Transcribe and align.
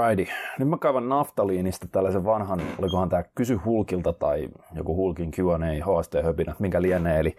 Alrighty. 0.00 0.32
Nyt 0.58 0.68
mä 0.68 0.78
kaivan 0.78 1.08
naftaliinista 1.08 1.86
tällaisen 1.92 2.24
vanhan, 2.24 2.60
olikohan 2.78 3.08
tämä 3.08 3.22
Kysy 3.34 3.54
Hulkilta 3.54 4.12
tai 4.12 4.48
joku 4.72 4.96
Hulkin 4.96 5.30
Q&A, 5.30 5.84
HST-höpinä, 5.84 6.54
minkä 6.58 6.82
lienee. 6.82 7.20
Eli 7.20 7.36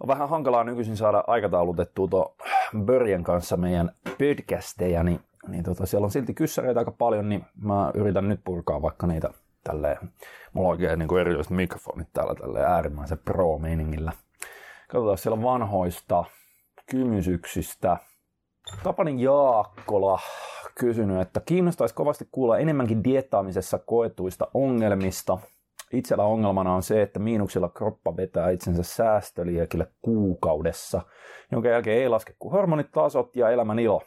on 0.00 0.08
vähän 0.08 0.28
hankalaa 0.28 0.64
nykyisin 0.64 0.96
saada 0.96 1.24
aikataulutettua 1.26 2.08
tuo 2.08 2.36
Börjen 2.84 3.24
kanssa 3.24 3.56
meidän 3.56 3.90
podcasteja, 4.04 5.02
niin, 5.02 5.20
niin 5.48 5.64
tota, 5.64 5.86
siellä 5.86 6.04
on 6.04 6.10
silti 6.10 6.34
kyssäreitä 6.34 6.80
aika 6.80 6.90
paljon, 6.90 7.28
niin 7.28 7.44
mä 7.62 7.90
yritän 7.94 8.28
nyt 8.28 8.40
purkaa 8.44 8.82
vaikka 8.82 9.06
niitä 9.06 9.30
tälleen, 9.64 9.96
mulla 10.52 10.68
on 10.68 10.72
oikein 10.72 10.98
niin 10.98 11.08
kuin 11.08 11.20
erilaiset 11.20 11.52
mikrofonit 11.52 12.08
täällä 12.12 12.34
tälleen 12.34 12.66
äärimmäisen 12.66 13.18
pro-meiningillä. 13.18 14.12
Katsotaan 14.88 15.18
siellä 15.18 15.42
vanhoista 15.42 16.24
kymysyksistä. 16.90 17.96
Tapanin 18.82 19.20
Jaakkola 19.20 20.18
kysynyt, 20.74 21.20
että 21.20 21.40
kiinnostaisi 21.40 21.94
kovasti 21.94 22.28
kuulla 22.32 22.58
enemmänkin 22.58 23.04
diettaamisessa 23.04 23.78
koetuista 23.78 24.48
ongelmista. 24.54 25.38
Itsellä 25.92 26.24
ongelmana 26.24 26.74
on 26.74 26.82
se, 26.82 27.02
että 27.02 27.18
miinuksilla 27.18 27.68
kroppa 27.68 28.16
vetää 28.16 28.50
itsensä 28.50 28.82
säästöliekille 28.82 29.86
kuukaudessa, 30.02 31.02
jonka 31.52 31.68
jälkeen 31.68 32.02
ei 32.02 32.08
laske 32.08 32.34
kuin 32.38 32.52
hormonitasot 32.52 33.36
ja 33.36 33.50
elämän 33.50 33.78
ilo. 33.78 34.02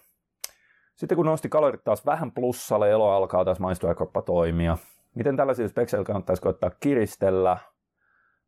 Sitten 0.95 1.15
kun 1.15 1.25
nosti 1.25 1.49
kalorit 1.49 1.84
taas 1.84 2.05
vähän 2.05 2.31
plussalle, 2.31 2.91
elo 2.91 3.12
alkaa 3.12 3.45
taas 3.45 3.59
maistua 3.59 3.89
ja 3.89 3.95
kroppa 3.95 4.21
toimia. 4.21 4.77
Miten 5.15 5.37
tällaisilla 5.37 5.70
spekseillä 5.70 6.05
kannattaisi 6.05 6.41
koettaa 6.41 6.71
kiristellä? 6.79 7.57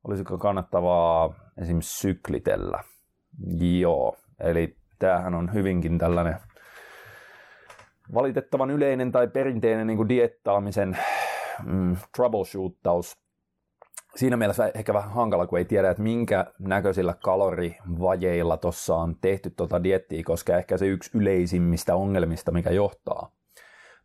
Olisiko 0.07 0.37
kannattavaa 0.37 1.33
esimerkiksi 1.61 1.99
syklitellä? 1.99 2.83
Joo, 3.79 4.15
eli 4.39 4.82
tämähän 5.07 5.35
on 5.35 5.53
hyvinkin 5.53 5.97
tällainen 5.97 6.35
valitettavan 8.13 8.71
yleinen 8.71 9.11
tai 9.11 9.27
perinteinen 9.27 9.87
niin 9.87 9.97
kuin 9.97 10.09
diettaamisen 10.09 10.97
mm, 11.65 11.97
troubleshoottaus. 12.15 13.17
Siinä 14.15 14.37
mielessä 14.37 14.71
ehkä 14.73 14.93
vähän 14.93 15.11
hankala, 15.11 15.47
kun 15.47 15.59
ei 15.59 15.65
tiedä, 15.65 15.89
että 15.89 16.03
minkä 16.03 16.45
näköisillä 16.59 17.15
kalorivajeilla 17.23 18.57
tuossa 18.57 18.95
on 18.95 19.15
tehty 19.21 19.49
tuota 19.49 19.83
diettiä, 19.83 20.23
koska 20.25 20.57
ehkä 20.57 20.77
se 20.77 20.85
yksi 20.85 21.11
yleisimmistä 21.13 21.95
ongelmista, 21.95 22.51
mikä 22.51 22.69
johtaa 22.69 23.31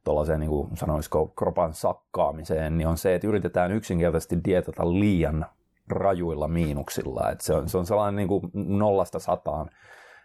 tuollaiseen, 0.05 0.41
niin 0.41 0.51
kuin 0.51 0.77
sanoisiko, 0.77 1.27
kropan 1.27 1.75
sakkaamiseen, 1.75 2.79
niin 2.79 2.89
on 2.89 2.99
se, 2.99 3.15
että 3.15 3.27
yritetään 3.27 3.73
yksinkertaisesti 3.73 4.37
dietata 4.45 4.93
liian 4.93 5.47
rajuilla 5.89 6.49
miinuksilla. 6.49 7.31
Että 7.31 7.45
se, 7.45 7.55
on, 7.55 7.69
se 7.69 7.79
on 7.79 7.87
sellainen 7.87 8.17
niin 8.17 8.29
kuin 8.29 8.51
nollasta 8.55 9.19
sataan 9.19 9.71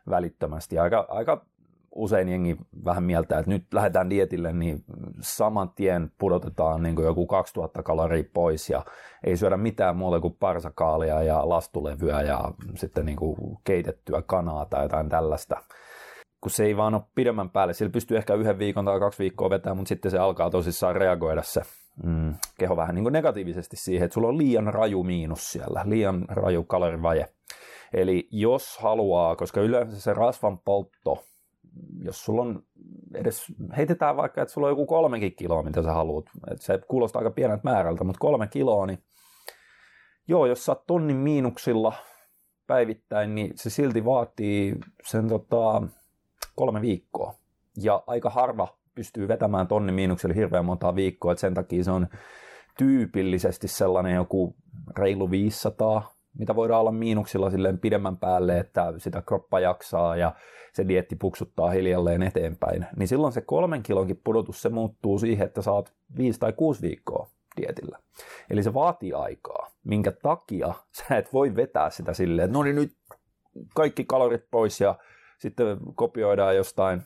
välittömästi. 0.10 0.80
Aika, 0.80 1.06
aika 1.10 1.46
usein 1.96 2.30
jengi 2.30 2.58
vähän 2.86 3.04
mieltä, 3.04 3.40
että 3.40 3.52
nyt 3.52 3.74
lähdetään 3.74 4.10
dietille, 4.10 4.54
niin 4.54 4.84
saman 5.22 5.70
tien 5.70 6.12
pudotetaan 6.18 6.84
niin 6.84 6.96
joku 7.04 7.28
2000 7.28 7.84
kaloria 7.84 8.24
pois 8.34 8.70
ja 8.70 8.86
ei 9.24 9.38
syödä 9.38 9.58
mitään 9.58 9.98
muuta 9.98 10.20
kuin 10.20 10.38
parsakaalia 10.40 11.24
ja 11.24 11.50
lastulevyä 11.50 12.22
ja 12.22 12.52
sitten 12.76 13.06
niin 13.06 13.18
kuin 13.18 13.38
keitettyä 13.64 14.22
kanaa 14.22 14.66
tai 14.66 14.86
jotain 14.86 15.10
tällaista. 15.10 15.58
Kun 16.42 16.52
se 16.52 16.66
ei 16.66 16.78
vaan 16.78 16.94
ole 16.94 17.04
pidemmän 17.16 17.50
päälle, 17.50 17.74
sillä 17.74 17.92
pystyy 17.92 18.18
ehkä 18.18 18.34
yhden 18.34 18.60
viikon 18.60 18.86
tai 18.86 19.00
kaksi 19.00 19.20
viikkoa 19.20 19.50
vetämään, 19.50 19.78
mutta 19.78 19.90
sitten 19.90 20.12
se 20.12 20.18
alkaa 20.18 20.50
tosissaan 20.50 20.96
reagoida 20.96 21.44
se 21.44 21.62
mm, 22.04 22.34
keho 22.60 22.78
vähän 22.78 22.96
niin 22.96 23.04
kuin 23.04 23.14
negatiivisesti 23.14 23.76
siihen, 23.78 24.06
että 24.06 24.14
sulla 24.14 24.28
on 24.28 24.38
liian 24.38 24.74
raju 24.74 25.04
miinus 25.04 25.52
siellä, 25.52 25.84
liian 25.86 26.26
raju 26.30 26.64
kalorivaje. 26.64 27.28
Eli 27.94 28.28
jos 28.32 28.78
haluaa, 28.78 29.36
koska 29.36 29.62
yleensä 29.62 30.02
se 30.02 30.14
rasvan 30.14 30.60
poltto 30.60 31.24
jos 32.04 32.26
sulla 32.26 32.42
on 32.42 32.64
edes, 33.14 33.46
heitetään 33.78 34.18
vaikka, 34.18 34.42
että 34.42 34.54
sulla 34.54 34.68
on 34.68 34.72
joku 34.72 34.86
kolmekin 34.86 35.36
kiloa, 35.36 35.64
mitä 35.64 35.84
sä 35.84 35.92
haluat, 35.92 36.26
että 36.52 36.66
se 36.66 36.80
kuulostaa 36.88 37.20
aika 37.20 37.32
pieneltä 37.32 37.64
määrältä, 37.64 38.04
mutta 38.04 38.20
kolme 38.20 38.48
kiloa, 38.48 38.86
niin 38.86 39.04
joo, 40.28 40.46
jos 40.46 40.66
sä 40.66 40.72
oot 40.72 40.88
tonnin 40.88 41.16
miinuksilla 41.16 41.94
päivittäin, 42.68 43.36
niin 43.36 43.52
se 43.56 43.70
silti 43.70 44.06
vaatii 44.06 44.76
sen 45.04 45.30
tota, 45.30 45.82
kolme 46.56 46.82
viikkoa. 46.82 47.36
Ja 47.78 48.04
aika 48.08 48.30
harva 48.30 48.78
pystyy 48.96 49.28
vetämään 49.28 49.68
tonnin 49.68 49.96
miinuksilla 49.96 50.36
hirveän 50.36 50.66
monta 50.66 50.96
viikkoa, 50.96 51.32
että 51.32 51.42
sen 51.42 51.54
takia 51.54 51.84
se 51.84 51.92
on 51.92 52.08
tyypillisesti 52.78 53.68
sellainen 53.68 54.16
joku 54.16 54.56
reilu 54.98 55.32
500 55.32 56.14
mitä 56.40 56.56
voidaan 56.56 56.82
olla 56.82 56.92
miinuksilla 56.92 57.50
silleen 57.50 57.80
pidemmän 57.80 58.18
päälle, 58.18 58.60
että 58.60 58.94
sitä 58.98 59.22
kroppa 59.22 59.60
jaksaa 59.60 60.16
ja 60.16 60.36
se 60.74 60.88
dietti 60.88 61.16
puksuttaa 61.16 61.70
hiljalleen 61.70 62.24
eteenpäin, 62.24 62.86
niin 62.96 63.08
silloin 63.08 63.34
se 63.34 63.42
kolmen 63.42 63.84
kilonkin 63.84 64.22
pudotus 64.24 64.62
se 64.62 64.70
muuttuu 64.70 65.20
siihen, 65.20 65.48
että 65.48 65.62
saat 65.62 65.94
viisi 66.18 66.40
tai 66.40 66.54
kuusi 66.54 66.82
viikkoa 66.82 67.28
dietillä. 67.58 68.00
Eli 68.50 68.64
se 68.64 68.74
vaatii 68.74 69.14
aikaa, 69.14 69.72
minkä 69.84 70.12
takia 70.12 70.74
sä 70.92 71.18
et 71.18 71.34
voi 71.34 71.56
vetää 71.56 71.90
sitä 71.90 72.14
silleen, 72.14 72.46
että 72.46 72.58
no 72.58 72.64
niin 72.64 72.76
nyt 72.76 72.94
kaikki 73.76 74.06
kalorit 74.06 74.46
pois 74.52 74.82
ja 74.82 74.96
sitten 75.38 75.78
kopioidaan 75.96 76.56
jostain 76.56 77.02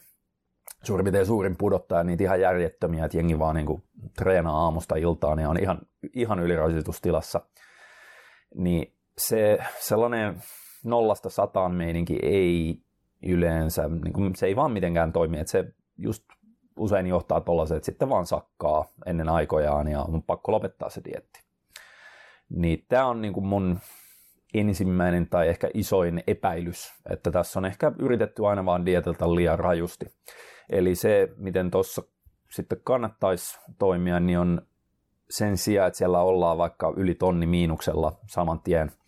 suurin 0.84 1.04
piirtein 1.04 1.26
suurin 1.26 1.58
pudottaja 1.58 2.04
niitä 2.04 2.24
ihan 2.24 2.42
järjettömiä, 2.42 3.06
että 3.06 3.18
jengi 3.18 3.40
vaan 3.40 3.56
niin 3.56 3.84
treenaa 4.18 4.64
aamusta 4.64 4.96
iltaan 4.96 5.40
ja 5.40 5.50
on 5.50 5.60
ihan, 5.60 5.80
ihan 6.14 6.40
ylirasitustilassa. 6.40 7.42
Niin 8.56 8.97
se 9.18 9.58
sellainen 9.80 10.42
nollasta 10.86 11.30
sataan 11.30 11.76
meininki 11.76 12.20
ei 12.22 12.82
yleensä, 13.24 13.90
niin 13.90 14.14
kuin, 14.14 14.36
se 14.36 14.46
ei 14.46 14.56
vaan 14.56 14.72
mitenkään 14.72 15.14
toimi, 15.14 15.40
että 15.40 15.52
se 15.52 15.66
just 15.98 16.24
usein 16.80 17.08
johtaa 17.08 17.42
tuollaiseen, 17.42 17.78
että 17.78 17.86
sitten 17.86 18.10
vaan 18.10 18.26
sakkaa 18.26 18.86
ennen 19.06 19.30
aikojaan 19.30 19.88
ja 19.88 20.02
on 20.02 20.24
pakko 20.24 20.52
lopettaa 20.52 20.90
se 20.90 21.02
dietti. 21.04 21.44
Niin 22.50 22.86
tämä 22.90 23.06
on 23.06 23.22
niin 23.22 23.34
kuin 23.34 23.46
mun 23.46 23.80
ensimmäinen 24.54 25.28
tai 25.30 25.48
ehkä 25.48 25.70
isoin 25.74 26.24
epäilys, 26.28 26.94
että 27.10 27.32
tässä 27.32 27.60
on 27.60 27.66
ehkä 27.66 27.92
yritetty 28.00 28.48
aina 28.48 28.66
vaan 28.66 28.86
dietiltä 28.86 29.36
liian 29.36 29.60
rajusti. 29.60 30.06
Eli 30.70 30.96
se, 30.96 31.30
miten 31.38 31.72
tuossa 31.72 32.02
sitten 32.50 32.82
kannattaisi 32.84 33.60
toimia, 33.80 34.20
niin 34.20 34.40
on 34.40 34.62
sen 35.30 35.58
sijaan, 35.58 35.88
että 35.88 35.98
siellä 35.98 36.22
ollaan 36.22 36.58
vaikka 36.58 36.94
yli 36.98 37.16
tonni 37.16 37.48
miinuksella 37.48 38.20
saman 38.28 38.60
tien– 38.60 38.92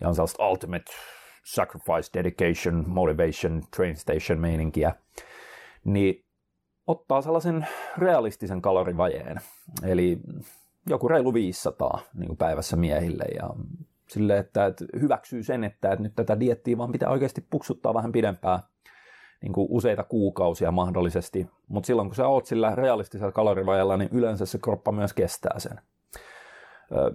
ja 0.00 0.08
on 0.08 0.14
sellaista 0.14 0.48
ultimate 0.48 0.92
sacrifice, 1.44 2.10
dedication, 2.14 2.84
motivation, 2.86 3.62
train 3.76 3.96
station 3.96 4.38
meininkiä, 4.38 4.94
niin 5.84 6.24
ottaa 6.86 7.22
sellaisen 7.22 7.66
realistisen 7.98 8.62
kalorivajeen, 8.62 9.40
eli 9.82 10.20
joku 10.86 11.08
reilu 11.08 11.34
500 11.34 12.00
niin 12.14 12.26
kuin 12.26 12.36
päivässä 12.36 12.76
miehille. 12.76 13.24
Ja 13.34 13.50
sille, 14.08 14.38
että, 14.38 14.66
että 14.66 14.84
hyväksyy 15.00 15.42
sen, 15.42 15.64
että, 15.64 15.92
että 15.92 16.02
nyt 16.02 16.14
tätä 16.16 16.40
diettiä 16.40 16.78
vaan 16.78 16.92
pitää 16.92 17.10
oikeasti 17.10 17.46
puksuttaa 17.50 17.94
vähän 17.94 18.12
pidempään, 18.12 18.60
niin 19.42 19.52
kuin 19.52 19.66
useita 19.70 20.04
kuukausia 20.04 20.72
mahdollisesti, 20.72 21.50
mutta 21.68 21.86
silloin 21.86 22.08
kun 22.08 22.16
sä 22.16 22.28
oot 22.28 22.46
sillä 22.46 22.74
realistisella 22.74 23.32
kalorivajalla, 23.32 23.96
niin 23.96 24.10
yleensä 24.12 24.46
se 24.46 24.58
kroppa 24.58 24.92
myös 24.92 25.12
kestää 25.12 25.58
sen. 25.58 25.80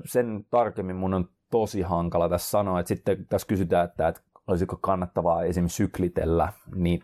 Sen 0.06 0.46
tarkemmin 0.50 0.96
mun 0.96 1.14
on 1.14 1.30
tosi 1.50 1.82
hankala 1.82 2.30
tässä 2.30 2.50
sanoa, 2.50 2.80
että 2.80 2.88
sitten 2.88 3.26
tässä 3.30 3.48
kysytään, 3.48 3.86
että, 3.86 4.08
että 4.08 4.22
olisiko 4.48 4.78
kannattavaa 4.82 5.44
esimerkiksi 5.44 5.76
syklitellä, 5.76 6.54
niin 6.76 7.04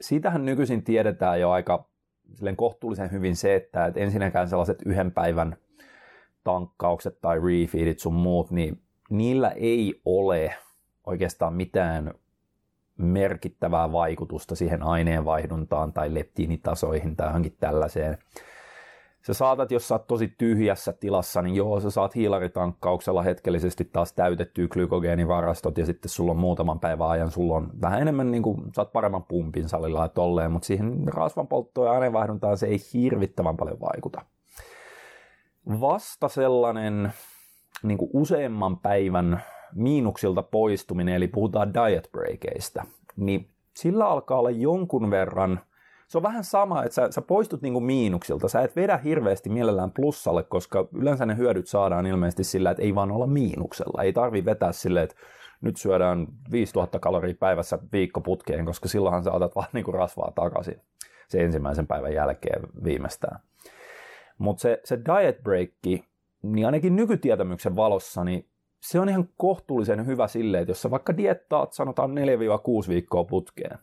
siitähän 0.00 0.44
nykyisin 0.44 0.82
tiedetään 0.84 1.40
jo 1.40 1.50
aika 1.50 1.84
silleen 2.34 2.56
kohtuullisen 2.56 3.10
hyvin 3.10 3.36
se, 3.36 3.54
että, 3.54 3.86
että 3.86 4.00
ensinnäkään 4.00 4.48
sellaiset 4.48 4.82
yhden 4.86 5.12
päivän 5.12 5.56
tankkaukset 6.44 7.20
tai 7.20 7.36
refeedit 7.38 7.98
sun 7.98 8.14
muut, 8.14 8.50
niin 8.50 8.82
niillä 9.10 9.50
ei 9.50 10.00
ole 10.04 10.54
oikeastaan 11.06 11.54
mitään 11.54 12.14
merkittävää 12.96 13.92
vaikutusta 13.92 14.54
siihen 14.54 14.82
aineenvaihduntaan 14.82 15.92
tai 15.92 16.14
leptiinitasoihin 16.14 17.16
tai 17.16 17.28
johonkin 17.28 17.56
tällaiseen 17.60 18.18
sä 19.26 19.34
saatat, 19.34 19.70
jos 19.70 19.88
sä 19.88 19.94
oot 19.94 20.06
tosi 20.06 20.34
tyhjässä 20.38 20.92
tilassa, 20.92 21.42
niin 21.42 21.54
joo, 21.54 21.80
sä 21.80 21.90
saat 21.90 22.14
hiilaritankkauksella 22.14 23.22
hetkellisesti 23.22 23.84
taas 23.84 24.12
täytettyä 24.12 24.68
glykogeenivarastot 24.68 25.78
ja 25.78 25.86
sitten 25.86 26.08
sulla 26.08 26.32
on 26.32 26.38
muutaman 26.38 26.80
päivän 26.80 27.08
ajan, 27.08 27.30
sulla 27.30 27.54
on 27.54 27.70
vähän 27.80 28.02
enemmän, 28.02 28.30
niin 28.30 28.42
kuin, 28.42 28.60
saat 28.72 28.92
paremman 28.92 29.24
pumpin 29.24 29.68
salilla 29.68 30.02
ja 30.02 30.08
tolleen, 30.08 30.52
mutta 30.52 30.66
siihen 30.66 31.02
rasvan 31.06 31.48
polttoon 31.48 31.86
ja 31.86 31.92
aineenvaihduntaan 31.92 32.58
se 32.58 32.66
ei 32.66 32.78
hirvittävän 32.94 33.56
paljon 33.56 33.80
vaikuta. 33.80 34.22
Vasta 35.80 36.28
sellainen 36.28 37.12
niin 37.82 37.98
kuin 37.98 38.10
useamman 38.14 38.78
päivän 38.78 39.42
miinuksilta 39.74 40.42
poistuminen, 40.42 41.14
eli 41.14 41.28
puhutaan 41.28 41.74
diet 41.74 42.08
breakeista, 42.12 42.84
niin 43.16 43.48
sillä 43.76 44.08
alkaa 44.08 44.38
olla 44.38 44.50
jonkun 44.50 45.10
verran– 45.10 45.60
se 46.12 46.18
on 46.18 46.22
vähän 46.22 46.44
sama, 46.44 46.84
että 46.84 46.94
sä, 46.94 47.10
sä 47.10 47.22
poistut 47.22 47.62
niinku 47.62 47.80
miinuksilta. 47.80 48.48
Sä 48.48 48.60
et 48.60 48.76
vedä 48.76 48.96
hirveästi 48.96 49.50
mielellään 49.50 49.90
plussalle, 49.90 50.42
koska 50.42 50.88
yleensä 50.94 51.26
ne 51.26 51.36
hyödyt 51.36 51.66
saadaan 51.66 52.06
ilmeisesti 52.06 52.44
sillä, 52.44 52.70
että 52.70 52.82
ei 52.82 52.94
vaan 52.94 53.12
olla 53.12 53.26
miinuksella. 53.26 54.02
Ei 54.02 54.12
tarvi 54.12 54.44
vetää 54.44 54.72
silleen, 54.72 55.04
että 55.04 55.16
nyt 55.60 55.76
syödään 55.76 56.26
5000 56.50 56.98
kaloria 56.98 57.34
päivässä 57.40 57.78
viikkoputkeen, 57.92 58.64
koska 58.64 58.88
silloinhan 58.88 59.24
sä 59.24 59.32
otat 59.32 59.56
vaan 59.56 59.68
niinku 59.72 59.92
rasvaa 59.92 60.32
takaisin. 60.34 60.80
sen 61.28 61.40
ensimmäisen 61.40 61.86
päivän 61.86 62.14
jälkeen 62.14 62.62
viimeistään. 62.84 63.40
Mutta 64.38 64.60
se, 64.60 64.80
se 64.84 64.98
diet 64.98 65.42
breakki, 65.42 66.04
niin 66.42 66.66
ainakin 66.66 66.96
nykytietämyksen 66.96 67.76
valossa, 67.76 68.24
niin 68.24 68.48
se 68.80 69.00
on 69.00 69.08
ihan 69.08 69.28
kohtuullisen 69.36 70.06
hyvä 70.06 70.28
silleen, 70.28 70.62
että 70.62 70.70
jos 70.70 70.82
sä 70.82 70.90
vaikka 70.90 71.16
diettaat 71.16 71.72
sanotaan 71.72 72.10
4-6 72.10 72.88
viikkoa 72.88 73.24
putkeen, 73.24 73.78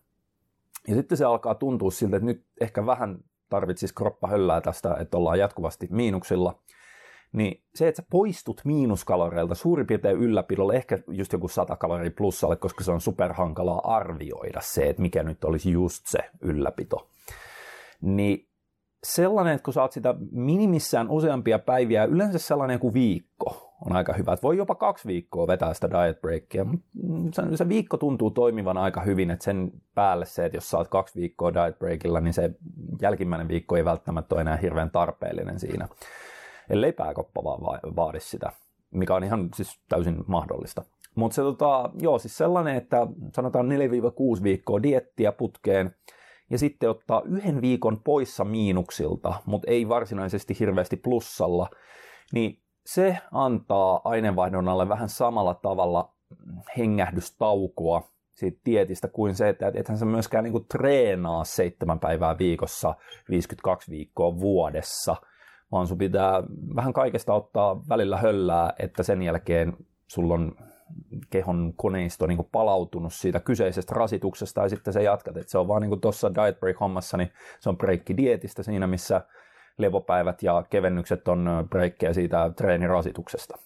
ja 0.89 0.95
sitten 0.95 1.17
se 1.17 1.25
alkaa 1.25 1.55
tuntua 1.55 1.91
siltä, 1.91 2.17
että 2.17 2.25
nyt 2.25 2.45
ehkä 2.61 2.85
vähän 2.85 3.19
tarvitsisi 3.49 3.95
kroppa 3.95 4.27
höllää 4.27 4.61
tästä, 4.61 4.95
että 4.99 5.17
ollaan 5.17 5.39
jatkuvasti 5.39 5.87
miinuksilla, 5.91 6.59
niin 7.31 7.63
se, 7.75 7.87
että 7.87 8.01
sä 8.01 8.07
poistut 8.11 8.61
miinuskaloreilta 8.65 9.55
suurin 9.55 9.87
piirtein 9.87 10.17
ylläpidolle, 10.17 10.75
ehkä 10.75 10.99
just 11.07 11.33
joku 11.33 11.47
100 11.47 11.75
kaloria 11.75 12.11
plussalle, 12.17 12.55
koska 12.55 12.83
se 12.83 12.91
on 12.91 13.01
superhankalaa 13.01 13.95
arvioida 13.95 14.61
se, 14.61 14.89
että 14.89 15.01
mikä 15.01 15.23
nyt 15.23 15.43
olisi 15.43 15.71
just 15.71 16.03
se 16.07 16.19
ylläpito. 16.41 17.09
Niin 18.01 18.47
sellainen, 19.03 19.53
että 19.53 19.65
kun 19.65 19.73
sä 19.73 19.81
oot 19.81 19.91
sitä 19.91 20.15
minimissään 20.31 21.09
useampia 21.09 21.59
päiviä, 21.59 22.03
yleensä 22.05 22.39
sellainen 22.39 22.79
kuin 22.79 22.93
viikko, 22.93 23.68
on 23.85 23.95
aika 23.95 24.13
hyvä. 24.13 24.33
Että 24.33 24.43
voi 24.43 24.57
jopa 24.57 24.75
kaksi 24.75 25.07
viikkoa 25.07 25.47
vetää 25.47 25.73
sitä 25.73 25.89
diet 25.89 26.21
breakia, 26.21 26.65
mutta 27.03 27.41
se, 27.49 27.57
se 27.57 27.69
viikko 27.69 27.97
tuntuu 27.97 28.31
toimivan 28.31 28.77
aika 28.77 29.01
hyvin, 29.01 29.31
että 29.31 29.45
sen 29.45 29.71
päälle 29.95 30.25
se, 30.25 30.45
että 30.45 30.57
jos 30.57 30.73
oot 30.73 30.87
kaksi 30.87 31.19
viikkoa 31.19 31.53
diet 31.53 31.79
breakilla, 31.79 32.21
niin 32.21 32.33
se 32.33 32.51
jälkimmäinen 33.01 33.47
viikko 33.47 33.75
ei 33.75 33.85
välttämättä 33.85 34.35
ole 34.35 34.41
enää 34.41 34.57
hirveän 34.57 34.91
tarpeellinen 34.91 35.59
siinä, 35.59 35.87
ellei 36.69 36.91
pääkoppa 36.91 37.43
vaan 37.43 37.79
vaadi 37.95 38.19
sitä, 38.19 38.51
mikä 38.91 39.15
on 39.15 39.23
ihan 39.23 39.49
siis 39.55 39.79
täysin 39.89 40.23
mahdollista. 40.27 40.83
Mutta 41.15 41.35
se 41.35 41.41
tota, 41.41 41.89
joo, 42.01 42.19
siis 42.19 42.37
sellainen, 42.37 42.75
että 42.75 43.07
sanotaan 43.35 43.69
4-6 44.39 44.43
viikkoa 44.43 44.83
diettiä 44.83 45.31
putkeen, 45.31 45.95
ja 46.49 46.57
sitten 46.57 46.89
ottaa 46.89 47.21
yhden 47.25 47.61
viikon 47.61 48.01
poissa 48.03 48.43
miinuksilta, 48.43 49.33
mutta 49.45 49.71
ei 49.71 49.89
varsinaisesti 49.89 50.59
hirveästi 50.59 50.95
plussalla, 50.95 51.69
niin 52.33 52.59
se 52.93 53.17
antaa 53.31 54.01
aineenvaihdunnalle 54.03 54.89
vähän 54.89 55.09
samalla 55.09 55.53
tavalla 55.53 56.13
hengähdystaukoa 56.77 58.01
siitä 58.33 58.59
tietistä 58.63 59.07
kuin 59.07 59.35
se, 59.35 59.49
että 59.49 59.71
ethän 59.73 59.97
sä 59.97 60.05
myöskään 60.05 60.43
niin 60.43 60.51
kuin 60.51 60.65
treenaa 60.65 61.43
seitsemän 61.43 61.99
päivää 61.99 62.37
viikossa 62.37 62.95
52 63.29 63.91
viikkoa 63.91 64.39
vuodessa, 64.39 65.15
vaan 65.71 65.87
sun 65.87 65.97
pitää 65.97 66.43
vähän 66.75 66.93
kaikesta 66.93 67.33
ottaa 67.33 67.81
välillä 67.89 68.17
höllää, 68.17 68.73
että 68.79 69.03
sen 69.03 69.21
jälkeen 69.21 69.77
sulla 70.07 70.33
on 70.33 70.55
kehon 71.29 71.73
koneisto 71.75 72.27
niin 72.27 72.37
kuin 72.37 72.49
palautunut 72.51 73.13
siitä 73.13 73.39
kyseisestä 73.39 73.95
rasituksesta 73.95 74.61
ja 74.61 74.69
sitten 74.69 74.93
se 74.93 75.03
jatkat. 75.03 75.37
Et 75.37 75.49
se 75.49 75.57
on 75.57 75.67
vaan 75.67 75.81
niin 75.81 75.89
kuin 75.89 76.01
tuossa 76.01 76.35
diet 76.35 76.59
break 76.59 76.79
hommassa, 76.79 77.17
niin 77.17 77.31
se 77.59 77.69
on 77.69 77.77
breikki 77.77 78.17
dietistä 78.17 78.63
siinä, 78.63 78.87
missä 78.87 79.21
levopäivät 79.79 80.43
ja 80.43 80.63
kevennykset 80.69 81.27
on 81.27 81.67
breikkejä 81.69 82.13
siitä 82.13 82.51
treenirasituksesta. 82.55 83.57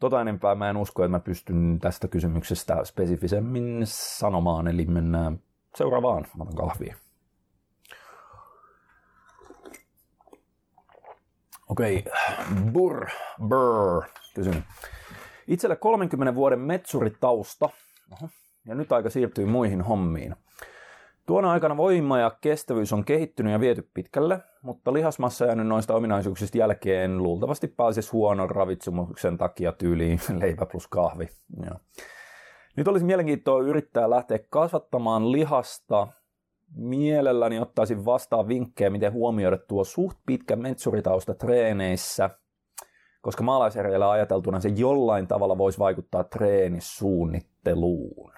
Tota 0.00 0.20
enempää 0.20 0.54
mä 0.54 0.70
en 0.70 0.76
usko, 0.76 1.04
että 1.04 1.10
mä 1.10 1.20
pystyn 1.20 1.78
tästä 1.80 2.08
kysymyksestä 2.08 2.84
spesifisemmin 2.84 3.80
sanomaan, 3.84 4.68
eli 4.68 4.86
mennään 4.86 5.40
seuraavaan. 5.76 6.26
Mä 6.36 6.42
otan 6.42 6.56
kahvia. 6.56 6.96
Okei, 11.68 12.04
okay. 12.06 12.72
Burr, 12.72 13.06
Burr, 13.48 14.02
kysyn. 14.34 14.64
Itselle 15.46 15.76
30 15.76 16.34
vuoden 16.34 16.60
metsuritausta, 16.60 17.70
Oho. 18.12 18.28
ja 18.66 18.74
nyt 18.74 18.92
aika 18.92 19.10
siirtyy 19.10 19.46
muihin 19.46 19.82
hommiin. 19.82 20.36
Tuona 21.26 21.50
aikana 21.50 21.76
voima 21.76 22.18
ja 22.18 22.30
kestävyys 22.40 22.92
on 22.92 23.04
kehittynyt 23.04 23.52
ja 23.52 23.60
viety 23.60 23.90
pitkälle, 23.94 24.40
mutta 24.62 24.92
lihasmassa 24.92 25.46
jäänyt 25.46 25.66
noista 25.66 25.94
ominaisuuksista 25.94 26.58
jälkeen 26.58 27.22
luultavasti 27.22 27.68
pääsisi 27.68 28.10
huonon 28.12 28.50
ravitsumuksen 28.50 29.38
takia 29.38 29.72
tyyliin 29.72 30.20
leipä 30.40 30.66
plus 30.66 30.88
kahvi. 30.88 31.28
Ja. 31.64 31.70
Nyt 32.76 32.88
olisi 32.88 33.04
mielenkiintoa 33.04 33.62
yrittää 33.62 34.10
lähteä 34.10 34.38
kasvattamaan 34.50 35.32
lihasta. 35.32 36.08
Mielelläni 36.76 37.58
ottaisin 37.58 38.04
vastaan 38.04 38.48
vinkkejä, 38.48 38.90
miten 38.90 39.12
huomioida 39.12 39.56
tuo 39.56 39.84
suht 39.84 40.18
pitkä 40.26 40.56
metsuritausta 40.56 41.34
treeneissä, 41.34 42.30
koska 43.22 43.42
maalaisjärjellä 43.42 44.10
ajateltuna 44.10 44.60
se 44.60 44.68
jollain 44.68 45.26
tavalla 45.26 45.58
voisi 45.58 45.78
vaikuttaa 45.78 46.24
treenisuunnitteluun. 46.24 48.32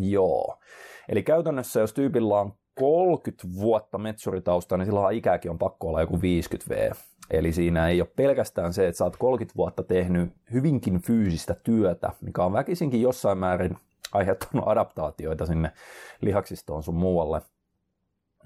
Joo. 0.00 0.58
Eli 1.08 1.22
käytännössä, 1.22 1.80
jos 1.80 1.92
tyypillä 1.92 2.40
on 2.40 2.52
30 2.74 3.48
vuotta 3.60 3.98
metsuritausta, 3.98 4.76
niin 4.76 4.86
silloin 4.86 5.16
ikäkin 5.16 5.50
on 5.50 5.58
pakko 5.58 5.88
olla 5.88 6.00
joku 6.00 6.20
50 6.20 6.74
V. 6.74 6.90
Eli 7.30 7.52
siinä 7.52 7.88
ei 7.88 8.00
ole 8.00 8.08
pelkästään 8.16 8.72
se, 8.72 8.86
että 8.86 8.98
sä 8.98 9.04
oot 9.04 9.16
30 9.16 9.56
vuotta 9.56 9.82
tehnyt 9.82 10.32
hyvinkin 10.52 11.00
fyysistä 11.02 11.54
työtä, 11.54 12.12
mikä 12.20 12.44
on 12.44 12.52
väkisinkin 12.52 13.02
jossain 13.02 13.38
määrin 13.38 13.76
aiheuttanut 14.12 14.68
adaptaatioita 14.68 15.46
sinne 15.46 15.72
lihaksistoon 16.20 16.82
sun 16.82 16.94
muualle. 16.94 17.42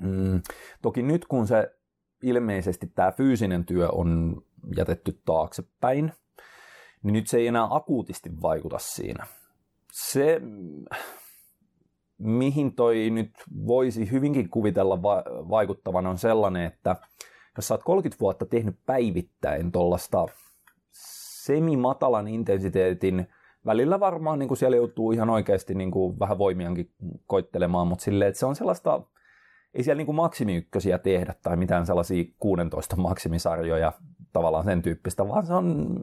Mm, 0.00 0.42
toki 0.82 1.02
nyt 1.02 1.26
kun 1.26 1.46
se 1.46 1.76
ilmeisesti 2.22 2.86
tämä 2.94 3.12
fyysinen 3.12 3.64
työ 3.64 3.88
on 3.88 4.42
jätetty 4.76 5.20
taaksepäin, 5.24 6.12
niin 7.02 7.12
nyt 7.12 7.26
se 7.26 7.38
ei 7.38 7.46
enää 7.46 7.68
akuutisti 7.70 8.30
vaikuta 8.42 8.78
siinä. 8.78 9.26
Se, 9.92 10.40
mihin 12.20 12.74
toi 12.74 13.10
nyt 13.10 13.30
voisi 13.66 14.10
hyvinkin 14.10 14.50
kuvitella 14.50 15.02
va- 15.02 15.24
vaikuttavan 15.26 16.06
on 16.06 16.18
sellainen, 16.18 16.64
että 16.64 16.96
jos 17.56 17.68
sä 17.68 17.74
oot 17.74 17.82
30 17.82 18.20
vuotta 18.20 18.46
tehnyt 18.46 18.76
päivittäin 18.86 19.72
tuollaista 19.72 20.26
semimatalan 21.44 22.28
intensiteetin, 22.28 23.28
välillä 23.66 24.00
varmaan 24.00 24.38
niin 24.38 24.48
kuin 24.48 24.58
siellä 24.58 24.76
joutuu 24.76 25.12
ihan 25.12 25.30
oikeasti 25.30 25.74
niin 25.74 25.90
kuin 25.90 26.18
vähän 26.18 26.38
voimiankin 26.38 26.90
koittelemaan, 27.26 27.86
mutta 27.86 28.02
silleen, 28.02 28.28
että 28.28 28.38
se 28.38 28.46
on 28.46 28.56
sellaista, 28.56 29.02
ei 29.74 29.82
siellä 29.82 29.98
niin 29.98 30.06
kuin 30.06 30.16
maksimiykkösiä 30.16 30.98
tehdä 30.98 31.34
tai 31.42 31.56
mitään 31.56 31.86
sellaisia 31.86 32.24
16 32.38 32.96
maksimisarjoja 32.96 33.92
tavallaan 34.32 34.64
sen 34.64 34.82
tyyppistä, 34.82 35.28
vaan 35.28 35.46
se 35.46 35.54
on 35.54 35.96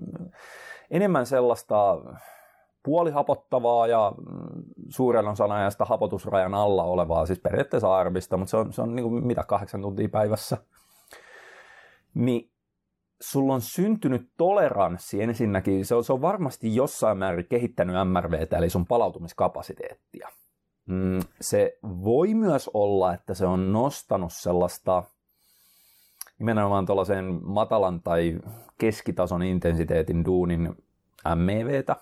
enemmän 0.92 1.25
sellaista 1.25 1.98
puolihapottavaa 2.88 3.88
ja 3.88 4.13
mm, 4.18 4.63
suuren 4.89 5.28
osan 5.28 5.51
ajasta 5.51 5.86
hapotusrajan 5.86 6.54
alla 6.54 6.84
olevaa, 6.84 7.25
siis 7.25 7.39
periaatteessa 7.39 7.95
arvista, 7.95 8.38
mutta 8.38 8.50
se 8.50 8.57
on, 8.57 8.74
se 8.74 8.81
on 8.81 8.95
niin 8.95 9.10
kuin 9.10 9.28
mitä 9.28 9.44
kahdeksan 9.44 9.81
tuntia 9.81 10.10
päivässä. 10.10 10.57
Niin 12.13 12.51
sulla 13.21 13.54
on 13.54 13.61
syntynyt 13.61 14.30
toleranssi 14.38 15.21
ensinnäkin, 15.21 15.85
se 15.85 15.95
on, 15.95 16.04
se 16.04 16.14
on 16.14 16.21
varmasti 16.21 16.76
jossain 16.76 17.18
määrin 17.18 17.47
kehittänyt 17.50 17.95
MRVtä, 18.07 18.57
eli 18.57 18.69
sun 18.69 18.85
palautumiskapasiteettia. 18.85 20.30
Mm, 20.85 21.19
se 21.42 21.78
voi 21.83 22.33
myös 22.33 22.69
olla, 22.73 23.14
että 23.14 23.33
se 23.33 23.45
on 23.45 23.73
nostanut 23.73 24.33
sellaista 24.33 25.04
nimenomaan 26.40 26.85
tuollaisen 26.85 27.40
matalan 27.44 28.02
tai 28.02 28.40
keskitason 28.78 29.44
intensiteetin 29.44 30.26
duunin 30.26 30.76
MEVtä, 31.35 31.95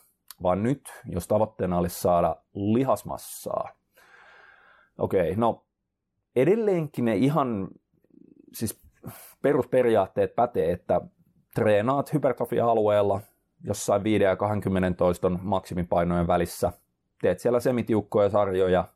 vaan 0.44 0.64
nyt, 0.64 1.04
jos 1.10 1.28
tavoitteena 1.28 1.78
olisi 1.78 2.02
saada 2.02 2.36
lihasmassaa, 2.54 3.70
okei, 4.98 5.22
okay, 5.22 5.36
no 5.36 5.66
edelleenkin 6.36 7.06
ne 7.06 7.16
ihan 7.16 7.68
siis 8.54 8.82
perusperiaatteet 9.42 10.36
pätee, 10.36 10.72
että 10.72 11.02
treenaat 11.56 12.14
hypertrofia-alueella 12.14 13.22
jossain 13.64 14.04
5 14.04 14.24
ja 14.24 14.36
20 14.36 14.98
toiston 14.98 15.40
maksimipainojen 15.42 16.28
välissä, 16.28 16.72
teet 17.22 17.40
siellä 17.40 17.60
semitiukkoja 17.60 18.30
sarjoja, 18.30 18.88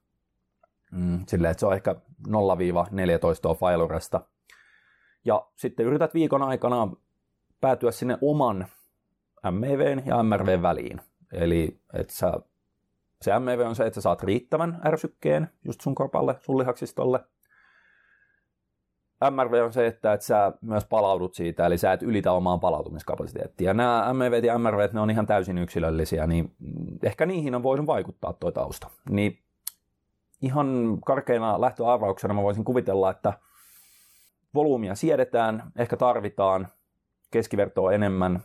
mm, 0.92 1.20
silleen, 1.28 1.52
että 1.52 1.60
se 1.60 1.66
on 1.66 1.74
ehkä 1.74 1.96
0-14 2.28 3.56
failuresta, 3.60 4.22
ja 5.26 5.48
sitten 5.56 5.86
yrität 5.86 6.14
viikon 6.14 6.44
aikana 6.44 6.92
päätyä 7.62 7.92
sinne 7.92 8.18
oman 8.22 8.68
MEVn 9.52 10.02
ja 10.06 10.24
MRVn 10.24 10.62
väliin. 10.62 11.02
Eli 11.34 11.82
että 11.94 12.14
sä, 12.14 12.34
se 13.22 13.40
MEV 13.40 13.60
on 13.60 13.76
se, 13.76 13.86
että 13.86 13.96
sä 13.96 14.02
saat 14.02 14.24
riittävän 14.24 14.82
ärsykkeen 14.86 15.50
just 15.66 15.82
sun 15.82 15.96
korpalle, 15.96 16.36
sun 16.40 16.58
lihaksistolle. 16.58 17.20
MRV 19.32 19.64
on 19.66 19.74
se, 19.74 19.88
että, 19.88 20.14
että 20.14 20.26
sä 20.26 20.52
myös 20.62 20.86
palaudut 20.86 21.34
siitä, 21.34 21.66
eli 21.66 21.78
sä 21.78 21.94
et 21.94 22.04
ylitä 22.04 22.32
omaa 22.32 22.58
palautumiskapasiteettia. 22.58 23.74
Nämä 23.74 24.14
MV 24.14 24.44
ja 24.44 24.58
MRV, 24.58 24.90
ne 24.94 25.00
on 25.00 25.10
ihan 25.10 25.26
täysin 25.26 25.58
yksilöllisiä, 25.58 26.28
niin 26.28 26.56
ehkä 27.04 27.26
niihin 27.26 27.56
on 27.56 27.64
voinut 27.64 27.88
vaikuttaa 27.88 28.34
tuo 28.34 28.52
tausta. 28.52 28.90
Niin 29.10 29.40
ihan 30.42 30.98
karkeina 31.06 31.62
lähtöarvauksena 31.62 32.34
mä 32.34 32.44
voisin 32.44 32.64
kuvitella, 32.64 33.10
että 33.10 33.34
volyymia 34.54 34.96
siedetään, 34.96 35.72
ehkä 35.78 35.98
tarvitaan 35.98 36.68
keskivertoa 37.32 37.94
enemmän. 37.94 38.44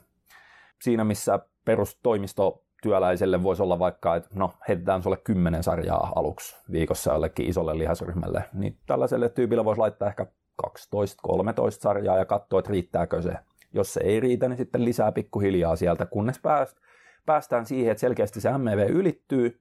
Siinä, 0.83 1.05
missä 1.05 1.39
perustoimisto 1.65 2.64
työläiselle 2.85 3.43
voisi 3.43 3.63
olla 3.63 3.79
vaikka, 3.79 4.17
että 4.17 4.29
no 4.35 4.51
heitetään 4.69 5.03
sulle 5.03 5.17
kymmenen 5.17 5.63
sarjaa 5.63 6.13
aluksi 6.15 6.57
viikossa 6.73 7.13
jollekin 7.13 7.47
isolle 7.47 7.79
lihasryhmälle, 7.79 8.45
niin 8.53 8.79
tällaiselle 8.87 9.29
tyypille 9.29 9.65
voisi 9.65 9.79
laittaa 9.79 10.09
ehkä 10.09 10.27
12-13 10.67 10.67
sarjaa 11.71 12.19
ja 12.19 12.25
katsoa, 12.25 12.59
että 12.59 12.71
riittääkö 12.71 13.23
se. 13.23 13.33
Jos 13.73 13.95
se 13.95 14.01
ei 14.05 14.21
riitä, 14.21 14.49
niin 14.49 14.57
sitten 14.57 14.85
lisää 14.85 15.13
pikkuhiljaa 15.13 15.77
sieltä, 15.77 16.07
kunnes 16.07 16.41
päästään 17.27 17.67
siihen, 17.67 17.91
että 17.93 18.01
selkeästi 18.01 18.41
se 18.41 18.59
MEV 18.59 18.91
ylittyy 18.91 19.61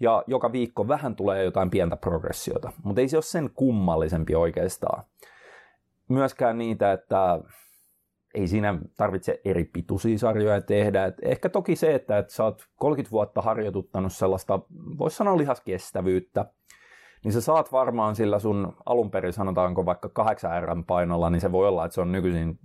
ja 0.00 0.24
joka 0.26 0.52
viikko 0.52 0.88
vähän 0.88 1.16
tulee 1.16 1.44
jotain 1.44 1.70
pientä 1.70 1.96
progressiota. 1.96 2.72
Mutta 2.84 3.00
ei 3.00 3.08
se 3.08 3.16
ole 3.16 3.22
sen 3.22 3.50
kummallisempi 3.54 4.34
oikeastaan. 4.34 5.04
Myöskään 6.08 6.58
niitä, 6.58 6.92
että 6.92 7.40
ei 8.34 8.48
siinä 8.48 8.78
tarvitse 8.96 9.40
eri 9.44 9.64
pituisia 9.64 10.18
sarjoja 10.18 10.60
tehdä. 10.60 11.04
Et 11.04 11.16
ehkä 11.22 11.48
toki 11.48 11.76
se, 11.76 11.94
että 11.94 12.18
et 12.18 12.30
sä 12.30 12.44
oot 12.44 12.62
30 12.76 13.10
vuotta 13.10 13.42
harjoituttanut 13.42 14.12
sellaista, 14.12 14.60
voisi 14.98 15.16
sanoa 15.16 15.38
lihaskestävyyttä, 15.38 16.44
niin 17.24 17.32
sä 17.32 17.40
saat 17.40 17.72
varmaan 17.72 18.16
sillä 18.16 18.38
sun 18.38 18.76
alun 18.86 19.10
perin 19.10 19.32
sanotaanko 19.32 19.86
vaikka 19.86 20.08
8 20.08 20.62
R 20.62 20.66
painolla, 20.86 21.30
niin 21.30 21.40
se 21.40 21.52
voi 21.52 21.68
olla, 21.68 21.84
että 21.84 21.94
se 21.94 22.00
on 22.00 22.12
nykyisin 22.12 22.58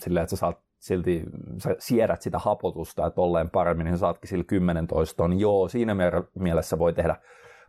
sillä, 0.00 0.20
että 0.20 0.30
sä 0.30 0.36
saat 0.36 0.58
silti, 0.78 1.22
sä 1.58 1.76
siedät 1.78 2.22
sitä 2.22 2.38
hapotusta, 2.38 3.06
että 3.06 3.20
olleen 3.20 3.50
paremmin, 3.50 3.84
niin 3.84 3.96
sä 3.96 4.00
saatkin 4.00 4.28
sillä 4.28 4.44
10 4.44 4.86
toistoon. 4.86 5.30
Niin 5.30 5.40
joo, 5.40 5.68
siinä 5.68 5.96
mielessä 6.38 6.78
voi 6.78 6.92
tehdä 6.92 7.16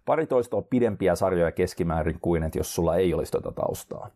pari 0.06 0.28
toistoa 0.28 0.62
pidempiä 0.62 1.16
sarjoja 1.16 1.52
keskimäärin 1.52 2.20
kuin, 2.22 2.44
että 2.44 2.60
jos 2.60 2.76
sulla 2.76 2.96
ei 2.96 3.14
olisi 3.14 3.32
tuota 3.32 3.52
taustaa. 3.52 4.10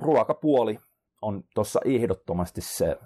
Ruokapuoli 0.00 0.78
on 1.24 1.44
tuossa 1.54 1.80
ehdottomasti 1.84 2.60
se, 2.60 2.96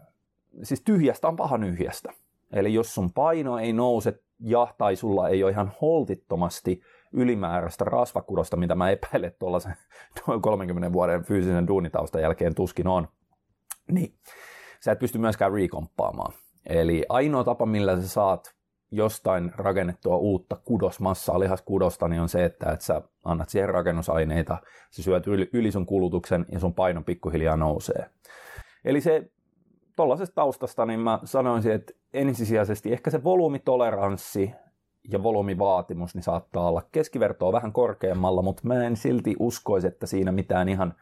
siis 0.63 0.83
tyhjästä 0.83 1.29
on 1.29 1.37
paha 1.37 1.59
nyhjästä. 1.59 2.13
Eli 2.53 2.75
jos 2.75 2.95
sun 2.95 3.13
paino 3.13 3.59
ei 3.59 3.73
nouse 3.73 4.15
ja 4.41 4.75
tai 4.79 4.97
sulla 4.97 5.29
ei 5.29 5.43
ole 5.43 5.53
ihan 5.53 5.73
holtittomasti 5.81 6.81
ylimääräistä 7.13 7.85
rasvakudosta, 7.85 8.57
mitä 8.57 8.75
mä 8.75 8.91
epäilen 8.91 9.33
tuolla 9.39 9.61
sen 9.61 9.75
noin 10.27 10.43
30 10.43 10.93
vuoden 10.93 11.25
fyysisen 11.25 11.67
duunitaustan 11.67 12.23
jälkeen 12.23 12.55
tuskin 12.55 12.87
on, 12.87 13.09
niin 13.91 14.15
sä 14.85 14.93
et 14.93 14.99
pysty 14.99 15.19
myöskään 15.19 15.53
rekomppaamaan. 15.53 16.33
Eli 16.67 17.05
ainoa 17.09 17.45
tapa, 17.45 17.67
millä 17.67 18.01
sä 18.01 18.09
saat 18.09 18.55
jostain 18.91 19.53
rakennettua 19.57 20.17
uutta 20.17 20.57
kudosmassaa, 20.65 21.41
lihaskudosta, 21.41 22.09
niin 22.09 22.23
on 22.23 22.29
se, 22.29 22.45
että, 22.45 22.73
että 22.73 22.85
sä 22.85 23.03
annat 23.25 23.49
siihen 23.49 23.69
rakennusaineita, 23.69 24.59
sä 24.91 25.03
syöt 25.03 25.27
yli, 25.27 25.51
yli 25.53 25.73
sun 25.73 25.87
kulutuksen 25.87 26.47
ja 26.53 26.61
sun 26.61 26.75
paino 26.75 27.03
pikkuhiljaa 27.03 27.57
nousee. 27.57 28.11
Eli 28.85 29.01
se 29.01 29.31
tuollaisesta 29.97 30.35
taustasta, 30.35 30.87
niin 30.87 31.01
mä 31.01 31.21
sanoisin, 31.25 31.73
että 31.73 31.93
ensisijaisesti 32.13 32.93
ehkä 32.93 33.11
se 33.11 33.25
volymitoleranssi 33.25 34.53
ja 35.13 35.23
volyymivaatimus 35.23 36.15
niin 36.15 36.23
saattaa 36.23 36.69
olla 36.69 36.83
keskivertoa 36.93 37.53
vähän 37.53 37.73
korkeammalla, 37.73 38.43
mutta 38.43 38.63
mä 38.67 38.85
en 38.85 38.97
silti 38.97 39.37
uskoisi, 39.39 39.87
että 39.87 40.07
siinä 40.07 40.33
mitään 40.33 40.69
ihan 40.69 40.95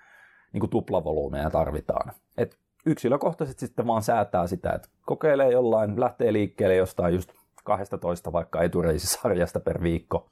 niin 0.52 0.60
kuin 0.60 0.70
tuplavolyymeja 0.70 1.50
tarvitaan. 1.50 2.12
Et 2.36 2.58
yksilökohtaisesti 2.86 3.66
sitten 3.66 3.86
vaan 3.86 4.02
säätää 4.02 4.46
sitä, 4.46 4.72
että 4.72 4.88
kokeilee 5.06 5.50
jollain, 5.50 6.00
lähtee 6.00 6.32
liikkeelle 6.32 6.76
jostain 6.76 7.14
just 7.14 7.32
12 7.66 8.32
vaikka 8.32 8.62
etureisisarjasta 8.62 9.60
per 9.60 9.82
viikko. 9.82 10.30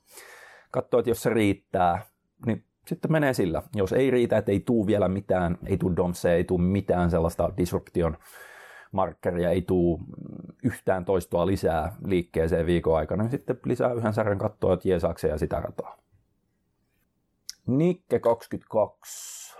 Katsoo, 0.71 1.01
että 1.01 1.11
jos 1.11 1.23
se 1.23 1.31
riittää, 1.31 2.07
niin 2.47 2.65
sitten 2.87 3.13
menee 3.13 3.33
sillä. 3.33 3.63
Jos 3.75 3.93
ei 3.93 4.11
riitä, 4.11 4.39
että 4.39 4.53
ei 4.53 4.61
tuu 4.61 4.87
vielä 4.87 5.09
mitään, 5.09 5.59
ei 5.67 5.77
tuu 5.77 5.97
domse, 5.97 6.35
ei 6.35 6.45
tuu 6.45 6.59
mitään 6.59 7.11
sellaista 7.11 7.53
disruption 7.57 8.17
markkeria, 8.93 9.51
ei 9.51 9.63
tuu 9.63 10.01
yhtään 10.65 11.05
toistoa 11.05 11.47
lisää 11.47 11.97
liikkeeseen 12.05 12.67
viikon 12.67 12.97
aikana, 12.97 13.23
niin 13.23 13.31
sitten 13.31 13.57
lisää 13.65 13.93
yhden 13.93 14.13
sarjan 14.13 14.39
kattoa, 14.39 14.75
että 14.75 14.89
jeesaakseen 14.89 15.31
ja 15.31 15.39
sitä 15.39 15.61
rataa. 15.61 15.99
Nikke 17.67 18.19
22. 18.19 19.57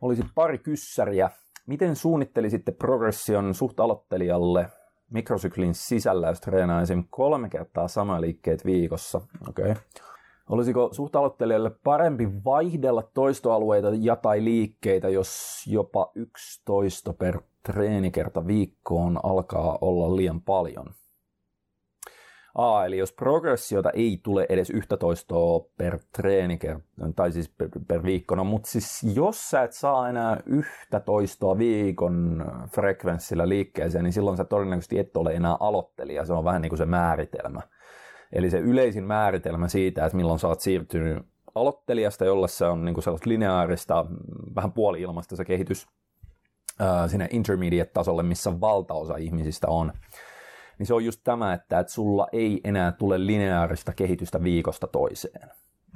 Olisi 0.00 0.22
pari 0.34 0.58
kyssäriä. 0.58 1.30
Miten 1.66 1.96
suunnittelisitte 1.96 2.72
progression 2.72 3.54
suht 3.54 3.80
aloittelijalle 3.80 4.68
mikrosyklin 5.10 5.74
sisällä, 5.74 6.28
jos 6.28 6.40
treenaa 6.40 6.82
esim. 6.82 7.04
kolme 7.10 7.48
kertaa 7.48 7.88
samaa 7.88 8.20
liikkeet 8.20 8.64
viikossa. 8.64 9.20
Okay. 9.48 9.74
Olisiko 10.48 10.88
suht 10.92 11.14
parempi 11.84 12.44
vaihdella 12.44 13.02
toistoalueita 13.02 13.88
ja 14.00 14.16
tai 14.16 14.44
liikkeitä, 14.44 15.08
jos 15.08 15.62
jopa 15.66 16.12
11 16.14 17.12
per 17.12 17.40
treenikerta 17.62 18.46
viikkoon 18.46 19.20
alkaa 19.22 19.78
olla 19.80 20.16
liian 20.16 20.40
paljon? 20.40 20.86
A, 22.54 22.84
eli 22.84 22.98
jos 22.98 23.12
progressiota 23.12 23.90
ei 23.90 24.20
tule 24.22 24.46
edes 24.48 24.70
yhtä 24.70 24.96
toistoa 24.96 25.66
per 25.78 25.98
treeni, 26.16 26.58
tai 27.16 27.32
siis 27.32 27.48
per, 27.48 27.68
per 27.88 28.02
viikko, 28.02 28.34
no, 28.34 28.44
mutta 28.44 28.70
siis 28.70 29.02
jos 29.14 29.50
sä 29.50 29.62
et 29.62 29.72
saa 29.72 30.08
enää 30.08 30.40
yhtä 30.46 31.00
toistoa 31.00 31.58
viikon 31.58 32.44
frekvenssillä 32.74 33.48
liikkeeseen, 33.48 34.04
niin 34.04 34.12
silloin 34.12 34.36
sä 34.36 34.44
todennäköisesti 34.44 34.98
et 34.98 35.16
ole 35.16 35.32
enää 35.32 35.56
aloittelija, 35.60 36.24
se 36.24 36.32
on 36.32 36.44
vähän 36.44 36.62
niin 36.62 36.70
kuin 36.70 36.78
se 36.78 36.86
määritelmä. 36.86 37.60
Eli 38.32 38.50
se 38.50 38.58
yleisin 38.58 39.04
määritelmä 39.04 39.68
siitä, 39.68 40.06
että 40.06 40.16
milloin 40.16 40.38
sä 40.38 40.48
oot 40.48 40.60
siirtynyt 40.60 41.26
aloittelijasta, 41.54 42.24
jolle 42.24 42.48
se 42.48 42.64
on 42.64 42.84
niin 42.84 42.94
kuin 42.94 43.04
sellaista 43.04 43.30
lineaarista, 43.30 44.06
vähän 44.54 44.72
puoli-ilmasta 44.72 45.36
se 45.36 45.44
kehitys, 45.44 45.86
sinne 47.06 47.28
intermediate-tasolle, 47.30 48.22
missä 48.22 48.60
valtaosa 48.60 49.16
ihmisistä 49.16 49.68
on 49.68 49.92
niin 50.78 50.86
se 50.86 50.94
on 50.94 51.04
just 51.04 51.20
tämä, 51.24 51.52
että, 51.52 51.78
että 51.78 51.92
sulla 51.92 52.28
ei 52.32 52.60
enää 52.64 52.92
tule 52.92 53.26
lineaarista 53.26 53.92
kehitystä 53.92 54.42
viikosta 54.42 54.86
toiseen. 54.86 55.50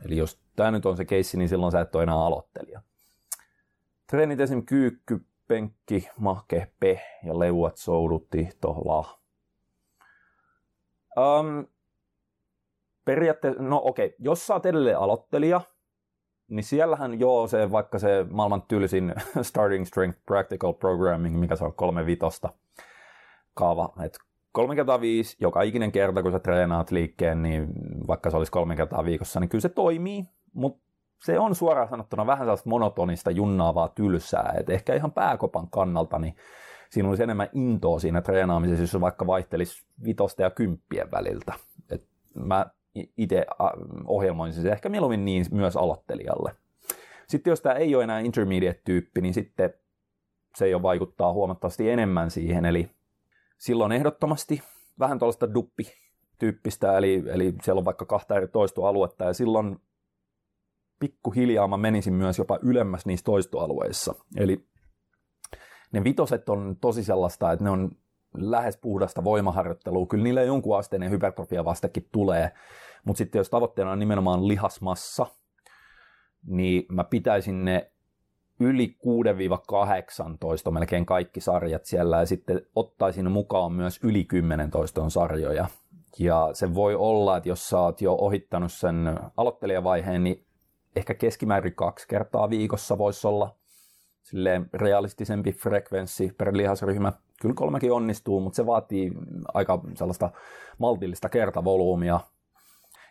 Eli 0.05 0.17
jos 0.17 0.41
tämä 0.57 0.71
nyt 0.71 0.87
on 0.87 0.97
se 0.97 1.05
keissi, 1.05 1.37
niin 1.37 1.49
silloin 1.49 1.73
sä 1.73 1.81
et 1.81 1.95
ole 1.95 2.03
enää 2.03 2.25
aloittelija. 2.25 2.83
Treenit 4.07 4.41
esim. 4.41 4.67
kyykky, 4.67 5.21
penkki, 5.49 6.09
mahke, 6.19 6.73
pe 6.81 7.01
ja 7.25 7.39
leuat, 7.39 7.77
soudutti, 7.77 8.49
tohla. 8.61 9.19
Um, 11.17 11.67
periaatteessa, 13.05 13.63
no 13.63 13.81
okei, 13.85 14.07
okay, 14.07 14.17
jos 14.19 14.47
sä 14.47 14.55
oot 14.55 14.67
edelleen 14.67 14.99
aloittelija, 14.99 15.61
niin 16.49 16.65
siellähän 16.65 17.21
joo 17.21 17.47
se 17.47 17.71
vaikka 17.71 17.99
se 17.99 18.27
maailman 18.31 18.63
tylsin 18.63 19.15
Starting 19.43 19.87
Strength 19.87 20.21
Practical 20.27 20.73
Programming, 20.73 21.41
mikä 21.41 21.57
se 21.57 21.65
on 21.65 21.75
kolme 21.75 22.07
vitosta 22.07 22.49
kaava, 23.55 23.93
että 24.05 24.19
kolme 24.53 24.77
kertaa 24.77 25.01
viisi, 25.01 25.37
joka 25.41 25.63
ikinen 25.63 25.93
kerta, 25.93 26.23
kun 26.23 26.33
sä 26.33 26.39
treenaat 26.39 26.91
liikkeen, 26.91 27.43
niin 27.43 27.69
vaikka 28.07 28.31
se 28.31 28.37
olisi 28.37 28.53
kolme 28.53 28.77
kertaa 28.77 29.05
viikossa, 29.05 29.41
niin 29.41 29.49
kyllä 29.49 29.63
se 29.63 29.69
toimii, 29.69 30.25
mutta 30.53 30.89
se 31.25 31.39
on 31.39 31.55
suoraan 31.55 31.89
sanottuna 31.89 32.27
vähän 32.27 32.45
sellaista 32.45 32.71
monotonista, 32.71 33.31
junnaavaa 33.31 33.89
tylsää, 33.89 34.55
että 34.59 34.73
ehkä 34.73 34.95
ihan 34.95 35.13
pääkopan 35.13 35.71
kannalta, 35.71 36.19
niin 36.19 36.37
siinä 36.91 37.09
olisi 37.09 37.23
enemmän 37.23 37.49
intoa 37.53 37.99
siinä 37.99 38.21
treenaamisessa, 38.21 38.83
jos 38.83 39.01
vaikka 39.01 39.27
vaihtelisi 39.27 39.87
vitosta 40.05 40.43
ja 40.43 40.51
kymppien 40.51 41.11
väliltä. 41.11 41.53
Et 41.91 42.05
mä 42.35 42.67
itse 43.17 43.47
ohjelmoin 44.07 44.53
se 44.53 44.71
ehkä 44.71 44.89
mieluummin 44.89 45.25
niin 45.25 45.47
myös 45.51 45.77
aloittelijalle. 45.77 46.55
Sitten 47.29 47.51
jos 47.51 47.61
tämä 47.61 47.75
ei 47.75 47.95
ole 47.95 48.05
enää 48.05 48.21
intermediate-tyyppi, 48.21 49.21
niin 49.21 49.35
sitten 49.35 49.75
se 50.55 50.69
jo 50.69 50.83
vaikuttaa 50.83 51.33
huomattavasti 51.33 51.91
enemmän 51.91 52.31
siihen, 52.31 52.65
eli 52.65 52.91
silloin 53.59 53.93
ehdottomasti 53.93 54.63
vähän 54.99 55.19
tuollaista 55.19 55.55
duppi-tyyppistä, 55.55 56.99
eli, 56.99 57.25
eli 57.27 57.55
siellä 57.63 57.79
on 57.79 57.85
vaikka 57.85 58.05
kahta 58.05 58.37
eri 58.37 58.49
toistoaluetta, 58.49 59.25
ja 59.25 59.33
silloin 59.33 59.79
pikkuhiljaa 61.01 61.69
mä 61.69 61.77
menisin 61.77 62.15
myös 62.15 62.39
jopa 62.39 62.59
ylemmäs 62.63 63.07
niissä 63.07 63.25
toistoalueissa. 63.25 64.15
Eli 64.37 64.69
ne 65.93 66.05
vitoset 66.05 66.49
on 66.49 66.77
tosi 66.81 67.05
sellaista, 67.05 67.53
että 67.53 67.65
ne 67.65 67.71
on 67.71 67.91
lähes 68.35 68.77
puhdasta 68.77 69.25
voimaharjoittelua. 69.25 70.07
Kyllä 70.07 70.25
niille 70.25 70.45
jonkun 70.45 70.79
asteinen 70.79 71.11
hypertrofia 71.11 71.65
vastakin 71.65 72.09
tulee, 72.13 72.51
mutta 73.05 73.19
sitten 73.19 73.41
jos 73.41 73.51
tavoitteena 73.51 73.91
on 73.93 73.99
nimenomaan 73.99 74.49
lihasmassa, 74.49 75.27
niin 76.47 76.87
mä 76.93 77.05
pitäisin 77.05 77.65
ne 77.65 77.93
yli 78.61 78.97
6-18 80.69 80.71
melkein 80.71 81.07
kaikki 81.07 81.41
sarjat 81.41 81.85
siellä 81.85 82.19
ja 82.19 82.27
sitten 82.27 82.63
ottaisin 82.75 83.31
mukaan 83.31 83.73
myös 83.73 84.01
yli 84.03 84.25
10 84.25 84.71
toiston 84.71 85.11
sarjoja. 85.11 85.67
Ja 86.19 86.51
se 86.53 86.75
voi 86.75 86.95
olla, 86.95 87.37
että 87.37 87.49
jos 87.49 87.69
sä 87.69 87.81
oot 87.81 88.01
jo 88.01 88.15
ohittanut 88.15 88.73
sen 88.73 89.19
aloittelijavaiheen, 89.37 90.25
niin 90.25 90.45
ehkä 90.97 91.15
keskimäärin 91.15 91.75
kaksi 91.75 92.09
kertaa 92.09 92.51
viikossa 92.51 92.99
voisi 92.99 93.27
olla 93.27 93.55
silleen 94.23 94.71
realistisempi 94.75 95.53
frekvenssi 95.53 96.33
per 96.39 96.57
lihasryhmä. 96.57 97.13
Kyllä 97.41 97.55
kolmekin 97.55 97.93
onnistuu, 97.93 98.41
mutta 98.41 98.57
se 98.57 98.67
vaatii 98.67 99.13
aika 99.55 99.81
sellaista 99.95 100.31
maltillista 100.79 101.29
kertavolyymia. 101.29 102.21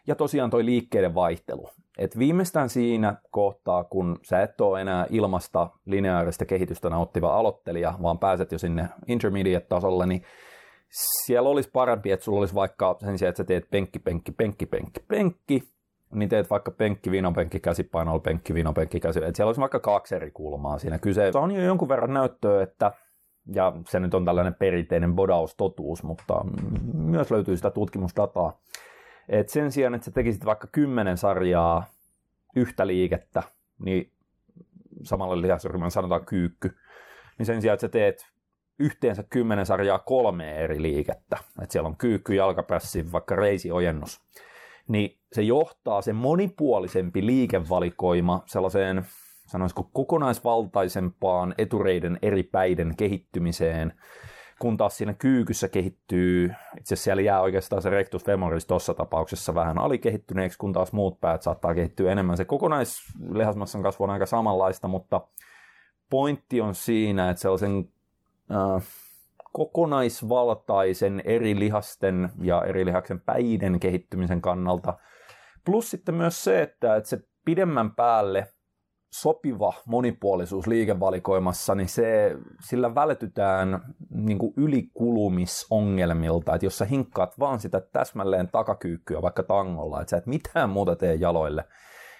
Ja 0.07 0.15
tosiaan 0.15 0.49
toi 0.49 0.65
liikkeiden 0.65 1.15
vaihtelu. 1.15 1.69
Et 1.97 2.17
viimeistään 2.19 2.69
siinä 2.69 3.15
kohtaa, 3.31 3.83
kun 3.83 4.19
sä 4.23 4.41
et 4.41 4.61
ole 4.61 4.81
enää 4.81 5.05
ilmasta 5.09 5.69
lineaarista 5.85 6.45
kehitystä 6.45 6.89
nauttiva 6.89 7.37
aloittelija, 7.37 7.93
vaan 8.01 8.19
pääset 8.19 8.51
jo 8.51 8.57
sinne 8.57 8.89
intermediate-tasolle, 9.07 10.05
niin 10.05 10.23
Siellä 11.25 11.49
olisi 11.49 11.69
parempi, 11.73 12.11
että 12.11 12.23
sulla 12.23 12.39
olisi 12.39 12.55
vaikka 12.55 12.95
sen 12.99 13.17
sijaan, 13.17 13.29
että 13.29 13.37
sä 13.37 13.43
teet 13.43 13.69
penkki, 13.69 13.99
penkki, 13.99 14.31
penkki, 14.31 14.65
penkki, 14.65 14.99
penkki, 15.07 15.63
niin 16.13 16.29
teet 16.29 16.49
vaikka 16.49 16.71
penkki, 16.71 17.11
vinopenkki, 17.11 17.59
käsipainolla, 17.59 18.19
penkki, 18.19 18.53
vinopenkki, 18.53 18.99
käsi. 18.99 19.19
Että 19.19 19.35
siellä 19.35 19.49
olisi 19.49 19.61
vaikka 19.61 19.79
kaksi 19.79 20.15
eri 20.15 20.31
kulmaa 20.31 20.77
siinä 20.77 20.99
kyse. 20.99 21.31
On 21.35 21.51
jo 21.51 21.61
jonkun 21.61 21.89
verran 21.89 22.13
näyttöä, 22.13 22.63
että 22.63 22.91
ja 23.55 23.73
se 23.89 23.99
nyt 23.99 24.13
on 24.13 24.25
tällainen 24.25 24.53
perinteinen 24.53 25.15
bodaustotuus, 25.15 26.03
mutta 26.03 26.45
myös 26.93 27.31
löytyy 27.31 27.55
sitä 27.55 27.69
tutkimusdataa. 27.69 28.59
Et 29.29 29.49
sen 29.49 29.71
sijaan, 29.71 29.95
että 29.95 30.05
sä 30.05 30.11
tekisit 30.11 30.45
vaikka 30.45 30.67
kymmenen 30.67 31.17
sarjaa 31.17 31.85
yhtä 32.55 32.87
liikettä, 32.87 33.43
niin 33.79 34.11
samalle 35.03 35.41
lihasryhmän 35.41 35.91
sanotaan 35.91 36.25
kyykky, 36.25 36.77
niin 37.37 37.45
sen 37.45 37.61
sijaan, 37.61 37.73
että 37.73 37.87
sä 37.87 37.89
teet 37.89 38.25
yhteensä 38.79 39.23
kymmenen 39.23 39.65
sarjaa 39.65 39.99
kolme 39.99 40.55
eri 40.55 40.81
liikettä, 40.81 41.37
että 41.61 41.71
siellä 41.71 41.87
on 41.87 41.97
kyykky, 41.97 42.35
jalkapässi, 42.35 43.11
vaikka 43.11 43.35
reisiojennus, 43.35 44.21
niin 44.87 45.19
se 45.33 45.41
johtaa 45.41 46.01
se 46.01 46.13
monipuolisempi 46.13 47.25
liikevalikoima 47.25 48.43
sellaiseen, 48.45 49.05
sanoisiko 49.47 49.89
kokonaisvaltaisempaan 49.93 51.55
etureiden 51.57 52.19
eri 52.21 52.43
päiden 52.43 52.93
kehittymiseen, 52.97 53.93
kun 54.59 54.77
taas 54.77 54.97
siinä 54.97 55.13
kyykyssä 55.13 55.67
kehittyy, 55.67 56.45
itse 56.77 56.93
asiassa 56.93 57.03
siellä 57.03 57.21
jää 57.21 57.41
oikeastaan 57.41 57.81
se 57.81 57.89
rectus 57.89 58.25
femoris 58.25 58.65
tuossa 58.65 58.93
tapauksessa 58.93 59.55
vähän 59.55 59.77
alikehittyneeksi, 59.77 60.57
kun 60.57 60.73
taas 60.73 60.93
muut 60.93 61.21
päät 61.21 61.41
saattaa 61.41 61.75
kehittyä 61.75 62.11
enemmän. 62.11 62.37
Se 62.37 62.45
kokonaislihasmassan 62.45 63.83
kasvu 63.83 64.03
on 64.03 64.09
aika 64.09 64.25
samanlaista, 64.25 64.87
mutta 64.87 65.21
pointti 66.09 66.61
on 66.61 66.75
siinä, 66.75 67.29
että 67.29 67.41
sellaisen 67.41 67.89
äh, 68.51 68.83
kokonaisvaltaisen 69.53 71.21
eri 71.25 71.59
lihasten 71.59 72.29
ja 72.41 72.63
eri 72.63 72.85
lihaksen 72.85 73.21
päiden 73.21 73.79
kehittymisen 73.79 74.41
kannalta, 74.41 74.97
plus 75.65 75.91
sitten 75.91 76.15
myös 76.15 76.43
se, 76.43 76.61
että, 76.61 76.95
että 76.95 77.09
se 77.09 77.19
pidemmän 77.45 77.91
päälle 77.91 78.47
sopiva 79.11 79.73
monipuolisuus 79.85 80.67
liikevalikoimassa, 80.67 81.75
niin 81.75 81.89
se, 81.89 82.35
sillä 82.59 82.95
vältytään 82.95 83.81
niin 84.09 84.37
kuin 84.37 84.53
ylikulumisongelmilta, 84.57 86.55
että 86.55 86.65
jos 86.65 86.77
sä 86.77 86.85
hinkkaat 86.85 87.39
vaan 87.39 87.59
sitä 87.59 87.81
täsmälleen 87.81 88.49
takakyykkyä 88.51 89.21
vaikka 89.21 89.43
tangolla, 89.43 90.01
että 90.01 90.09
sä 90.09 90.17
et 90.17 90.25
mitään 90.25 90.69
muuta 90.69 90.95
tee 90.95 91.15
jaloille, 91.15 91.63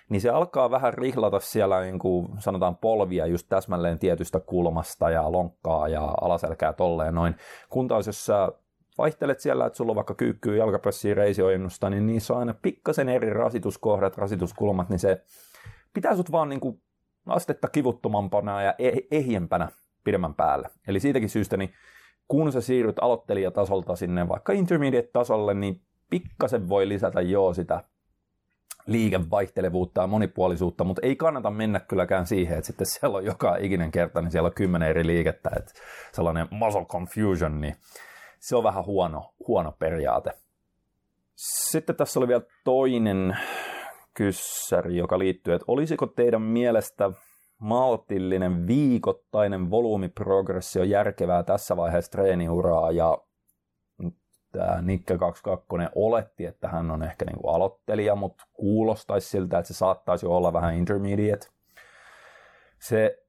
niin 0.09 0.21
se 0.21 0.29
alkaa 0.29 0.71
vähän 0.71 0.93
rihlata 0.93 1.39
siellä 1.39 1.81
niin 1.81 1.99
kuin 1.99 2.27
sanotaan 2.39 2.77
polvia 2.77 3.25
just 3.25 3.47
täsmälleen 3.49 3.99
tietystä 3.99 4.39
kulmasta 4.39 5.09
ja 5.09 5.31
lonkkaa 5.31 5.87
ja 5.87 6.13
alaselkää 6.21 6.73
tolleen 6.73 7.15
noin. 7.15 7.35
Kun 7.69 7.87
taas 7.87 8.07
jos 8.07 8.25
sä 8.25 8.51
vaihtelet 8.97 9.39
siellä, 9.39 9.65
että 9.65 9.77
sulla 9.77 9.91
on 9.91 9.95
vaikka 9.95 10.13
kyykkyä, 10.13 10.55
jalkapressiä, 10.55 11.13
reisiojennusta, 11.13 11.89
niin 11.89 12.07
niissä 12.07 12.33
on 12.33 12.39
aina 12.39 12.53
pikkasen 12.61 13.09
eri 13.09 13.33
rasituskohdat, 13.33 14.17
rasituskulmat, 14.17 14.89
niin 14.89 14.99
se 14.99 15.21
pitää 15.97 16.15
sut 16.15 16.31
vaan 16.31 16.49
niin 16.49 16.59
kuin 16.59 16.81
astetta 17.27 17.67
kivuttomampana 17.67 18.61
ja 18.61 18.75
e- 18.79 19.07
ehjempänä 19.11 19.69
pidemmän 20.03 20.33
päälle. 20.33 20.69
Eli 20.87 20.99
siitäkin 20.99 21.29
syystä, 21.29 21.57
niin 21.57 21.73
kun 22.27 22.51
sä 22.51 22.61
siirryt 22.61 22.99
aloittelijatasolta 23.01 23.95
sinne 23.95 24.29
vaikka 24.29 24.53
intermediate-tasolle, 24.53 25.53
niin 25.53 25.81
pikkasen 26.09 26.69
voi 26.69 26.89
lisätä 26.89 27.21
jo 27.21 27.53
sitä 27.53 27.83
liikevaihtelevuutta 28.85 30.01
ja 30.01 30.07
monipuolisuutta, 30.07 30.83
mutta 30.83 31.01
ei 31.05 31.15
kannata 31.15 31.51
mennä 31.51 31.79
kylläkään 31.79 32.27
siihen, 32.27 32.57
että 32.57 32.67
sitten 32.67 32.87
siellä 32.87 33.17
on 33.17 33.25
joka 33.25 33.55
ikinen 33.55 33.91
kerta, 33.91 34.21
niin 34.21 34.31
siellä 34.31 34.47
on 34.47 34.53
kymmenen 34.53 34.89
eri 34.89 35.07
liikettä, 35.07 35.49
että 35.57 35.73
sellainen 36.13 36.47
muscle 36.51 36.85
confusion, 36.85 37.61
niin 37.61 37.75
se 38.39 38.55
on 38.55 38.63
vähän 38.63 38.85
huono, 38.85 39.33
huono 39.47 39.71
periaate. 39.71 40.31
Sitten 41.35 41.95
tässä 41.95 42.19
oli 42.19 42.27
vielä 42.27 42.43
toinen 42.63 43.37
kyssäri, 44.17 44.97
joka 44.97 45.19
liittyy, 45.19 45.53
että 45.53 45.65
olisiko 45.67 46.07
teidän 46.07 46.41
mielestä 46.41 47.11
maltillinen 47.57 48.67
viikoittainen 48.67 49.71
volyymiprogressio 49.71 50.83
järkevää 50.83 51.43
tässä 51.43 51.77
vaiheessa 51.77 52.11
treeniuraa 52.11 52.91
ja 52.91 53.17
tämä 54.51 54.81
Nikke 54.81 55.17
22 55.17 55.91
oletti, 55.95 56.45
että 56.45 56.67
hän 56.67 56.91
on 56.91 57.03
ehkä 57.03 57.25
niin 57.25 57.37
kuin 57.41 57.55
aloittelija, 57.55 58.15
mutta 58.15 58.43
kuulostaisi 58.53 59.29
siltä, 59.29 59.57
että 59.57 59.67
se 59.67 59.77
saattaisi 59.77 60.25
olla 60.25 60.53
vähän 60.53 60.75
intermediate. 60.75 61.47
Se 62.79 63.26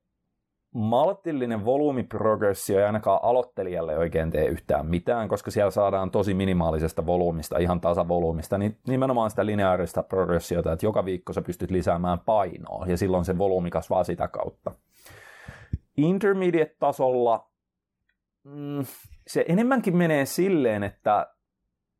maltillinen 0.78 1.64
volyymiprogressio 1.64 2.78
ei 2.78 2.84
ainakaan 2.84 3.20
aloittelijalle 3.22 3.98
oikein 3.98 4.30
tee 4.30 4.46
yhtään 4.46 4.86
mitään, 4.86 5.28
koska 5.28 5.50
siellä 5.50 5.70
saadaan 5.70 6.10
tosi 6.10 6.34
minimaalisesta 6.34 7.06
volyymista, 7.06 7.58
ihan 7.58 7.80
tasavolyymista, 7.80 8.58
niin 8.58 8.78
nimenomaan 8.86 9.30
sitä 9.30 9.46
lineaarista 9.46 10.02
progressiota, 10.02 10.72
että 10.72 10.86
joka 10.86 11.04
viikko 11.04 11.32
sä 11.32 11.42
pystyt 11.42 11.70
lisäämään 11.70 12.18
painoa, 12.18 12.86
ja 12.86 12.96
silloin 12.96 13.24
se 13.24 13.38
volyymi 13.38 13.70
kasvaa 13.70 14.04
sitä 14.04 14.28
kautta. 14.28 14.72
Intermediate-tasolla 15.96 17.50
mm, 18.44 18.84
se 19.26 19.44
enemmänkin 19.48 19.96
menee 19.96 20.24
silleen, 20.24 20.82
että 20.82 21.34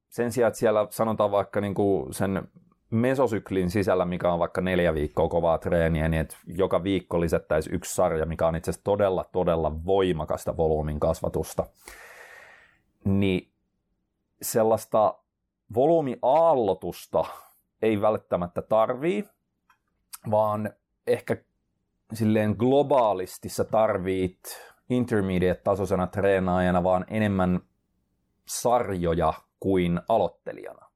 sen 0.09 0.33
sijaan, 0.33 0.49
että 0.49 0.59
siellä 0.59 0.87
sanotaan 0.91 1.31
vaikka 1.31 1.61
niin 1.61 1.75
kuin 1.75 2.15
sen 2.15 2.49
mesosyklin 2.91 3.71
sisällä, 3.71 4.05
mikä 4.05 4.33
on 4.33 4.39
vaikka 4.39 4.61
neljä 4.61 4.95
viikkoa 4.95 5.29
kovaa 5.29 5.59
treeniä, 5.59 6.09
niin 6.09 6.21
että 6.21 6.37
joka 6.47 6.85
viikko 6.85 7.21
lisättäisiin 7.21 7.75
yksi 7.75 7.95
sarja, 7.95 8.27
mikä 8.27 8.47
on 8.47 8.57
itse 8.57 8.71
asiassa 8.71 8.85
todella, 8.85 9.25
todella 9.33 9.85
voimakasta 9.85 10.57
volyymin 10.57 11.01
kasvatusta. 11.01 11.67
Niin 13.05 13.53
sellaista 14.43 15.19
volyymiaallotusta 15.75 17.25
ei 17.83 18.01
välttämättä 18.01 18.63
tarvii, 18.63 19.25
vaan 20.31 20.71
ehkä 21.07 21.37
silleen 22.13 22.55
globaalisti 22.59 23.49
sä 23.49 23.65
tarvit 23.65 24.41
intermediate-tasoisena 24.91 26.07
treenaajana, 26.07 26.83
vaan 26.85 27.05
enemmän 27.09 27.61
sarjoja 28.47 29.33
kuin 29.61 30.01
aloittelijana. 30.09 30.91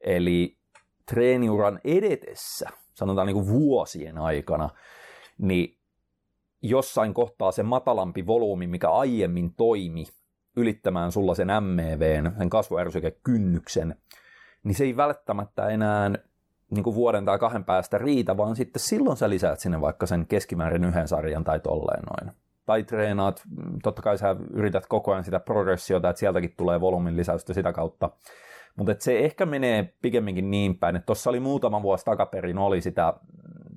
Eli 0.00 0.58
treeniuran 1.06 1.80
edetessä, 1.84 2.70
sanotaan 2.94 3.26
niin 3.26 3.34
kuin 3.34 3.48
vuosien 3.48 4.18
aikana, 4.18 4.70
niin 5.38 5.78
jossain 6.62 7.14
kohtaa 7.14 7.52
se 7.52 7.62
matalampi 7.62 8.26
volyymi, 8.26 8.66
mikä 8.66 8.90
aiemmin 8.90 9.54
toimi 9.54 10.04
ylittämään 10.56 11.12
sulla 11.12 11.34
sen 11.34 11.48
MEVn, 11.62 12.32
sen 12.38 12.50
kasvuärsykekynnyksen, 12.50 13.96
niin 14.64 14.74
se 14.74 14.84
ei 14.84 14.96
välttämättä 14.96 15.68
enää 15.68 16.10
niin 16.70 16.84
kuin 16.84 16.96
vuoden 16.96 17.24
tai 17.24 17.38
kahden 17.38 17.64
päästä 17.64 17.98
riitä, 17.98 18.36
vaan 18.36 18.56
sitten 18.56 18.80
silloin 18.80 19.16
sä 19.16 19.30
lisäät 19.30 19.60
sinne 19.60 19.80
vaikka 19.80 20.06
sen 20.06 20.26
keskimäärin 20.26 20.84
yhden 20.84 21.08
sarjan 21.08 21.44
tai 21.44 21.60
tolleen 21.60 22.02
noin. 22.02 22.36
Tai 22.66 22.82
treenaat, 22.82 23.42
totta 23.82 24.02
kai 24.02 24.18
sä 24.18 24.36
yrität 24.50 24.86
koko 24.86 25.12
ajan 25.12 25.24
sitä 25.24 25.40
progressiota, 25.40 26.10
että 26.10 26.20
sieltäkin 26.20 26.54
tulee 26.56 26.80
volyymin 26.80 27.16
lisäystä 27.16 27.54
sitä 27.54 27.72
kautta. 27.72 28.10
Mutta 28.76 28.94
se 28.98 29.18
ehkä 29.18 29.46
menee 29.46 29.94
pikemminkin 30.02 30.50
niin 30.50 30.78
päin, 30.78 30.96
että 30.96 31.06
tuossa 31.06 31.30
oli 31.30 31.40
muutama 31.40 31.82
vuosi 31.82 32.04
takaperin 32.04 32.58
oli 32.58 32.80
sitä, 32.80 33.14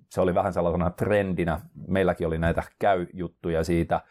se 0.10 0.22
oli 0.22 0.36
vähän 0.36 0.54
sellaisena 0.54 0.90
trendinä, 0.90 1.62
meilläkin 1.88 2.28
oli 2.28 2.38
näitä 2.38 2.64
käy-juttuja 2.80 3.64
siitä 3.64 4.02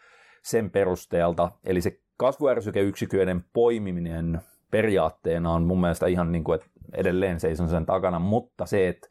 sen 0.43 0.69
perusteelta, 0.69 1.51
eli 1.65 1.81
se 1.81 1.99
kasvuärsykeyksiköiden 2.17 3.45
poimiminen 3.53 4.41
periaatteena 4.71 5.53
on 5.53 5.63
mun 5.63 5.81
mielestä 5.81 6.07
ihan 6.07 6.31
niin 6.31 6.43
kuin, 6.43 6.55
että 6.55 6.67
edelleen 6.93 7.39
seison 7.39 7.69
sen 7.69 7.85
takana, 7.85 8.19
mutta 8.19 8.65
se, 8.65 8.87
että 8.87 9.07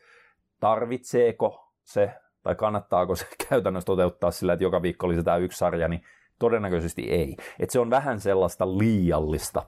tarvitseeko 0.60 1.72
se 1.84 2.10
tai 2.42 2.54
kannattaako 2.54 3.16
se 3.16 3.26
käytännössä 3.48 3.86
toteuttaa 3.86 4.30
sillä, 4.30 4.52
että 4.52 4.64
joka 4.64 4.82
viikko 4.82 5.08
lisätään 5.08 5.42
yksi 5.42 5.58
sarja, 5.58 5.88
niin 5.88 6.02
todennäköisesti 6.38 7.02
ei. 7.02 7.36
Et 7.60 7.70
se 7.70 7.78
on 7.78 7.90
vähän 7.90 8.20
sellaista 8.20 8.78
liiallista 8.78 9.62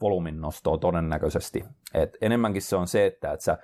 volyymin 0.00 0.40
nostoa 0.40 0.78
todennäköisesti. 0.78 1.64
Et 1.94 2.16
enemmänkin 2.20 2.62
se 2.62 2.76
on 2.76 2.88
se, 2.88 3.06
että 3.06 3.32
et 3.32 3.40
sä 3.40 3.58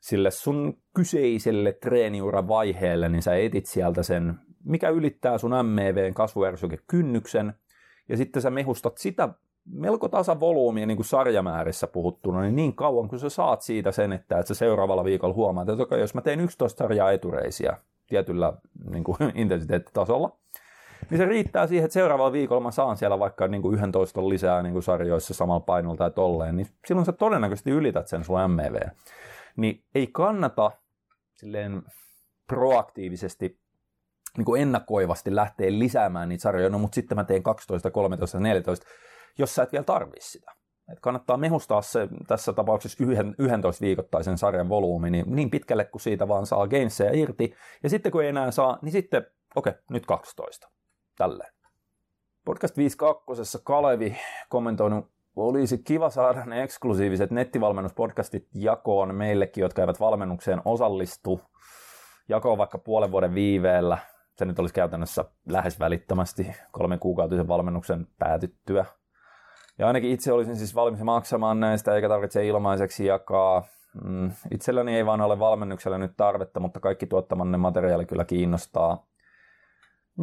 sille 0.00 0.30
sun 0.30 0.78
kyseiselle 0.94 1.72
treeniuran 1.72 2.48
vaiheelle, 2.48 3.08
niin 3.08 3.22
sä 3.22 3.36
etit 3.36 3.66
sieltä 3.66 4.02
sen, 4.02 4.34
mikä 4.64 4.88
ylittää 4.88 5.38
sun 5.38 5.66
MEVn 5.66 6.14
kasvuärsykekynnyksen, 6.14 7.54
ja 8.08 8.16
sitten 8.16 8.42
sä 8.42 8.50
mehustat 8.50 8.98
sitä 8.98 9.28
melko 9.72 10.08
tasavolyymia 10.08 10.86
niin 10.86 10.96
kuin 10.96 11.06
sarjamäärissä 11.06 11.86
puhuttuna, 11.86 12.42
niin 12.42 12.56
niin 12.56 12.76
kauan 12.76 13.08
kun 13.08 13.18
sä 13.18 13.28
saat 13.28 13.62
siitä 13.62 13.92
sen, 13.92 14.12
että, 14.12 14.38
että 14.38 14.54
sä 14.54 14.58
seuraavalla 14.58 15.04
viikolla 15.04 15.34
huomaat, 15.34 15.68
että 15.68 15.96
jos 15.96 16.14
mä 16.14 16.20
teen 16.20 16.40
11 16.40 16.78
sarjaa 16.78 17.12
etureisiä 17.12 17.76
tietyllä 18.06 18.52
niin 18.90 19.04
kuin, 19.04 19.16
intensiteettitasolla, 19.34 20.36
niin 21.10 21.18
se 21.18 21.24
riittää 21.24 21.66
siihen, 21.66 21.84
että 21.84 21.92
seuraavalla 21.92 22.32
viikolla 22.32 22.60
mä 22.60 22.70
saan 22.70 22.96
siellä 22.96 23.18
vaikka 23.18 23.48
niin 23.48 23.62
kuin 23.62 23.74
11 23.74 24.28
lisää 24.28 24.62
niin 24.62 24.72
kuin 24.72 24.82
sarjoissa 24.82 25.34
samalla 25.34 25.60
painolla 25.60 25.96
tai 25.96 26.10
tolleen, 26.10 26.56
niin 26.56 26.66
silloin 26.86 27.06
sä 27.06 27.12
todennäköisesti 27.12 27.70
ylität 27.70 28.08
sen 28.08 28.24
sun 28.24 28.50
MEV. 28.50 28.76
Niin 29.56 29.84
ei 29.94 30.06
kannata 30.06 30.70
silleen 31.34 31.82
proaktiivisesti 32.46 33.60
niin 34.36 34.44
kuin 34.44 34.62
ennakoivasti 34.62 35.34
lähteä 35.34 35.70
lisäämään 35.70 36.28
niitä 36.28 36.42
sarjoja, 36.42 36.70
no 36.70 36.78
mutta 36.78 36.94
sitten 36.94 37.16
mä 37.16 37.24
teen 37.24 37.42
12, 37.42 37.90
13, 37.90 38.40
14, 38.40 38.86
jos 39.38 39.54
sä 39.54 39.62
et 39.62 39.72
vielä 39.72 39.84
tarvii 39.84 40.20
sitä. 40.20 40.52
Et 40.92 41.00
kannattaa 41.00 41.36
mehustaa 41.36 41.82
se 41.82 42.08
tässä 42.26 42.52
tapauksessa 42.52 43.04
11 43.38 43.84
viikoittaisen 43.84 44.38
sarjan 44.38 44.68
volyymi 44.68 45.10
niin, 45.10 45.24
niin 45.36 45.50
pitkälle 45.50 45.84
kuin 45.84 46.02
siitä 46.02 46.28
vaan 46.28 46.46
saa 46.46 46.68
gainseja 46.68 47.10
irti. 47.14 47.54
Ja 47.82 47.90
sitten 47.90 48.12
kun 48.12 48.22
ei 48.22 48.28
enää 48.28 48.50
saa, 48.50 48.78
niin 48.82 48.92
sitten, 48.92 49.26
okei, 49.56 49.70
okay, 49.70 49.82
nyt 49.90 50.06
12. 50.06 50.68
Tälleen. 51.18 51.52
Podcast 52.44 52.76
52. 52.76 53.58
Kalevi 53.64 54.16
kommentoinut, 54.48 55.10
olisi 55.36 55.78
kiva 55.78 56.10
saada 56.10 56.44
ne 56.44 56.62
eksklusiiviset 56.62 57.30
nettivalmennuspodcastit 57.30 58.48
jakoon 58.54 59.14
meillekin, 59.14 59.62
jotka 59.62 59.82
eivät 59.82 60.00
valmennukseen 60.00 60.62
osallistu. 60.64 61.40
Jakoon 62.28 62.58
vaikka 62.58 62.78
puolen 62.78 63.10
vuoden 63.10 63.34
viiveellä. 63.34 63.98
Se 64.36 64.44
nyt 64.44 64.58
olisi 64.58 64.74
käytännössä 64.74 65.24
lähes 65.48 65.80
välittömästi 65.80 66.56
kolmen 66.70 66.98
kuukautisen 66.98 67.48
valmennuksen 67.48 68.06
päätyttyä. 68.18 68.84
Ja 69.78 69.86
ainakin 69.86 70.10
itse 70.10 70.32
olisin 70.32 70.56
siis 70.56 70.74
valmis 70.74 71.02
maksamaan 71.02 71.60
näistä, 71.60 71.94
eikä 71.94 72.08
tarvitse 72.08 72.46
ilmaiseksi 72.46 73.06
jakaa. 73.06 73.62
Mm, 74.04 74.30
itselläni 74.50 74.96
ei 74.96 75.06
vaan 75.06 75.20
ole 75.20 75.38
valmennuksella 75.38 75.98
nyt 75.98 76.12
tarvetta, 76.16 76.60
mutta 76.60 76.80
kaikki 76.80 77.06
tuottamanne 77.06 77.58
materiaali 77.58 78.06
kyllä 78.06 78.24
kiinnostaa. 78.24 79.06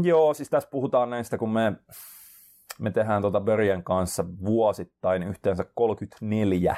Joo, 0.01 0.33
siis 0.33 0.49
tässä 0.49 0.69
puhutaan 0.69 1.09
näistä, 1.09 1.37
kun 1.37 1.49
me, 1.49 1.73
me 2.79 2.91
tehdään 2.91 3.21
tuota 3.21 3.41
Börjen 3.41 3.83
kanssa 3.83 4.25
vuosittain 4.45 5.23
yhteensä 5.23 5.65
34 5.75 6.75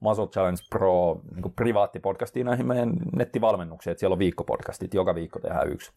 Muscle 0.00 0.26
Challenge 0.26 0.60
Pro 0.70 1.20
niin 1.34 1.52
privaattipodcastia 1.52 2.44
näihin 2.44 2.66
meidän 2.66 2.92
nettivalmennuksiin, 3.16 3.92
että 3.92 4.00
siellä 4.00 4.14
on 4.14 4.18
viikkopodcastit, 4.18 4.94
joka 4.94 5.14
viikko 5.14 5.38
tehdään 5.38 5.72
yksi. 5.72 5.92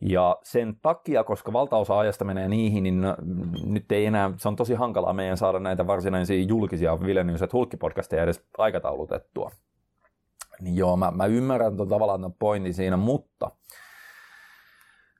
Ja 0.00 0.38
sen 0.42 0.76
takia, 0.82 1.24
koska 1.24 1.52
valtaosa 1.52 1.98
ajasta 1.98 2.24
menee 2.24 2.48
niihin, 2.48 2.82
niin 2.82 3.02
nyt 3.64 3.92
ei 3.92 4.06
enää, 4.06 4.32
se 4.36 4.48
on 4.48 4.56
tosi 4.56 4.74
hankalaa 4.74 5.12
meidän 5.12 5.36
saada 5.36 5.60
näitä 5.60 5.86
varsinaisia 5.86 6.44
julkisia 6.48 7.00
Vilenius 7.00 7.40
ja 7.40 7.48
Hulkki-podcasteja 7.52 8.22
edes 8.22 8.44
aikataulutettua. 8.58 9.50
Niin 10.60 10.76
joo, 10.76 10.96
mä, 10.96 11.10
mä 11.10 11.26
ymmärrän 11.26 11.76
tuon 11.76 11.88
tavallaan 11.88 12.34
pointin 12.38 12.74
siinä, 12.74 12.96
mutta 12.96 13.50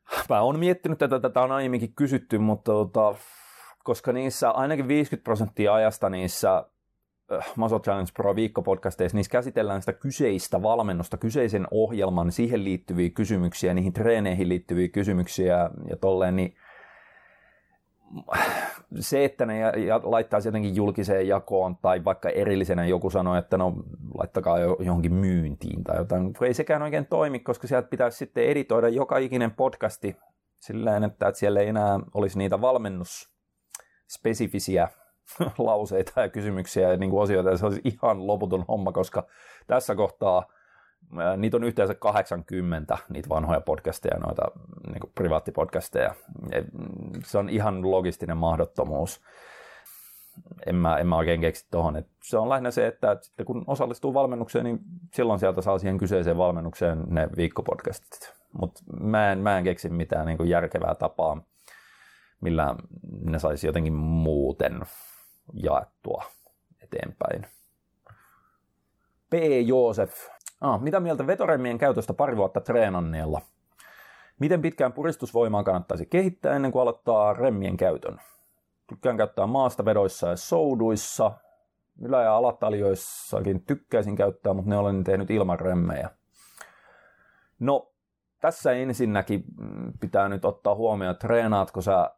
mä 0.28 0.40
oon 0.40 0.58
miettinyt 0.58 0.98
tätä, 0.98 1.20
tätä 1.20 1.40
on 1.40 1.52
aiemminkin 1.52 1.94
kysytty, 1.94 2.38
mutta 2.38 2.72
tota, 2.72 3.14
koska 3.84 4.12
niissä 4.12 4.50
ainakin 4.50 4.88
50 4.88 5.24
prosenttia 5.24 5.74
ajasta 5.74 6.10
niissä 6.10 6.64
Äh, 7.32 7.52
Muscle 7.56 7.80
Challenge 7.80 8.10
Pro 8.14 8.36
viikkopodcasteissa, 8.36 9.16
niissä 9.16 9.30
käsitellään 9.30 9.82
sitä 9.82 9.92
kyseistä 9.92 10.62
valmennusta, 10.62 11.16
kyseisen 11.16 11.66
ohjelman, 11.70 12.32
siihen 12.32 12.64
liittyviä 12.64 13.10
kysymyksiä, 13.10 13.74
niihin 13.74 13.92
treeneihin 13.92 14.48
liittyviä 14.48 14.88
kysymyksiä 14.88 15.70
ja 15.88 15.96
tolleen, 16.00 16.36
niin 16.36 16.56
se, 19.00 19.24
että 19.24 19.46
ne 19.46 19.62
laittaisi 20.02 20.48
jotenkin 20.48 20.76
julkiseen 20.76 21.28
jakoon 21.28 21.76
tai 21.76 22.04
vaikka 22.04 22.28
erillisenä 22.28 22.86
joku 22.86 23.10
sanoo, 23.10 23.36
että 23.36 23.58
no 23.58 23.74
laittakaa 24.14 24.58
johonkin 24.58 25.14
myyntiin 25.14 25.84
tai 25.84 25.96
jotain, 25.96 26.34
ei 26.42 26.54
sekään 26.54 26.82
oikein 26.82 27.06
toimi, 27.06 27.38
koska 27.38 27.66
sieltä 27.66 27.88
pitäisi 27.88 28.18
sitten 28.18 28.44
editoida 28.44 28.88
joka 28.88 29.18
ikinen 29.18 29.50
podcasti 29.50 30.16
sillä 30.60 31.00
että 31.06 31.32
siellä 31.34 31.60
ei 31.60 31.68
enää 31.68 32.00
olisi 32.14 32.38
niitä 32.38 32.60
valmennusspesifisiä 32.60 34.88
lauseita 35.58 36.20
ja 36.20 36.28
kysymyksiä 36.28 36.90
ja 36.90 36.96
niin 36.96 37.10
kuin 37.10 37.22
osioita, 37.22 37.50
ja 37.50 37.56
se 37.56 37.66
olisi 37.66 37.80
ihan 37.84 38.26
loputon 38.26 38.64
homma, 38.68 38.92
koska 38.92 39.26
tässä 39.66 39.94
kohtaa 39.94 40.46
niitä 41.36 41.56
on 41.56 41.64
yhteensä 41.64 41.94
80, 41.94 42.98
niitä 43.08 43.28
vanhoja 43.28 43.60
podcasteja, 43.60 44.18
noita 44.18 44.42
niin 44.86 45.12
privaattipodcasteja. 45.14 46.14
Se 47.24 47.38
on 47.38 47.48
ihan 47.48 47.90
logistinen 47.90 48.36
mahdottomuus. 48.36 49.20
En 50.66 50.74
mä, 50.74 50.96
en 50.96 51.06
mä 51.06 51.16
oikein 51.16 51.40
keksi 51.40 51.66
tuohon. 51.70 52.02
Se 52.22 52.38
on 52.38 52.48
lähinnä 52.48 52.70
se, 52.70 52.86
että 52.86 53.16
sitten 53.20 53.46
kun 53.46 53.64
osallistuu 53.66 54.14
valmennukseen, 54.14 54.64
niin 54.64 54.78
silloin 55.12 55.38
sieltä 55.38 55.62
saa 55.62 55.78
siihen 55.78 55.98
kyseiseen 55.98 56.38
valmennukseen 56.38 57.04
ne 57.06 57.28
viikkopodcastit. 57.36 58.34
Mutta 58.60 58.82
mä 59.00 59.32
en, 59.32 59.38
mä 59.38 59.58
en 59.58 59.64
keksi 59.64 59.88
mitään 59.88 60.26
niin 60.26 60.48
järkevää 60.48 60.94
tapaa, 60.94 61.42
millä 62.40 62.74
ne 63.20 63.38
saisi 63.38 63.66
jotenkin 63.66 63.92
muuten 63.94 64.80
jaettua 65.52 66.24
eteenpäin. 66.82 67.46
P. 69.30 69.34
Joosef. 69.66 70.28
Ah, 70.60 70.80
mitä 70.80 71.00
mieltä 71.00 71.26
vetoremmien 71.26 71.78
käytöstä 71.78 72.14
pari 72.14 72.36
vuotta 72.36 72.60
treenanneella? 72.60 73.40
Miten 74.40 74.62
pitkään 74.62 74.92
puristusvoimaa 74.92 75.64
kannattaisi 75.64 76.06
kehittää 76.06 76.56
ennen 76.56 76.72
kuin 76.72 76.82
aloittaa 76.82 77.32
remmien 77.32 77.76
käytön? 77.76 78.20
Tykkään 78.86 79.16
käyttää 79.16 79.46
maastavedoissa 79.46 80.28
ja 80.28 80.36
souduissa. 80.36 81.32
Ylä- 82.00 82.22
ja 82.22 82.36
alataljoissakin 82.36 83.62
tykkäisin 83.62 84.16
käyttää, 84.16 84.54
mutta 84.54 84.70
ne 84.70 84.76
olen 84.76 85.04
tehnyt 85.04 85.30
ilman 85.30 85.60
remmejä. 85.60 86.10
No, 87.58 87.92
tässä 88.40 88.72
ensinnäkin 88.72 89.44
pitää 90.00 90.28
nyt 90.28 90.44
ottaa 90.44 90.74
huomioon, 90.74 91.12
että 91.12 91.26
treenaatko 91.26 91.80
sä 91.80 92.10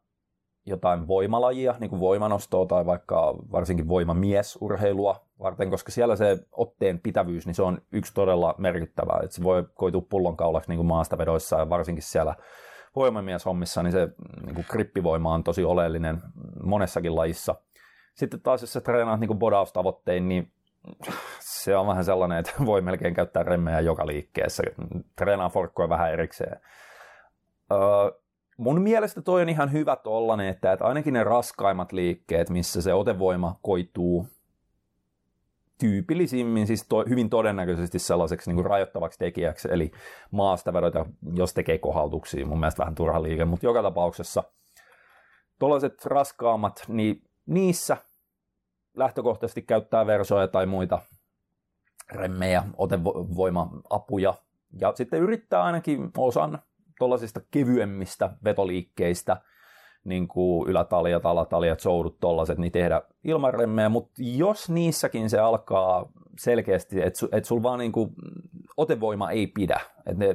jotain 0.67 1.09
voimalajia, 1.09 1.75
niin 1.81 1.91
kuin 1.91 2.01
voimanostoa 2.01 2.67
tai 2.67 2.87
vaikka 2.87 3.35
varsinkin 3.53 3.89
voimamiesurheilua 3.89 5.27
varten, 5.41 5.71
koska 5.71 5.93
siellä 5.93 6.17
se 6.17 6.39
otteen 6.53 7.01
pitävyys, 7.01 7.47
niin 7.47 7.55
se 7.55 7.63
on 7.63 7.79
yksi 7.93 8.15
todella 8.15 8.55
merkittävä. 8.59 9.21
Että 9.23 9.37
se 9.37 9.43
voi 9.43 9.65
koitua 9.75 10.03
pullonkaulaksi 10.11 10.71
niin 10.71 10.79
kuin 10.79 10.87
maastavedoissa 10.87 11.59
ja 11.59 11.71
varsinkin 11.71 12.03
siellä 12.03 12.35
voimamieshommissa, 12.97 13.83
niin 13.83 13.93
se 13.93 14.09
niin 14.45 14.55
kuin 14.55 14.67
krippivoima 14.69 15.35
on 15.35 15.45
tosi 15.45 15.65
oleellinen 15.65 16.23
monessakin 16.63 17.17
lajissa. 17.17 17.55
Sitten 18.15 18.41
taas, 18.41 18.61
jos 18.61 18.73
sä 18.73 18.81
treenaat 18.81 19.21
niin 19.21 19.39
bodaustavoittein, 19.39 20.29
niin 20.29 20.53
se 21.41 21.77
on 21.77 21.87
vähän 21.87 22.05
sellainen, 22.05 22.39
että 22.39 22.53
voi 22.67 22.81
melkein 22.81 23.15
käyttää 23.15 23.43
remmejä 23.43 23.81
joka 23.81 24.07
liikkeessä. 24.07 24.63
Treenaa 25.17 25.49
forkkoja 25.49 25.89
vähän 25.89 26.13
erikseen. 26.13 26.61
Öö, 27.73 27.79
mun 28.59 28.83
mielestä 28.83 29.23
toi 29.23 29.43
on 29.43 29.49
ihan 29.49 29.73
hyvä 29.73 29.97
tollanen, 29.97 30.49
että, 30.49 30.73
että 30.73 30.85
ainakin 30.85 31.15
ne 31.15 31.25
raskaimmat 31.25 31.93
liikkeet, 31.93 32.51
missä 32.51 32.83
se 32.83 32.95
otevoima 32.95 33.59
koituu 33.63 34.27
tyypillisimmin, 35.81 36.67
siis 36.67 36.87
to, 36.89 37.05
hyvin 37.09 37.31
todennäköisesti 37.31 37.99
sellaiseksi 37.99 38.51
niin 38.51 38.57
kuin 38.57 38.67
rajoittavaksi 38.67 39.19
tekijäksi, 39.19 39.69
eli 39.71 39.93
maasta 40.31 40.73
vedota, 40.73 41.07
jos 41.35 41.55
tekee 41.55 41.79
kohautuksia, 41.79 42.47
mun 42.47 42.61
mielestä 42.61 42.81
vähän 42.81 42.95
turha 42.95 43.23
liike, 43.23 43.45
mutta 43.45 43.67
joka 43.67 43.83
tapauksessa 43.83 44.45
tuollaiset 45.59 46.07
raskaammat, 46.07 46.85
niin 46.89 47.23
niissä 47.47 47.97
lähtökohtaisesti 48.97 49.63
käyttää 49.63 50.07
versoja 50.07 50.49
tai 50.49 50.67
muita 50.67 50.99
remmejä, 52.13 52.63
otevoima-apuja, 52.77 54.35
ja 54.81 54.93
sitten 54.97 55.21
yrittää 55.21 55.63
ainakin 55.63 56.11
osan 56.17 56.59
tuollaisista 56.99 57.41
kevyemmistä 57.51 58.31
vetoliikkeistä, 58.45 59.37
niin 60.05 60.29
kuin 60.29 60.69
ylätaljat, 60.69 61.27
alataljat, 61.27 61.81
soudut, 61.81 62.21
tollaset, 62.21 62.59
niin 62.59 62.73
tehdä 62.73 63.03
ilman 63.25 63.53
mutta 63.91 64.13
jos 64.19 64.71
niissäkin 64.71 65.31
se 65.31 65.39
alkaa 65.39 66.13
selkeästi, 66.39 67.03
että 67.03 67.27
et 67.33 67.45
sulla 67.45 67.63
vaan 67.63 67.79
niin 67.79 67.93
kuin, 67.93 68.11
otevoima 68.77 69.31
ei 69.31 69.47
pidä, 69.47 69.81
että 70.07 70.25
ne 70.25 70.35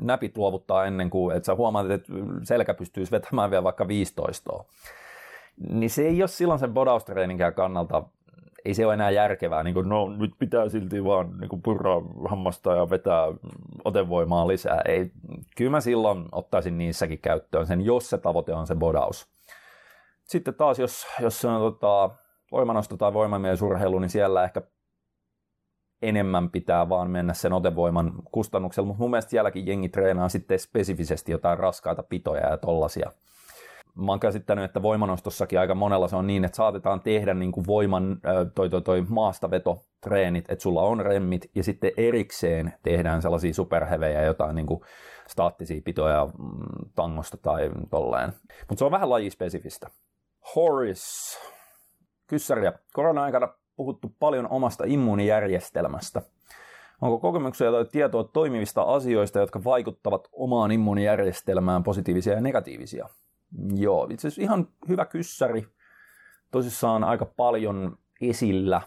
näpit 0.00 0.36
luovuttaa 0.36 0.84
ennen 0.84 1.10
kuin, 1.10 1.36
että 1.36 1.46
sä 1.46 1.54
huomaat, 1.54 1.90
että 1.90 2.12
selkä 2.42 2.74
pystyisi 2.74 3.12
vetämään 3.12 3.50
vielä 3.50 3.64
vaikka 3.64 3.88
15 3.88 4.52
niin 5.68 5.90
se 5.90 6.02
ei 6.02 6.22
ole 6.22 6.28
silloin 6.28 6.60
sen 6.60 6.74
bodaustreeningän 6.74 7.54
kannalta 7.54 8.02
ei 8.64 8.74
se 8.74 8.86
ole 8.86 8.94
enää 8.94 9.10
järkevää. 9.10 9.62
Niin 9.62 9.74
kuin, 9.74 9.88
no 9.88 10.08
nyt 10.08 10.32
pitää 10.38 10.68
silti 10.68 11.04
vaan 11.04 11.38
niin 11.38 11.48
kuin 11.48 11.62
purraa 11.62 12.02
hammasta 12.28 12.76
ja 12.76 12.90
vetää 12.90 13.22
otevoimaa 13.84 14.48
lisää. 14.48 14.80
Ei, 14.84 15.10
kyllä 15.56 15.70
mä 15.70 15.80
silloin 15.80 16.24
ottaisin 16.32 16.78
niissäkin 16.78 17.18
käyttöön 17.18 17.66
sen, 17.66 17.80
jos 17.80 18.10
se 18.10 18.18
tavoite 18.18 18.54
on 18.54 18.66
se 18.66 18.74
bodaus. 18.74 19.26
Sitten 20.24 20.54
taas, 20.54 20.78
jos, 20.78 21.06
jos 21.20 21.40
se 21.40 21.48
on 21.48 21.60
tota, 21.60 22.10
voimanosto 22.52 22.96
tai 22.96 23.12
voimamiesurheilu, 23.12 23.98
niin 23.98 24.10
siellä 24.10 24.44
ehkä 24.44 24.62
enemmän 26.02 26.50
pitää 26.50 26.88
vaan 26.88 27.10
mennä 27.10 27.34
sen 27.34 27.52
otevoiman 27.52 28.12
kustannuksella, 28.32 28.86
mutta 28.86 29.02
mun 29.02 29.10
mielestä 29.10 29.30
sielläkin 29.30 29.66
jengi 29.66 29.88
treenaa 29.88 30.28
sitten 30.28 30.58
spesifisesti 30.58 31.32
jotain 31.32 31.58
raskaita 31.58 32.02
pitoja 32.02 32.50
ja 32.50 32.56
tollasia 32.56 33.12
mä 33.94 34.12
oon 34.12 34.20
käsittänyt, 34.20 34.64
että 34.64 34.82
voimanostossakin 34.82 35.60
aika 35.60 35.74
monella 35.74 36.08
se 36.08 36.16
on 36.16 36.26
niin, 36.26 36.44
että 36.44 36.56
saatetaan 36.56 37.00
tehdä 37.00 37.34
niin 37.34 37.52
kuin 37.52 37.66
voiman 37.66 38.20
toi, 38.54 38.70
toi, 38.70 38.82
toi 38.82 39.04
maastavetotreenit, 39.08 40.44
että 40.48 40.62
sulla 40.62 40.82
on 40.82 41.00
remmit 41.00 41.50
ja 41.54 41.64
sitten 41.64 41.92
erikseen 41.96 42.74
tehdään 42.82 43.22
sellaisia 43.22 43.54
superhevejä, 43.54 44.22
jotain 44.22 44.56
niin 44.56 44.66
kuin 44.66 44.80
staattisia 45.28 45.82
pitoja 45.84 46.26
mm, 46.38 46.90
tangosta 46.94 47.36
tai 47.36 47.70
tolleen. 47.90 48.32
Mutta 48.68 48.78
se 48.78 48.84
on 48.84 48.90
vähän 48.90 49.10
lajispesifistä. 49.10 49.90
Horace. 50.56 51.38
Kyssäriä. 52.26 52.72
Korona-aikana 52.92 53.48
puhuttu 53.76 54.14
paljon 54.20 54.48
omasta 54.50 54.84
immuunijärjestelmästä. 54.86 56.22
Onko 57.00 57.18
kokemuksia 57.18 57.70
tai 57.70 57.84
tietoa 57.84 58.24
toimivista 58.24 58.82
asioista, 58.82 59.38
jotka 59.38 59.64
vaikuttavat 59.64 60.28
omaan 60.32 60.72
immuunijärjestelmään, 60.72 61.82
positiivisia 61.82 62.32
ja 62.32 62.40
negatiivisia? 62.40 63.08
Joo, 63.74 64.08
itse 64.10 64.28
asiassa 64.28 64.42
ihan 64.42 64.68
hyvä 64.88 65.04
kyssäri. 65.04 65.66
tosissaan 66.50 67.04
aika 67.04 67.26
paljon 67.26 67.98
esillä. 68.20 68.80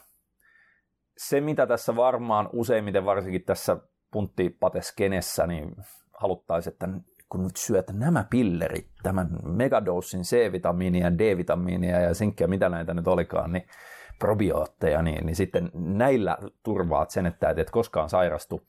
Se, 1.17 1.41
mitä 1.41 1.67
tässä 1.67 1.95
varmaan 1.95 2.49
useimmiten, 2.54 3.06
varsinkin 3.06 3.43
tässä 3.43 3.78
punttipateskenessä, 4.12 5.47
niin 5.47 5.75
haluttaisiin, 6.13 6.73
että 6.73 6.88
kun 7.30 7.43
nyt 7.43 7.56
syöt 7.56 7.91
nämä 7.93 8.25
pillerit, 8.30 8.88
tämän 9.04 9.30
megadossin 9.43 10.21
C-vitamiinia, 10.21 11.17
D-vitamiinia 11.17 11.99
ja 11.99 12.13
sinkkiä, 12.13 12.47
mitä 12.47 12.69
näitä 12.69 12.93
nyt 12.93 13.08
olikaan, 13.08 13.51
niin 13.51 13.67
probiootteja, 14.19 15.01
niin, 15.01 15.25
niin 15.25 15.36
sitten 15.36 15.71
näillä 15.73 16.38
turvaat 16.63 17.10
sen, 17.10 17.25
että 17.25 17.54
et 17.58 17.71
koskaan 17.71 18.10
sairastu. 18.10 18.67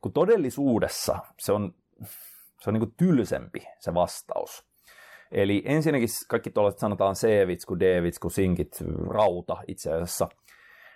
Kun 0.00 0.12
todellisuudessa 0.12 1.18
se 1.38 1.52
on, 1.52 1.74
se 2.60 2.70
on 2.70 2.74
niin 2.74 2.94
tylsempi 2.96 3.68
se 3.78 3.94
vastaus. 3.94 4.69
Eli 5.32 5.62
ensinnäkin 5.64 6.08
kaikki 6.28 6.50
tuollaiset 6.50 6.80
sanotaan 6.80 7.14
C-vitsku, 7.14 7.80
D-vitsku, 7.80 8.30
sinkit, 8.30 8.84
rauta 9.06 9.56
itse 9.68 9.92
asiassa, 9.92 10.28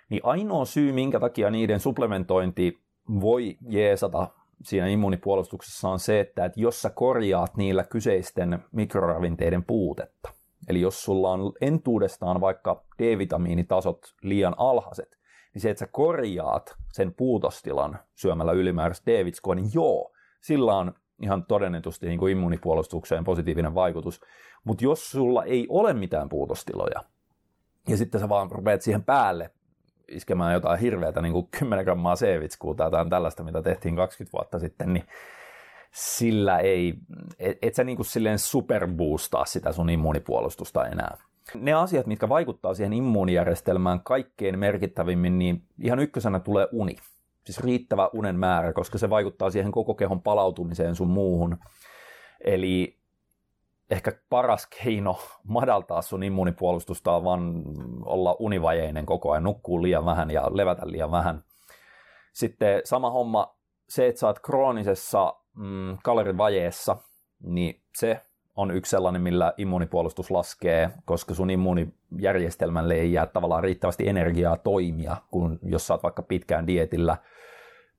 niin 0.09 0.21
ainoa 0.23 0.65
syy, 0.65 0.91
minkä 0.91 1.19
takia 1.19 1.51
niiden 1.51 1.79
supplementointi 1.79 2.79
voi 3.21 3.57
jeesata 3.69 4.27
siinä 4.63 4.87
immunipuolustuksessa 4.87 5.89
on 5.89 5.99
se, 5.99 6.19
että, 6.19 6.45
että 6.45 6.61
jos 6.61 6.81
sä 6.81 6.89
korjaat 6.89 7.57
niillä 7.57 7.83
kyseisten 7.83 8.59
mikroravinteiden 8.71 9.63
puutetta, 9.63 10.29
eli 10.69 10.81
jos 10.81 11.03
sulla 11.03 11.31
on 11.31 11.53
entuudestaan 11.61 12.41
vaikka 12.41 12.83
D-vitamiinitasot 12.99 14.13
liian 14.21 14.55
alhaiset, 14.57 15.17
niin 15.53 15.61
se, 15.61 15.69
että 15.69 15.79
sä 15.79 15.87
korjaat 15.91 16.75
sen 16.93 17.13
puutostilan 17.13 17.99
syömällä 18.15 18.51
ylimääräistä 18.51 19.11
D-vitskoa, 19.11 19.55
niin 19.55 19.69
joo, 19.73 20.11
sillä 20.41 20.77
on 20.77 20.93
ihan 21.21 21.45
todennetusti 21.45 22.07
niin 22.07 22.19
kuin 22.19 22.31
immunipuolustukseen 22.31 23.23
positiivinen 23.23 23.75
vaikutus. 23.75 24.21
Mutta 24.63 24.83
jos 24.83 25.11
sulla 25.11 25.43
ei 25.43 25.65
ole 25.69 25.93
mitään 25.93 26.29
puutostiloja, 26.29 27.03
ja 27.87 27.97
sitten 27.97 28.21
sä 28.21 28.29
vaan 28.29 28.51
rupeat 28.51 28.81
siihen 28.81 29.03
päälle 29.03 29.51
iskemään 30.07 30.53
jotain 30.53 30.79
hirveätä, 30.79 31.21
niin 31.21 31.33
kuin 31.33 31.47
10 31.59 31.85
grammaa 31.85 32.15
C-vitskuuta 32.15 32.77
tai 32.77 32.85
jotain 32.87 33.09
tällaista, 33.09 33.43
mitä 33.43 33.61
tehtiin 33.61 33.95
20 33.95 34.37
vuotta 34.37 34.59
sitten, 34.59 34.93
niin 34.93 35.03
sillä 35.91 36.59
ei, 36.59 36.93
et, 37.39 37.57
et 37.61 37.75
sä 37.75 37.83
niin 37.83 37.95
kuin 37.95 38.05
silleen 38.05 38.39
superboostaa 38.39 39.45
sitä 39.45 39.71
sun 39.71 39.89
immuunipuolustusta 39.89 40.85
enää. 40.85 41.17
Ne 41.55 41.73
asiat, 41.73 42.07
mitkä 42.07 42.29
vaikuttaa 42.29 42.73
siihen 42.73 42.93
immuunijärjestelmään 42.93 43.99
kaikkein 44.03 44.59
merkittävimmin, 44.59 45.39
niin 45.39 45.63
ihan 45.83 45.99
ykkösenä 45.99 46.39
tulee 46.39 46.67
uni. 46.71 46.95
Siis 47.45 47.59
riittävä 47.59 48.09
unen 48.13 48.35
määrä, 48.35 48.73
koska 48.73 48.97
se 48.97 49.09
vaikuttaa 49.09 49.49
siihen 49.49 49.71
koko 49.71 49.95
kehon 49.95 50.21
palautumiseen 50.21 50.95
sun 50.95 51.07
muuhun. 51.07 51.57
Eli 52.43 52.99
ehkä 53.89 54.11
paras 54.29 54.67
keino 54.67 55.19
madaltaa 55.47 56.01
sun 56.01 56.23
immuunipuolustusta 56.23 57.15
on 57.15 57.23
vaan 57.23 57.63
olla 58.05 58.35
univajeinen 58.39 59.05
koko 59.05 59.31
ajan, 59.31 59.43
nukkuu 59.43 59.83
liian 59.83 60.05
vähän 60.05 60.31
ja 60.31 60.57
levätä 60.57 60.81
liian 60.85 61.11
vähän. 61.11 61.43
Sitten 62.33 62.81
sama 62.83 63.09
homma, 63.09 63.55
se, 63.89 64.07
että 64.07 64.19
sä 64.19 64.27
oot 64.27 64.39
kroonisessa 64.39 65.35
mm, 65.53 65.97
kalorivajeessa, 66.03 66.97
niin 67.43 67.81
se 67.97 68.21
on 68.55 68.71
yksi 68.71 68.89
sellainen, 68.89 69.21
millä 69.21 69.53
immuunipuolustus 69.57 70.31
laskee, 70.31 70.89
koska 71.05 71.33
sun 71.33 71.49
immuunijärjestelmälle 71.49 72.93
ei 72.93 73.13
jää 73.13 73.25
tavallaan 73.25 73.63
riittävästi 73.63 74.07
energiaa 74.07 74.57
toimia, 74.57 75.17
kun 75.31 75.59
jos 75.63 75.87
sä 75.87 75.93
oot 75.93 76.03
vaikka 76.03 76.21
pitkään 76.21 76.67
dietillä. 76.67 77.17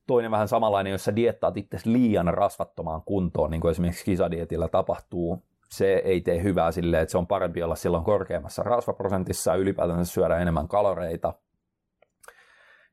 Toinen 0.06 0.30
vähän 0.30 0.48
samanlainen, 0.48 0.90
jos 0.90 1.04
sä 1.04 1.16
diettaat 1.16 1.56
itse 1.56 1.78
liian 1.84 2.34
rasvattomaan 2.34 3.02
kuntoon, 3.02 3.50
niin 3.50 3.60
kuin 3.60 3.70
esimerkiksi 3.70 4.04
kisadietillä 4.04 4.68
tapahtuu, 4.68 5.42
se 5.68 5.94
ei 5.94 6.20
tee 6.20 6.42
hyvää 6.42 6.72
silleen, 6.72 7.02
että 7.02 7.10
se 7.10 7.18
on 7.18 7.26
parempi 7.26 7.62
olla 7.62 7.74
silloin 7.74 8.04
korkeammassa 8.04 8.62
rasvaprosentissa 8.62 9.50
ja 9.50 9.56
ylipäätään 9.56 10.06
syödä 10.06 10.38
enemmän 10.38 10.68
kaloreita. 10.68 11.34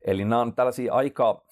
Eli 0.05 0.25
nämä 0.25 0.41
on 0.41 0.55
tällaisia 0.55 0.93
aika, 0.93 1.45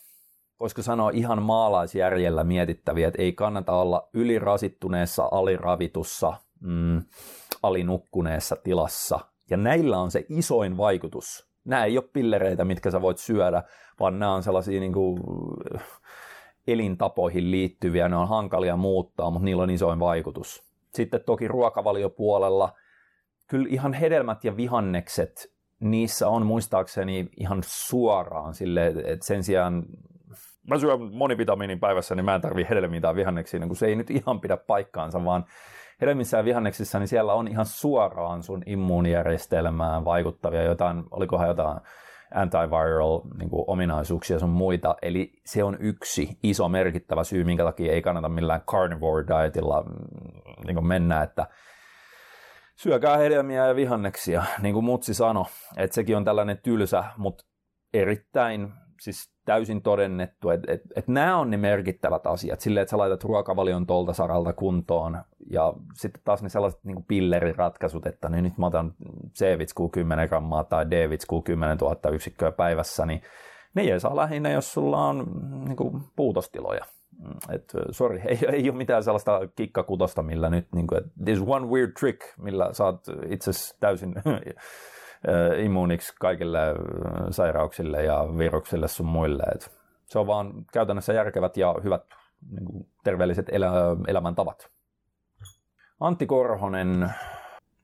voisiko 0.61 0.81
sanoa 0.81 1.09
ihan 1.13 1.41
maalaisjärjellä 1.41 2.43
mietittäviä, 2.43 3.07
että 3.07 3.21
ei 3.21 3.33
kannata 3.33 3.73
olla 3.73 4.09
ylirasittuneessa, 4.13 5.29
aliravitussa, 5.31 6.33
mm, 6.59 7.01
alinukkuneessa 7.63 8.55
tilassa. 8.55 9.19
Ja 9.49 9.57
näillä 9.57 9.99
on 9.99 10.11
se 10.11 10.25
isoin 10.29 10.77
vaikutus. 10.77 11.47
Nämä 11.65 11.85
ei 11.85 11.97
ole 11.97 12.09
pillereitä, 12.13 12.65
mitkä 12.65 12.91
sä 12.91 13.01
voit 13.01 13.17
syödä, 13.17 13.63
vaan 13.99 14.19
nämä 14.19 14.33
on 14.33 14.43
sellaisia 14.43 14.79
niin 14.79 14.93
kuin, 14.93 15.19
elintapoihin 16.67 17.51
liittyviä, 17.51 18.09
ne 18.09 18.15
on 18.15 18.27
hankalia 18.27 18.77
muuttaa, 18.77 19.31
mutta 19.31 19.45
niillä 19.45 19.63
on 19.63 19.69
isoin 19.69 19.99
vaikutus. 19.99 20.63
Sitten 20.93 21.23
toki 21.25 21.47
ruokavaliopuolella, 21.47 22.73
kyllä 23.47 23.67
ihan 23.69 23.93
hedelmät 23.93 24.43
ja 24.43 24.57
vihannekset, 24.57 25.53
niissä 25.79 26.27
on 26.27 26.45
muistaakseni 26.45 27.29
ihan 27.37 27.61
suoraan 27.65 28.53
sille, 28.53 28.87
että 28.87 29.25
sen 29.25 29.43
sijaan 29.43 29.85
mä 30.67 30.77
syön 30.77 30.99
monivitamiinin 31.13 31.79
päivässä, 31.79 32.15
niin 32.15 32.25
mä 32.25 32.35
en 32.35 32.41
tarvii 32.41 32.67
hedelmiä 32.69 33.01
tai 33.01 33.15
vihanneksia, 33.15 33.59
niin 33.59 33.69
kun 33.69 33.77
se 33.77 33.85
ei 33.85 33.95
nyt 33.95 34.09
ihan 34.09 34.41
pidä 34.41 34.57
paikkaansa, 34.57 35.25
vaan 35.25 35.45
hedelmissä 36.01 36.37
ja 36.37 36.45
vihanneksissa, 36.45 36.99
niin 36.99 37.07
siellä 37.07 37.33
on 37.33 37.47
ihan 37.47 37.65
suoraan 37.65 38.43
sun 38.43 38.63
immuunijärjestelmään 38.65 40.05
vaikuttavia 40.05 40.63
jotain, 40.63 41.03
olikohan 41.11 41.47
jotain 41.47 41.79
antiviral 42.35 43.21
niin 43.39 43.49
kuin 43.49 43.63
ominaisuuksia 43.67 44.39
sun 44.39 44.49
muita. 44.49 44.95
Eli 45.01 45.33
se 45.45 45.63
on 45.63 45.77
yksi 45.79 46.39
iso 46.43 46.69
merkittävä 46.69 47.23
syy, 47.23 47.43
minkä 47.43 47.63
takia 47.63 47.93
ei 47.93 48.01
kannata 48.01 48.29
millään 48.29 48.61
carnivore 48.61 49.25
dietilla 49.27 49.81
mm, 49.81 50.65
niin 50.65 50.75
kuin 50.75 50.87
mennä, 50.87 51.23
että 51.23 51.47
syökää 52.75 53.17
hedelmiä 53.17 53.67
ja 53.67 53.75
vihanneksia, 53.75 54.43
niin 54.61 54.73
kuin 54.73 54.85
Mutsi 54.85 55.13
sanoi, 55.13 55.45
että 55.77 55.95
sekin 55.95 56.17
on 56.17 56.25
tällainen 56.25 56.57
tylsä, 56.57 57.03
mutta 57.17 57.43
erittäin 57.93 58.73
siis 59.01 59.33
täysin 59.45 59.81
todennettu, 59.81 60.49
että, 60.49 60.73
että, 60.73 60.89
että 60.95 61.11
nämä 61.11 61.37
on 61.37 61.49
ne 61.49 61.57
merkittävät 61.57 62.27
asiat, 62.27 62.59
silleen, 62.59 62.81
että 62.81 62.89
sä 62.89 62.97
laitat 62.97 63.23
ruokavalion 63.23 63.87
tolta 63.87 64.13
saralta 64.13 64.53
kuntoon, 64.53 65.21
ja 65.49 65.73
sitten 65.93 66.21
taas 66.25 66.43
ne 66.43 66.49
sellaiset 66.49 66.83
niin 66.83 67.03
pilleriratkaisut, 67.03 68.05
että 68.05 68.29
niin 68.29 68.43
nyt 68.43 68.57
mä 68.57 68.67
otan 68.67 68.93
C-vitskuu 69.33 69.89
10 69.89 70.27
grammaa 70.27 70.63
tai 70.63 70.91
D-vitskuu 70.91 71.41
10 71.41 71.77
000 71.77 72.11
yksikköä 72.11 72.51
päivässä, 72.51 73.05
niin 73.05 73.21
ne 73.73 73.81
ei 73.81 73.99
saa 73.99 74.15
lähinnä, 74.15 74.49
jos 74.49 74.73
sulla 74.73 75.05
on 75.07 75.25
niin 75.65 75.75
kuin, 75.75 76.03
puutostiloja. 76.15 76.85
Et, 77.49 77.73
sorry, 77.91 78.21
ei, 78.25 78.39
ei 78.51 78.69
ole 78.69 78.77
mitään 78.77 79.03
sellaista 79.03 79.39
kikkakutosta, 79.55 80.23
millä 80.23 80.49
nyt, 80.49 80.67
niin 80.75 80.87
kuin, 80.87 81.01
this 81.25 81.39
one 81.47 81.67
weird 81.67 81.91
trick, 81.99 82.21
millä 82.37 82.73
saat 82.73 83.05
itse 83.29 83.51
täysin 83.79 84.15
immuuniksi 85.57 86.13
kaikille 86.19 86.59
sairauksille 87.29 88.03
ja 88.03 88.27
viruksille 88.37 88.87
sun 88.87 89.05
muille. 89.05 89.43
Et 89.55 89.71
se 90.05 90.19
on 90.19 90.27
vaan 90.27 90.65
käytännössä 90.73 91.13
järkevät 91.13 91.57
ja 91.57 91.75
hyvät 91.83 92.03
niin 92.51 92.65
kuin, 92.65 92.87
terveelliset 93.03 93.49
elä, 93.51 93.71
elämäntavat. 94.07 94.69
Antti 95.99 96.25
Korhonen, 96.25 97.13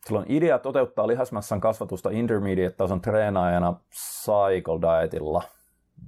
sillä 0.06 0.20
on 0.20 0.26
idea 0.30 0.60
toteuttaa 0.60 1.08
lihasmassan 1.08 1.62
kasvatusta 1.62 2.10
intermediate-tason 2.10 3.02
treenaajana 3.02 3.80
cycle 3.94 4.80
dietilla. 4.82 5.44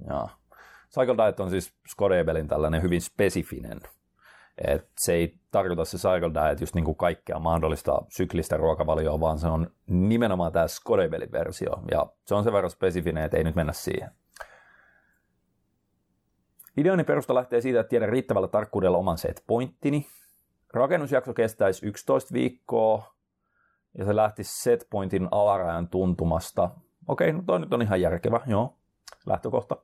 Ja 0.08 0.28
cycle 0.94 1.24
diet 1.24 1.40
on 1.40 1.50
siis 1.50 1.74
Skodebelin 1.88 2.48
tällainen 2.48 2.82
hyvin 2.82 3.00
spesifinen 3.00 3.80
et 4.66 4.88
se 4.98 5.12
ei 5.12 5.34
tarkoita 5.50 5.84
se 5.84 5.98
cycle 5.98 6.30
diet 6.34 6.60
just 6.60 6.74
niin 6.74 6.84
kuin 6.84 6.96
kaikkea 6.96 7.38
mahdollista 7.38 8.02
syklistä 8.08 8.56
ruokavalioa, 8.56 9.20
vaan 9.20 9.38
se 9.38 9.46
on 9.46 9.70
nimenomaan 9.86 10.52
tämä 10.52 10.68
Skodebelin 10.68 11.32
versio. 11.32 11.72
Ja 11.90 12.06
se 12.26 12.34
on 12.34 12.44
sen 12.44 12.52
verran 12.52 12.70
spesifinen, 12.70 13.24
että 13.24 13.36
ei 13.36 13.44
nyt 13.44 13.54
mennä 13.54 13.72
siihen. 13.72 14.10
Ideoni 16.76 17.04
perusta 17.04 17.34
lähtee 17.34 17.60
siitä, 17.60 17.80
että 17.80 17.90
tiedän 17.90 18.08
riittävällä 18.08 18.48
tarkkuudella 18.48 18.98
oman 18.98 19.18
set 19.18 19.44
pointtini. 19.46 20.06
Rakennusjakso 20.74 21.34
kestäisi 21.34 21.86
11 21.86 22.34
viikkoa 22.34 23.14
ja 23.98 24.04
se 24.04 24.16
lähtisi 24.16 24.62
set 24.62 24.86
pointin 24.90 25.28
alarajan 25.30 25.88
tuntumasta. 25.88 26.70
Okei, 27.08 27.32
no 27.32 27.42
toi 27.46 27.60
nyt 27.60 27.72
on 27.72 27.82
ihan 27.82 28.00
järkevä, 28.00 28.40
joo, 28.46 28.76
lähtökohta. 29.26 29.76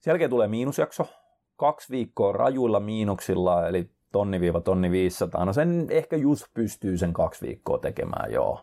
Sen 0.00 0.10
jälkeen 0.10 0.30
tulee 0.30 0.48
miinusjakso, 0.48 1.08
kaksi 1.56 1.90
viikkoa 1.90 2.32
rajuilla 2.32 2.80
miinuksilla, 2.80 3.68
eli 3.68 3.95
tonni 4.16 4.40
viiva 4.40 4.60
tonni 4.60 4.90
500. 4.90 5.44
No 5.44 5.52
sen 5.52 5.86
ehkä 5.90 6.16
just 6.16 6.46
pystyy 6.54 6.98
sen 6.98 7.12
kaksi 7.12 7.46
viikkoa 7.46 7.78
tekemään, 7.78 8.32
joo. 8.32 8.60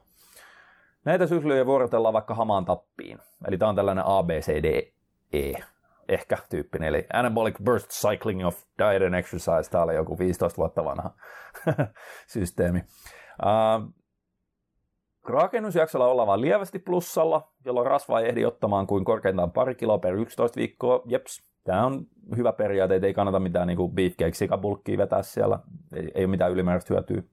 Näitä 1.06 1.28
syklyjä 1.28 1.66
vuorotellaan 1.66 2.13
vaikka 2.13 2.36
hamaan 2.36 2.66
tappiin. 2.66 3.20
Eli 3.48 3.58
tämä 3.58 3.70
on 3.70 3.76
tällainen 3.76 4.04
ABCDE 4.08 4.92
ehkä 6.10 6.38
tyyppinen, 6.50 6.88
eli 6.88 7.06
Anabolic 7.13 7.56
Burst 7.63 7.89
Cycling 7.89 8.48
of 8.48 8.63
Diet 8.78 9.04
and 9.04 9.13
Exercise, 9.13 9.72
tämä 9.72 9.84
oli 9.84 9.96
joku 9.96 10.20
15 10.20 10.58
vuotta 10.58 10.86
vanha 10.86 11.12
systeemi. 12.34 12.80
Uh, 13.44 13.94
rakennusjaksolla 15.24 16.08
ollaan 16.08 16.28
vain 16.28 16.42
lievästi 16.42 16.80
plussalla, 16.80 17.52
jolloin 17.66 17.88
rasvaa 17.88 18.20
ei 18.20 18.30
ehdi 18.30 18.46
ottamaan 18.46 18.88
kuin 18.88 19.06
korkeintaan 19.06 19.52
pari 19.52 19.76
kiloa 19.76 19.98
per 19.98 20.13
11 20.13 20.58
viikkoa. 20.58 21.02
Jeps, 21.06 21.53
tämä 21.63 21.86
on 21.86 22.08
hyvä 22.38 22.54
periaate, 22.54 22.95
että 22.95 23.08
ei 23.08 23.13
kannata 23.13 23.39
mitään 23.39 23.67
niin 23.67 23.91
beefcake 23.93 24.34
sikabulkkia 24.34 24.97
vetää 24.97 25.21
siellä, 25.21 25.60
ei, 25.95 26.12
ei 26.15 26.23
ole 26.23 26.32
mitään 26.32 26.52
ylimääräistä 26.52 26.93
hyötyä. 26.93 27.23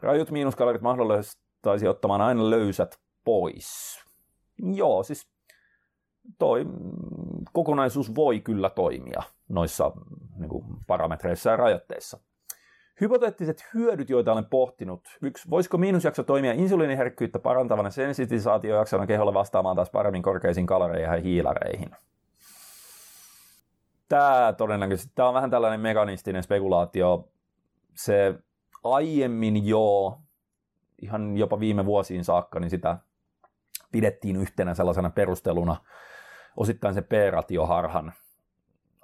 Rajut 0.00 0.30
miinuskalorit 0.30 0.82
mahdollistaisi 0.82 1.88
ottamaan 1.88 2.20
aina 2.20 2.50
löysät 2.50 2.98
pois. 3.24 4.00
Joo, 4.74 5.02
siis 5.02 5.28
toi 6.38 6.66
kokonaisuus 7.52 8.14
voi 8.14 8.40
kyllä 8.40 8.70
toimia 8.70 9.22
noissa 9.48 9.92
niin 10.38 10.48
kuin 10.48 10.64
parametreissa 10.86 11.50
ja 11.50 11.56
rajoitteissa. 11.56 12.18
Hypoteettiset 13.00 13.64
hyödyt, 13.74 14.10
joita 14.10 14.32
olen 14.32 14.44
pohtinut. 14.44 15.00
Yksi, 15.22 15.50
voisiko 15.50 15.78
miinusjakso 15.78 16.22
toimia 16.22 16.52
insuliiniherkkyyttä 16.52 17.38
parantavana 17.38 17.90
sensitisaatiojaksona 17.90 19.06
keholla 19.06 19.34
vastaamaan 19.34 19.76
taas 19.76 19.90
paremmin 19.90 20.22
korkeisiin 20.22 20.66
kaloreihin 20.66 21.12
ja 21.12 21.20
hiilareihin? 21.20 21.90
Tämä 24.08 24.54
todennäköisesti, 24.56 25.12
tämä 25.14 25.28
on 25.28 25.34
vähän 25.34 25.50
tällainen 25.50 25.80
mekanistinen 25.80 26.42
spekulaatio. 26.42 27.28
Se 27.94 28.34
aiemmin 28.84 29.66
jo, 29.66 30.18
ihan 31.02 31.36
jopa 31.36 31.60
viime 31.60 31.84
vuosiin 31.84 32.24
saakka, 32.24 32.60
niin 32.60 32.70
sitä 32.70 32.98
pidettiin 33.92 34.36
yhtenä 34.36 34.74
sellaisena 34.74 35.10
perusteluna 35.10 35.76
osittain 36.56 36.94
se 36.94 37.02
P-ratioharhan 37.02 38.12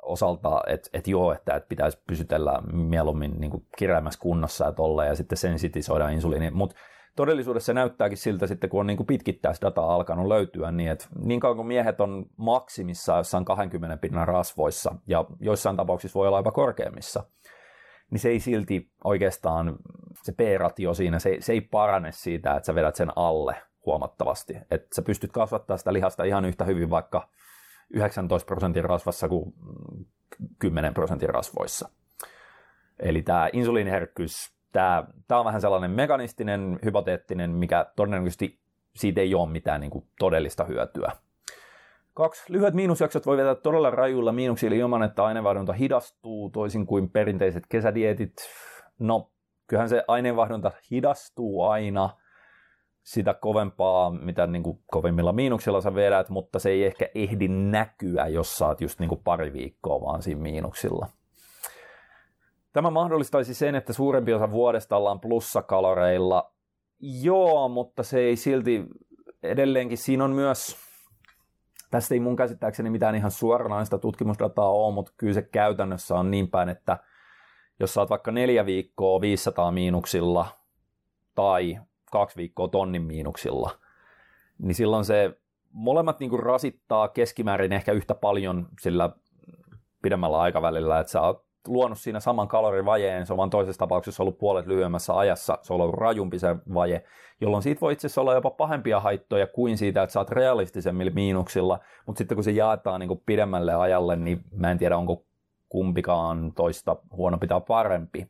osalta, 0.03 0.61
että 0.67 0.91
et 0.93 1.09
joo, 1.09 1.33
että 1.33 1.55
et 1.55 1.69
pitäisi 1.69 1.99
pysytellä 2.07 2.63
mieluummin 2.73 3.41
niin 3.41 3.67
kireämmässä 3.79 4.21
kunnossa 4.21 4.65
ja 4.65 4.73
tolle, 4.73 5.07
ja 5.07 5.15
sitten 5.15 5.39
sensitisoida 5.39 6.09
insuliini. 6.09 6.51
Mutta 6.51 6.77
todellisuudessa 7.17 7.67
se 7.67 7.75
näyttääkin 7.75 8.19
siltä 8.19 8.47
sitten, 8.47 8.71
kun 8.71 8.81
on 8.81 8.87
niin 8.87 9.07
pitkittäisdataa 9.07 9.95
alkanut 9.95 10.27
löytyä, 10.27 10.73
niin 10.73 10.91
että 10.91 11.07
niin 11.19 11.41
kauan 11.41 11.57
kuin 11.57 11.69
miehet 11.69 12.01
on 12.01 12.27
maksimissa 12.37 13.17
jossain 13.17 13.45
20 13.45 13.97
pinnan 13.97 14.29
rasvoissa, 14.29 14.95
ja 15.07 15.25
joissain 15.41 15.77
tapauksissa 15.77 16.19
voi 16.19 16.29
olla 16.29 16.39
jopa 16.39 16.53
korkeammissa, 16.53 17.25
niin 18.11 18.21
se 18.21 18.29
ei 18.29 18.41
silti 18.41 18.91
oikeastaan, 19.05 19.77
se 20.23 20.33
P-ratio 20.33 20.95
siinä, 20.95 21.19
se, 21.19 21.37
se 21.41 21.53
ei 21.53 21.61
parane 21.61 22.13
siitä, 22.13 22.57
että 22.57 22.67
sä 22.67 22.75
vedät 22.75 22.97
sen 22.97 23.13
alle 23.17 23.57
huomattavasti. 23.87 24.57
Että 24.71 24.87
sä 24.97 25.03
pystyt 25.03 25.33
kasvattaa 25.33 25.77
sitä 25.77 25.93
lihasta 25.93 26.25
ihan 26.25 26.45
yhtä 26.45 26.65
hyvin 26.65 26.91
vaikka 26.91 27.29
19 27.91 28.47
prosentin 28.47 28.85
rasvassa 28.85 29.29
kuin 29.29 29.55
10 30.59 30.95
prosentin 30.95 31.29
rasvoissa. 31.29 31.89
Eli 32.99 33.23
tämä 33.23 33.49
insuliiniherkkyys, 33.53 34.54
tämä, 34.75 35.39
on 35.41 35.45
vähän 35.45 35.61
sellainen 35.61 35.91
mekanistinen, 35.91 36.79
hypoteettinen, 36.85 37.51
mikä 37.51 37.87
todennäköisesti 37.97 38.61
siitä 38.97 39.21
ei 39.21 39.35
ole 39.35 39.51
mitään 39.51 39.81
niin 39.81 39.91
kuin 39.91 40.05
todellista 40.19 40.65
hyötyä. 40.65 41.13
Kaksi. 42.15 42.53
Lyhyet 42.53 42.75
miinusjaksot 42.75 43.27
voi 43.27 43.37
vetää 43.37 43.55
todella 43.55 43.91
rajuilla 43.91 44.33
miinuksilla 44.33 44.77
ilman, 44.77 45.03
että 45.03 45.25
aineenvaihdunta 45.25 45.73
hidastuu, 45.73 46.51
toisin 46.51 46.87
kuin 46.87 47.11
perinteiset 47.11 47.65
kesädietit. 47.69 48.33
No, 48.99 49.31
kyllähän 49.67 49.89
se 49.89 50.05
aineenvaihdunta 50.09 50.71
hidastuu 50.91 51.63
aina– 51.63 52.11
sitä 53.05 53.35
kovempaa, 53.35 54.11
mitä 54.11 54.47
niin 54.47 54.63
kuin 54.63 54.79
kovimmilla 54.87 55.33
miinuksilla 55.33 55.81
sä 55.81 55.95
vedät, 55.95 56.29
mutta 56.29 56.59
se 56.59 56.71
ei 56.71 56.85
ehkä 56.85 57.09
ehdi 57.15 57.49
näkyä, 57.49 58.27
jos 58.27 58.59
sä 58.59 58.67
oot 58.67 58.81
just 58.81 59.01
niin 59.01 59.09
kuin 59.09 59.21
pari 59.25 59.53
viikkoa 59.53 60.01
vaan 60.01 60.23
siinä 60.23 60.41
miinuksilla. 60.41 61.07
Tämä 62.75 62.91
mahdollistaisi 62.91 63.55
sen, 63.55 63.75
että 63.75 63.93
suurempi 63.93 64.35
osa 64.35 64.51
vuodesta 64.51 64.97
ollaan 64.97 65.21
plussakaloreilla. 65.21 66.53
Joo, 67.01 67.69
mutta 67.69 68.03
se 68.03 68.19
ei 68.19 68.37
silti 68.37 68.85
edelleenkin, 69.43 69.99
siinä 69.99 70.25
on 70.25 70.31
myös, 70.31 70.77
tästä 71.91 72.15
ei 72.15 72.21
mun 72.21 72.37
käsittääkseni 72.37 72.91
mitään 72.91 73.15
ihan 73.15 73.31
suoranaista 73.31 73.99
tutkimusdataa 73.99 74.69
ole, 74.69 74.95
mutta 74.95 75.13
kyllä 75.17 75.33
se 75.33 75.43
käytännössä 75.43 76.15
on 76.15 76.31
niin 76.31 76.51
päin, 76.51 76.69
että 76.69 76.99
jos 77.81 77.97
oot 77.97 78.11
vaikka 78.11 78.31
neljä 78.31 78.67
viikkoa 78.67 79.21
500 79.21 79.71
miinuksilla 79.71 80.47
tai 81.35 81.79
kaksi 82.11 82.37
viikkoa 82.37 82.69
tonnin 82.69 83.03
miinuksilla, 83.03 83.71
niin 84.59 84.75
silloin 84.75 85.05
se 85.05 85.39
molemmat 85.73 86.21
niin 86.21 86.31
kuin 86.31 86.43
rasittaa 86.43 87.09
keskimäärin 87.09 87.73
ehkä 87.73 87.93
yhtä 87.93 88.15
paljon 88.15 88.69
sillä 88.81 89.11
pidemmällä 90.03 90.41
aikavälillä, 90.41 91.01
että 91.01 91.13
sä 91.13 91.21
oot 91.21 91.54
luonut 91.67 91.99
siinä 91.99 92.21
saman 92.21 92.49
kalorivajeen, 92.49 93.27
se 93.27 93.33
on 93.33 93.37
vaan 93.37 93.51
toisessa 93.51 93.79
tapauksessa 93.79 94.23
ollut 94.23 94.39
puolet 94.39 94.67
lyhyemmässä 94.67 95.19
ajassa, 95.19 95.59
se 95.63 95.73
on 95.73 95.81
ollut 95.81 95.95
rajumpi 95.95 96.39
se 96.39 96.57
vaje, 96.75 97.05
jolloin 97.41 97.63
siitä 97.63 97.81
voi 97.81 97.93
itse 97.93 98.07
asiassa 98.07 98.21
olla 98.21 98.35
jopa 98.35 98.51
pahempia 98.51 99.01
haittoja 99.01 99.47
kuin 99.47 99.79
siitä, 99.79 100.03
että 100.03 100.13
sä 100.13 100.21
oot 100.21 100.31
realistisemmilla 100.31 101.13
miinuksilla, 101.15 101.79
mutta 102.07 102.19
sitten 102.19 102.37
kun 102.37 102.45
se 102.45 102.51
jaetaan 102.51 103.01
niin 103.01 103.23
pidemmälle 103.27 103.75
ajalle, 103.75 104.17
niin 104.17 104.41
mä 104.57 104.71
en 104.71 104.79
tiedä, 104.79 104.97
onko 104.97 105.25
kumpikaan 105.69 106.53
toista 106.53 106.97
huonompi 107.13 107.47
tai 107.47 107.61
parempi. 107.61 108.29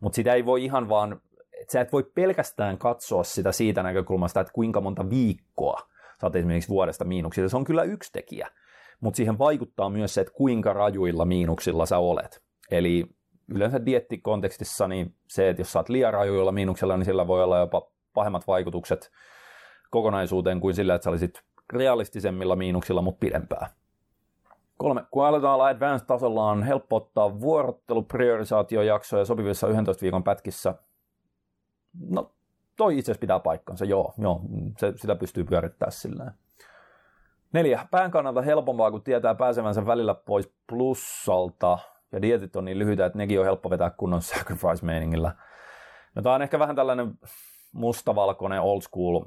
Mutta 0.00 0.16
sitä 0.16 0.34
ei 0.34 0.46
voi 0.46 0.64
ihan 0.64 0.88
vaan 0.88 1.20
että 1.60 1.72
sä 1.72 1.80
et 1.80 1.92
voi 1.92 2.02
pelkästään 2.14 2.78
katsoa 2.78 3.24
sitä 3.24 3.52
siitä 3.52 3.82
näkökulmasta, 3.82 4.40
että 4.40 4.52
kuinka 4.52 4.80
monta 4.80 5.10
viikkoa 5.10 5.80
sä 6.20 6.26
oot 6.26 6.36
esimerkiksi 6.36 6.68
vuodesta 6.68 7.04
miinuksilla. 7.04 7.48
Se 7.48 7.56
on 7.56 7.64
kyllä 7.64 7.82
yksi 7.82 8.12
tekijä, 8.12 8.50
mutta 9.00 9.16
siihen 9.16 9.38
vaikuttaa 9.38 9.90
myös 9.90 10.14
se, 10.14 10.20
että 10.20 10.32
kuinka 10.32 10.72
rajuilla 10.72 11.24
miinuksilla 11.24 11.86
sä 11.86 11.98
olet. 11.98 12.45
Eli 12.70 13.06
yleensä 13.54 13.86
diettikontekstissa 13.86 14.88
niin 14.88 15.14
se, 15.28 15.48
että 15.48 15.60
jos 15.60 15.76
oot 15.76 15.88
liian 15.88 16.12
rajuilla 16.12 16.52
miinuksilla, 16.52 16.96
niin 16.96 17.04
sillä 17.04 17.26
voi 17.26 17.42
olla 17.42 17.58
jopa 17.58 17.90
pahemmat 18.14 18.46
vaikutukset 18.46 19.10
kokonaisuuteen 19.90 20.60
kuin 20.60 20.74
sillä, 20.74 20.94
että 20.94 21.04
sä 21.04 21.10
olisit 21.10 21.42
realistisemmilla 21.72 22.56
miinuksilla, 22.56 23.02
mutta 23.02 23.18
pidempää. 23.20 23.70
Kolme. 24.78 25.04
Kun 25.10 25.26
aletaan 25.26 25.54
olla 25.54 25.66
advanced-tasolla, 25.66 26.50
on 26.50 26.62
helppo 26.62 26.96
ottaa 26.96 27.40
vuorottelupriorisaatiojaksoja 27.40 29.24
sopivissa 29.24 29.68
11 29.68 30.02
viikon 30.02 30.24
pätkissä 30.24 30.74
No, 32.10 32.32
toi 32.76 32.98
itse 32.98 33.12
asiassa 33.12 33.20
pitää 33.20 33.40
paikkansa, 33.40 33.84
joo, 33.84 34.14
joo 34.18 34.40
se, 34.78 34.92
sitä 34.96 35.14
pystyy 35.14 35.44
pyörittämään 35.44 35.92
sillä 35.92 36.32
Neljä. 37.52 37.88
Pään 37.90 38.10
kannalta 38.10 38.42
helpompaa, 38.42 38.90
kun 38.90 39.02
tietää 39.02 39.34
pääsevänsä 39.34 39.86
välillä 39.86 40.14
pois 40.14 40.52
plussalta, 40.66 41.78
ja 42.16 42.22
dietit 42.22 42.56
on 42.56 42.64
niin 42.64 42.78
lyhyitä, 42.78 43.06
että 43.06 43.18
nekin 43.18 43.38
on 43.40 43.44
helppo 43.44 43.70
vetää 43.70 43.90
kunnon 43.90 44.22
sacrifice-meiningillä. 44.22 45.32
No 46.14 46.22
tämä 46.22 46.34
on 46.34 46.42
ehkä 46.42 46.58
vähän 46.58 46.76
tällainen 46.76 47.18
mustavalkoinen 47.72 48.60
old 48.60 48.80
school 48.80 49.24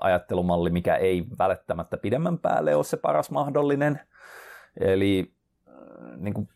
ajattelumalli, 0.00 0.70
mikä 0.70 0.96
ei 0.96 1.24
välttämättä 1.38 1.96
pidemmän 1.96 2.38
päälle 2.38 2.74
ole 2.74 2.84
se 2.84 2.96
paras 2.96 3.30
mahdollinen. 3.30 4.00
Eli 4.80 5.32
äh, 5.68 5.74
niin 6.16 6.34
kuin, 6.34 6.48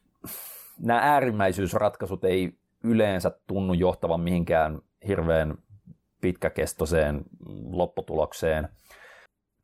nämä 0.80 1.00
äärimmäisyysratkaisut 1.02 2.24
ei 2.24 2.52
yleensä 2.84 3.30
tunnu 3.46 3.74
johtavan 3.74 4.20
mihinkään 4.20 4.80
hirveän 5.06 5.58
pitkäkestoiseen 6.20 7.24
lopputulokseen. 7.70 8.68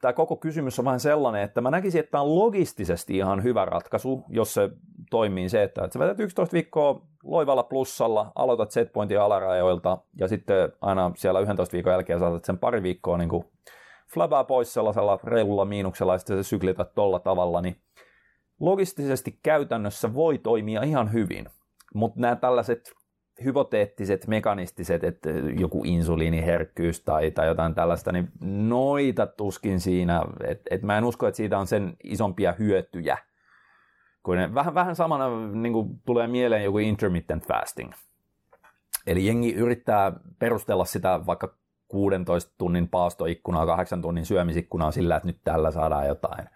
Tämä 0.01 0.13
koko 0.13 0.37
kysymys 0.37 0.79
on 0.79 0.85
vähän 0.85 1.01
sellainen, 1.01 1.43
että 1.43 1.61
mä 1.61 1.71
näkisin, 1.71 1.99
että 1.99 2.11
tämä 2.11 2.23
on 2.23 2.39
logistisesti 2.39 3.17
ihan 3.17 3.43
hyvä 3.43 3.65
ratkaisu, 3.65 4.25
jos 4.29 4.55
se 4.55 4.71
toimii 5.11 5.49
se, 5.49 5.63
että 5.63 5.89
sä 5.93 5.99
vedät 5.99 6.21
11 6.21 6.53
viikkoa 6.53 7.03
loivalla 7.25 7.63
plussalla, 7.63 8.33
aloitat 8.35 8.71
setpointin 8.71 9.21
alarajoilta 9.21 9.99
ja 10.19 10.29
sitten 10.29 10.73
aina 10.81 11.13
siellä 11.17 11.41
11 11.41 11.73
viikon 11.73 11.93
jälkeen 11.93 12.19
saatat 12.19 12.45
sen 12.45 12.59
pari 12.59 12.83
viikkoa 12.83 13.19
niin 13.19 13.29
kuin 13.29 13.45
flabaa 14.15 14.45
pois 14.45 14.75
sellaisella 14.75 15.19
reilulla 15.25 15.65
miinuksella 15.65 16.15
ja 16.15 16.19
sitten 16.19 16.45
se 16.45 16.49
syklität 16.49 16.95
tolla 16.95 17.19
tavalla, 17.19 17.61
niin 17.61 17.77
logistisesti 18.61 19.39
käytännössä 19.43 20.15
voi 20.15 20.39
toimia 20.39 20.83
ihan 20.83 21.13
hyvin. 21.13 21.47
Mutta 21.95 22.21
nämä 22.21 22.37
tällaiset 22.37 22.93
hypoteettiset, 23.45 24.27
mekanistiset, 24.27 25.05
että 25.05 25.31
joku 25.59 25.83
insuliiniherkkyys 25.85 27.01
tai, 27.01 27.31
tai 27.31 27.47
jotain 27.47 27.75
tällaista, 27.75 28.13
niin 28.13 28.29
noita 28.69 29.27
tuskin 29.27 29.81
siinä, 29.81 30.23
että 30.47 30.65
et 30.71 30.83
mä 30.83 30.99
en 30.99 31.05
usko, 31.05 31.27
että 31.27 31.37
siitä 31.37 31.59
on 31.59 31.67
sen 31.67 31.97
isompia 32.05 32.55
hyötyjä. 32.59 33.19
Kuin 34.23 34.55
vähän, 34.55 34.75
vähän 34.75 34.97
samana 34.97 35.47
niin 35.53 35.73
kuin 35.73 35.89
tulee 36.07 36.27
mieleen 36.27 36.65
joku 36.65 36.79
intermittent 36.79 37.47
fasting. 37.47 37.93
Eli 39.07 39.27
jengi 39.27 39.55
yrittää 39.55 40.13
perustella 40.39 40.85
sitä 40.85 41.21
vaikka 41.27 41.55
16 41.89 42.55
tunnin 42.59 42.89
paastoikkunaa, 42.89 43.67
8 43.67 44.03
tunnin 44.03 44.27
syömisikkunaa 44.27 44.91
sillä, 44.91 45.17
että 45.17 45.27
nyt 45.27 45.41
tällä 45.45 45.71
saadaan 45.71 46.07
jotain 46.07 46.49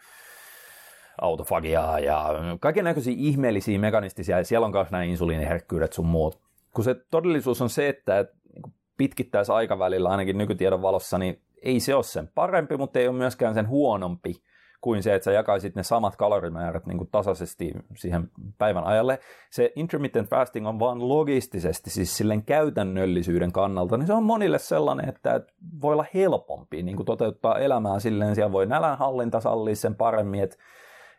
autofagiaa 1.20 1.98
ja 1.98 2.34
kaiken 2.60 2.84
näköisiä 2.84 3.14
ihmeellisiä 3.16 3.78
mekanistisia, 3.78 4.44
siellä 4.44 4.64
on 4.64 4.72
myös 4.72 4.90
nämä 4.90 5.02
insuliiniherkkyydet 5.02 5.92
sun 5.92 6.06
muut 6.06 6.41
kun 6.74 6.84
se 6.84 6.94
todellisuus 7.10 7.62
on 7.62 7.70
se, 7.70 7.88
että 7.88 8.26
niin 8.54 8.74
pitkittäisi 8.96 9.52
aikavälillä 9.52 10.08
ainakin 10.08 10.38
nykytiedon 10.38 10.82
valossa, 10.82 11.18
niin 11.18 11.42
ei 11.62 11.80
se 11.80 11.94
ole 11.94 12.02
sen 12.02 12.30
parempi, 12.34 12.76
mutta 12.76 12.98
ei 12.98 13.08
ole 13.08 13.16
myöskään 13.16 13.54
sen 13.54 13.68
huonompi 13.68 14.34
kuin 14.80 15.02
se, 15.02 15.14
että 15.14 15.24
sä 15.24 15.32
jakaisit 15.32 15.74
ne 15.74 15.82
samat 15.82 16.16
kalorimäärät 16.16 16.86
niin 16.86 16.98
kuin 16.98 17.08
tasaisesti 17.12 17.72
siihen 17.96 18.30
päivän 18.58 18.84
ajalle. 18.84 19.18
Se 19.50 19.72
intermittent 19.76 20.28
fasting 20.28 20.68
on 20.68 20.78
vaan 20.78 21.08
logistisesti, 21.08 21.90
siis 21.90 22.16
silleen 22.16 22.44
käytännöllisyyden 22.44 23.52
kannalta, 23.52 23.96
niin 23.96 24.06
se 24.06 24.12
on 24.12 24.22
monille 24.22 24.58
sellainen, 24.58 25.08
että 25.08 25.40
voi 25.82 25.92
olla 25.92 26.06
helpompi 26.14 26.82
niin 26.82 26.96
kuin 26.96 27.06
toteuttaa 27.06 27.58
elämää 27.58 28.00
silleen, 28.00 28.34
siellä 28.34 28.52
voi 28.52 28.66
nälänhallinta 28.66 29.40
sallia 29.40 29.76
sen 29.76 29.94
paremmin, 29.94 30.42
että 30.42 30.56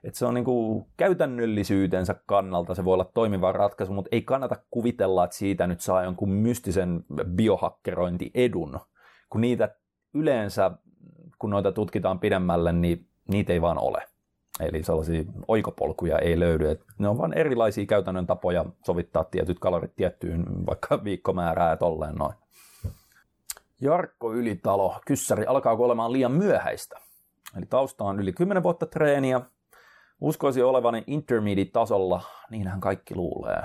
että 0.03 0.19
se 0.19 0.25
on 0.25 0.33
niin 0.33 0.45
kuin 0.45 0.85
käytännöllisyytensä 0.97 2.15
kannalta 2.25 2.75
se 2.75 2.85
voi 2.85 2.93
olla 2.93 3.11
toimiva 3.13 3.51
ratkaisu, 3.51 3.93
mutta 3.93 4.09
ei 4.11 4.21
kannata 4.21 4.55
kuvitella, 4.71 5.23
että 5.23 5.35
siitä 5.35 5.67
nyt 5.67 5.81
saa 5.81 6.03
jonkun 6.03 6.29
mystisen 6.29 7.05
biohakkerointiedun, 7.35 8.79
kun 9.29 9.41
niitä 9.41 9.75
yleensä 10.13 10.71
kun 11.39 11.49
noita 11.49 11.71
tutkitaan 11.71 12.19
pidemmälle, 12.19 12.73
niin 12.73 13.07
niitä 13.27 13.53
ei 13.53 13.61
vaan 13.61 13.77
ole. 13.77 14.03
Eli 14.59 14.83
sellaisia 14.83 15.23
oikopolkuja 15.47 16.19
ei 16.19 16.39
löydy. 16.39 16.69
Et 16.69 16.81
ne 16.97 17.07
on 17.07 17.17
vain 17.17 17.33
erilaisia 17.33 17.85
käytännön 17.85 18.27
tapoja 18.27 18.65
sovittaa 18.85 19.23
tietyt 19.23 19.59
kalorit 19.59 19.95
tiettyyn 19.95 20.45
vaikka 20.65 21.03
viikkomäärää 21.03 21.69
ja 21.69 21.77
tolleen 21.77 22.15
noin. 22.15 22.33
Jarkko 23.81 24.33
Ylitalo, 24.33 24.99
kyssäri, 25.05 25.45
alkaako 25.45 25.85
olemaan 25.85 26.11
liian 26.11 26.31
myöhäistä? 26.31 26.99
Eli 27.57 27.65
tausta 27.65 28.03
on 28.03 28.19
yli 28.19 28.33
10 28.33 28.63
vuotta 28.63 28.85
treeniä. 28.85 29.41
Uskoisin 30.23 30.65
olevani 30.65 31.03
intermediate-tasolla, 31.07 32.21
niinhän 32.49 32.81
kaikki 32.81 33.15
luulee. 33.15 33.61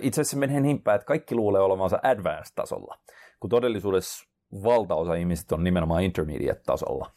Itse 0.00 0.20
asiassa 0.20 0.36
menee 0.36 0.60
niin 0.60 0.82
päin, 0.82 0.94
että 0.94 1.06
kaikki 1.06 1.34
luulee 1.34 1.60
olevansa 1.60 1.98
advanced-tasolla, 2.02 2.98
kun 3.40 3.50
todellisuudessa 3.50 4.28
valtaosa 4.64 5.14
ihmisistä 5.14 5.54
on 5.54 5.64
nimenomaan 5.64 6.02
intermediate-tasolla. 6.02 7.10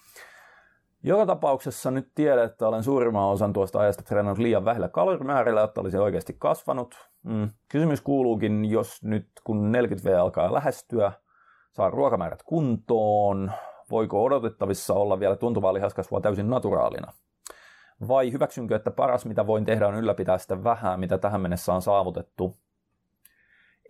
Joka 1.03 1.25
tapauksessa 1.25 1.91
nyt 1.91 2.11
tiedän, 2.15 2.45
että 2.45 2.67
olen 2.67 2.83
suurimman 2.83 3.29
osan 3.29 3.53
tuosta 3.53 3.79
ajasta 3.79 4.03
treenannut 4.03 4.37
liian 4.37 4.65
vähillä 4.65 4.89
kalorimäärillä, 4.89 5.63
että 5.63 5.81
olisi 5.81 5.97
oikeasti 5.97 6.35
kasvanut. 6.39 6.95
Mm. 7.23 7.49
Kysymys 7.69 8.01
kuuluukin, 8.01 8.65
jos 8.65 9.03
nyt 9.03 9.27
kun 9.43 9.71
40V 9.75 10.15
alkaa 10.19 10.53
lähestyä, 10.53 11.11
saa 11.71 11.89
ruokamäärät 11.89 12.43
kuntoon, 12.43 13.51
voiko 13.91 14.23
odotettavissa 14.23 14.93
olla 14.93 15.19
vielä 15.19 15.35
tuntuvaa 15.35 15.73
lihaskasvua 15.73 16.21
täysin 16.21 16.49
naturaalina? 16.49 17.13
Vai 18.07 18.31
hyväksynkö, 18.31 18.75
että 18.75 18.91
paras 18.91 19.25
mitä 19.25 19.47
voin 19.47 19.65
tehdä 19.65 19.87
on 19.87 19.95
ylläpitää 19.95 20.37
sitä 20.37 20.63
vähän, 20.63 20.99
mitä 20.99 21.17
tähän 21.17 21.41
mennessä 21.41 21.73
on 21.73 21.81
saavutettu, 21.81 22.55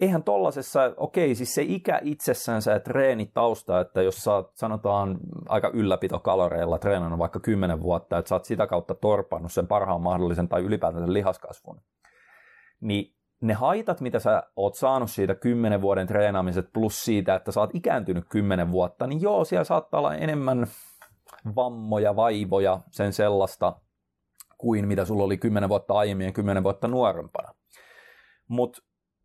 eihän 0.01 0.23
tollasessa, 0.23 0.93
okei, 0.97 1.35
siis 1.35 1.53
se 1.53 1.61
ikä 1.61 1.99
itsessään 2.03 2.61
se 2.61 2.79
treenitausta, 2.79 3.79
että 3.79 4.01
jos 4.01 4.15
sä 4.15 4.33
oot, 4.33 4.51
sanotaan 4.55 5.17
aika 5.49 5.71
ylläpitokaloreilla 5.73 6.79
treenannut 6.79 7.19
vaikka 7.19 7.39
10 7.39 7.81
vuotta, 7.81 8.17
että 8.17 8.29
sä 8.29 8.35
oot 8.35 8.45
sitä 8.45 8.67
kautta 8.67 8.95
torpannut 8.95 9.51
sen 9.51 9.67
parhaan 9.67 10.01
mahdollisen 10.01 10.47
tai 10.47 10.61
ylipäätään 10.61 11.13
lihaskasvun, 11.13 11.81
niin 12.81 13.15
ne 13.41 13.53
haitat, 13.53 14.01
mitä 14.01 14.19
sä 14.19 14.43
oot 14.55 14.75
saanut 14.75 15.11
siitä 15.11 15.35
10 15.35 15.81
vuoden 15.81 16.07
treenaamiset 16.07 16.69
plus 16.73 17.03
siitä, 17.03 17.35
että 17.35 17.51
sä 17.51 17.59
oot 17.59 17.75
ikääntynyt 17.75 18.25
10 18.29 18.71
vuotta, 18.71 19.07
niin 19.07 19.21
joo, 19.21 19.45
siellä 19.45 19.63
saattaa 19.63 19.99
olla 19.99 20.15
enemmän 20.15 20.67
vammoja, 21.55 22.15
vaivoja, 22.15 22.79
sen 22.89 23.13
sellaista, 23.13 23.75
kuin 24.61 24.87
mitä 24.87 25.05
sulla 25.05 25.23
oli 25.23 25.37
10 25.37 25.69
vuotta 25.69 25.93
aiemmin 25.93 26.25
ja 26.25 26.31
10 26.31 26.63
vuotta 26.63 26.87
nuorempana. 26.87 27.53
Mutta 28.47 28.81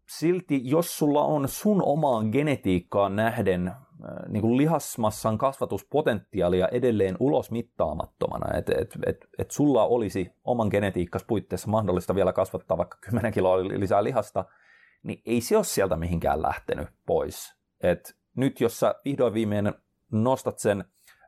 silti, 0.09 0.61
jos 0.65 0.99
sulla 0.99 1.23
on 1.23 1.49
sun 1.49 1.83
omaan 1.83 2.29
genetiikkaan 2.33 3.17
nähden 3.17 3.69
äh, 3.69 3.75
niin 4.29 4.41
kuin 4.41 4.57
lihasmassan 4.57 5.39
kasvatuspotentiaalia 5.39 6.69
edelleen 6.69 7.17
ulos 7.21 7.51
mittaamattomana, 7.51 8.59
että 8.59 8.73
et, 8.79 8.97
et, 9.07 9.27
et 9.39 9.51
sulla 9.51 9.85
olisi 9.85 10.33
oman 10.45 10.69
genetiikkas 10.71 11.25
puitteissa 11.25 11.69
mahdollista 11.69 12.15
vielä 12.15 12.33
kasvattaa 12.33 12.79
vaikka 12.79 12.99
10 13.01 13.33
kiloa 13.33 13.65
lisää 13.65 14.05
lihasta, 14.05 14.45
niin 15.03 15.23
ei 15.27 15.41
se 15.41 15.57
ole 15.57 15.65
sieltä 15.65 15.97
mihinkään 15.97 16.43
lähtenyt 16.43 16.89
pois. 17.07 17.57
Et 17.81 18.17
nyt 18.37 18.61
jos 18.61 18.81
sä 18.81 18.95
vihdoin 19.05 19.35
viimein 19.35 19.73
nostat 20.13 20.59
sen 20.59 20.85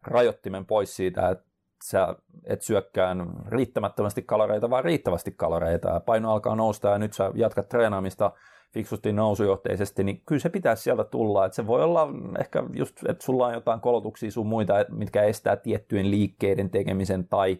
rajoittimen 0.06 0.66
pois 0.66 0.96
siitä, 0.96 1.28
että 1.28 1.47
sä 1.84 2.14
et 2.44 2.62
syökkään 2.62 3.32
riittämättömästi 3.48 4.22
kaloreita, 4.22 4.70
vaan 4.70 4.84
riittävästi 4.84 5.30
kaloreita, 5.36 6.00
paino 6.00 6.32
alkaa 6.32 6.56
nousta, 6.56 6.88
ja 6.88 6.98
nyt 6.98 7.12
sä 7.12 7.30
jatkat 7.34 7.68
treenaamista 7.68 8.32
fiksusti 8.74 9.12
nousujohteisesti, 9.12 10.04
niin 10.04 10.22
kyllä 10.26 10.40
se 10.40 10.48
pitäisi 10.48 10.82
sieltä 10.82 11.04
tulla. 11.04 11.46
Että 11.46 11.56
se 11.56 11.66
voi 11.66 11.82
olla 11.82 12.08
ehkä 12.40 12.62
just, 12.72 12.96
että 13.08 13.24
sulla 13.24 13.46
on 13.46 13.54
jotain 13.54 13.80
kolotuksia 13.80 14.30
sun 14.30 14.46
muita, 14.46 14.74
mitkä 14.88 15.22
estää 15.22 15.56
tiettyjen 15.56 16.10
liikkeiden 16.10 16.70
tekemisen 16.70 17.28
tai 17.28 17.58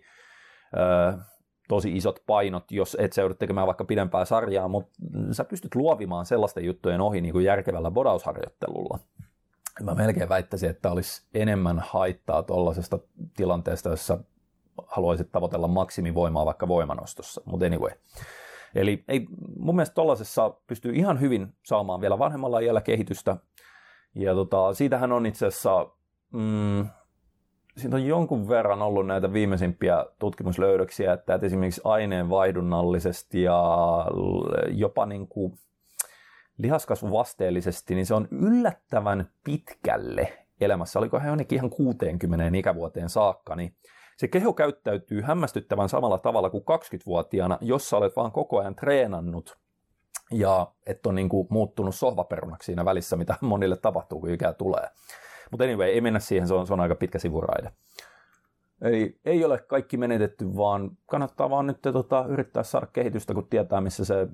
ö, 0.76 1.18
tosi 1.68 1.96
isot 1.96 2.22
painot, 2.26 2.64
jos 2.70 2.96
et 3.00 3.12
sä 3.12 3.22
joudut 3.22 3.38
tekemään 3.38 3.66
vaikka 3.66 3.84
pidempää 3.84 4.24
sarjaa, 4.24 4.68
mutta 4.68 4.92
sä 5.32 5.44
pystyt 5.44 5.74
luovimaan 5.74 6.26
sellaisten 6.26 6.64
juttujen 6.64 7.00
ohi 7.00 7.20
niin 7.20 7.32
kuin 7.32 7.44
järkevällä 7.44 7.90
bodausharjoittelulla. 7.90 8.98
Mä 9.82 9.94
melkein 9.94 10.28
väittäisin, 10.28 10.70
että 10.70 10.90
olisi 10.90 11.28
enemmän 11.34 11.82
haittaa 11.86 12.42
tuollaisesta 12.42 12.98
tilanteesta, 13.36 13.88
jossa 13.88 14.18
haluaisit 14.86 15.32
tavoitella 15.32 15.68
maksimivoimaa 15.68 16.46
vaikka 16.46 16.68
voimanostossa, 16.68 17.42
mutta 17.44 17.66
anyway. 17.66 17.90
Eli 18.74 19.04
ei, 19.08 19.26
mun 19.58 19.76
mielestä 19.76 19.94
tuollaisessa 19.94 20.50
pystyy 20.66 20.92
ihan 20.94 21.20
hyvin 21.20 21.54
saamaan 21.64 22.00
vielä 22.00 22.18
vanhemmalla 22.18 22.60
iällä 22.60 22.80
kehitystä. 22.80 23.36
Ja 24.14 24.34
tota, 24.34 24.74
siitähän 24.74 25.12
on 25.12 25.26
itse 25.26 25.46
asiassa, 25.46 25.90
mm, 26.32 26.86
siitä 27.76 27.96
on 27.96 28.06
jonkun 28.06 28.48
verran 28.48 28.82
ollut 28.82 29.06
näitä 29.06 29.32
viimeisimpiä 29.32 30.06
tutkimuslöydöksiä, 30.18 31.12
että, 31.12 31.34
että 31.34 31.46
esimerkiksi 31.46 31.80
aineenvaihdunnallisesti 31.84 33.42
ja 33.42 33.64
jopa 34.70 35.06
niin 35.06 35.28
kuin 35.28 35.58
lihaskasvuvasteellisesti, 36.58 37.94
niin 37.94 38.06
se 38.06 38.14
on 38.14 38.28
yllättävän 38.30 39.30
pitkälle 39.44 40.38
elämässä, 40.60 40.98
oliko 40.98 41.18
hän 41.18 41.28
jonnekin 41.28 41.56
ihan 41.56 41.70
60 41.70 42.58
ikävuoteen 42.58 43.08
saakka, 43.08 43.56
niin 43.56 43.74
se 44.16 44.28
keho 44.28 44.52
käyttäytyy 44.52 45.20
hämmästyttävän 45.20 45.88
samalla 45.88 46.18
tavalla 46.18 46.50
kuin 46.50 46.64
20-vuotiaana, 46.64 47.58
jos 47.60 47.90
sä 47.90 47.96
olet 47.96 48.16
vaan 48.16 48.32
koko 48.32 48.58
ajan 48.58 48.74
treenannut 48.74 49.58
ja 50.30 50.72
et 50.86 51.06
on 51.06 51.14
niin 51.14 51.28
kuin 51.28 51.46
muuttunut 51.50 51.94
sohvaperunaksi 51.94 52.66
siinä 52.66 52.84
välissä, 52.84 53.16
mitä 53.16 53.34
monille 53.40 53.76
tapahtuu, 53.76 54.20
kun 54.20 54.30
ikää 54.30 54.52
tulee. 54.52 54.88
Mutta 55.50 55.64
anyway, 55.64 55.88
ei 55.88 56.00
mennä 56.00 56.18
siihen, 56.18 56.48
se 56.48 56.54
on, 56.54 56.66
se 56.66 56.72
on 56.72 56.80
aika 56.80 56.94
pitkä 56.94 57.18
sivuraide. 57.18 57.72
Eli 58.82 59.20
ei 59.24 59.44
ole 59.44 59.58
kaikki 59.58 59.96
menetetty, 59.96 60.56
vaan 60.56 60.90
kannattaa 61.06 61.50
vaan 61.50 61.66
nyt 61.66 61.82
tota, 61.82 62.24
yrittää 62.28 62.62
saada 62.62 62.86
kehitystä, 62.86 63.34
kun 63.34 63.48
tietää, 63.48 63.80
missä 63.80 64.04
se 64.04 64.28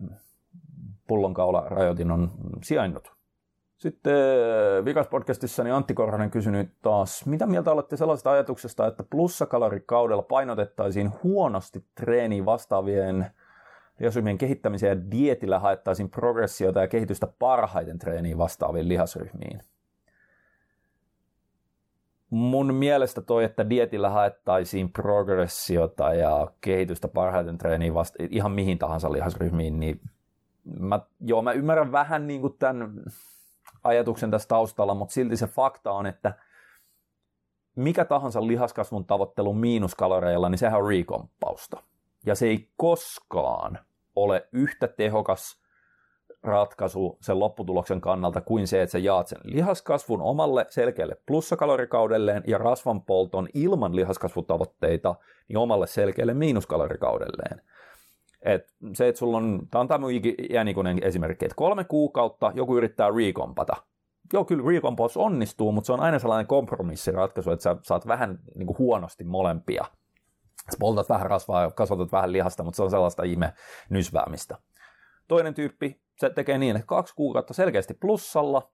pullonkaula 1.07 1.65
rajoitin 1.67 2.11
on 2.11 2.31
sijainnut. 2.63 3.13
Sitten 3.77 4.13
äh, 4.13 4.85
vikas 4.85 5.09
podcastissa 5.09 5.65
niin 5.65 5.75
Antti 5.75 5.95
Korhonen 5.95 6.31
kysynyt 6.31 6.71
taas, 6.83 7.27
mitä 7.27 7.47
mieltä 7.47 7.73
olette 7.73 7.97
sellaisesta 7.97 8.31
ajatuksesta, 8.31 8.87
että 8.87 9.05
plussakalorikaudella 9.11 10.23
painotettaisiin 10.23 11.11
huonosti 11.23 11.85
treeniin 11.95 12.47
vastaavien 12.47 13.27
lihasryhmien 14.01 14.39
kehittämiseen 14.39 14.99
ja 14.99 15.11
dietillä 15.11 15.59
haettaisiin 15.59 16.11
progressiota 16.11 16.81
ja 16.81 16.89
kehitystä 16.89 17.27
parhaiten 17.39 17.99
treeniin 17.99 18.39
vastaaviin 18.39 18.89
lihasryhmiin? 18.89 19.61
Mun 22.31 22.75
mielestä 22.75 23.21
toi, 23.21 23.45
että 23.45 23.71
dietillä 23.71 24.11
haettaisiin 24.11 24.93
progressiota 24.93 26.15
ja 26.15 26.53
kehitystä 26.61 27.09
parhaiten 27.09 27.59
treeniin 27.59 27.95
vasta 27.95 28.19
ihan 28.31 28.53
mihin 28.53 28.79
tahansa 28.79 29.13
lihasryhmiin, 29.13 29.81
niin 29.81 30.01
mä, 30.65 31.01
joo, 31.21 31.43
mä 31.43 31.53
ymmärrän 31.53 31.93
vähän 31.93 32.27
niin 32.27 32.41
kuin 32.41 32.59
tämän 32.59 33.03
ajatuksen 33.85 34.31
tässä 34.31 34.49
taustalla, 34.49 34.95
mutta 34.95 35.13
silti 35.13 35.37
se 35.37 35.47
fakta 35.47 35.93
on, 35.93 36.07
että 36.07 36.35
mikä 37.77 38.05
tahansa 38.05 38.47
lihaskasvun 38.47 39.05
tavoittelu 39.05 39.55
miinuskaloreilla, 39.55 40.49
niin 40.49 40.59
sehän 40.59 40.81
on 40.81 40.89
rekomppausta. 40.89 41.83
Ja 42.27 42.35
se 42.35 42.47
ei 42.47 42.71
koskaan 42.77 43.79
ole 44.17 44.49
yhtä 44.53 44.89
tehokas 44.89 45.65
ratkaisu 46.43 47.19
sen 47.21 47.39
lopputuloksen 47.39 48.01
kannalta 48.01 48.41
kuin 48.41 48.67
se, 48.67 48.83
että 48.83 48.93
sä 48.93 48.99
jaat 48.99 49.27
sen 49.27 49.39
lihaskasvun 49.45 50.23
omalle 50.23 50.67
selkeälle 50.69 51.17
plussakalorikaudelleen 51.27 52.43
ja 52.47 52.59
rasvanpolton 52.59 53.49
ilman 53.55 53.97
lihaskasvutavoitteita 53.97 55.15
niin 55.49 55.57
omalle 55.57 55.87
selkeälle 55.87 56.35
miinuskalorikaudelleen. 56.35 57.63
Et 58.45 58.75
se, 58.93 59.09
että 59.09 59.19
sulla 59.19 59.37
on, 59.37 59.61
tämä 59.71 59.81
on 59.81 59.89
tämä 59.89 60.07
iänikuinen 60.51 60.99
esimerkki, 61.03 61.45
että 61.45 61.57
kolme 61.57 61.85
kuukautta 61.85 62.53
joku 62.55 62.77
yrittää 62.77 63.11
recompata. 63.17 63.77
Joo, 64.33 64.45
kyllä 64.45 64.71
recompos 64.71 65.17
onnistuu, 65.17 65.73
mutta 65.73 65.87
se 65.87 65.93
on 65.93 66.01
aina 66.01 66.19
sellainen 66.19 66.47
kompromissiratkaisu, 66.47 67.51
että 67.51 67.63
sä 67.63 67.77
saat 67.83 68.07
vähän 68.07 68.39
niin 68.55 68.67
kuin 68.67 68.79
huonosti 68.79 69.25
molempia. 69.25 69.85
Sä 70.71 70.77
poltat 70.81 71.09
vähän 71.09 71.27
rasvaa 71.27 71.63
ja 71.63 71.71
kasvatat 71.71 72.13
vähän 72.13 72.33
lihasta, 72.33 72.63
mutta 72.63 72.77
se 72.77 72.83
on 72.83 72.91
sellaista 72.91 73.23
ihme 73.23 73.53
nysväämistä. 73.91 74.59
Toinen 75.29 75.55
tyyppi, 75.55 76.01
se 76.19 76.31
tekee 76.31 76.59
niin, 76.59 76.77
että 76.77 76.87
kaksi 76.87 77.15
kuukautta 77.15 77.55
selkeästi 77.55 77.95
plussalla, 77.95 78.71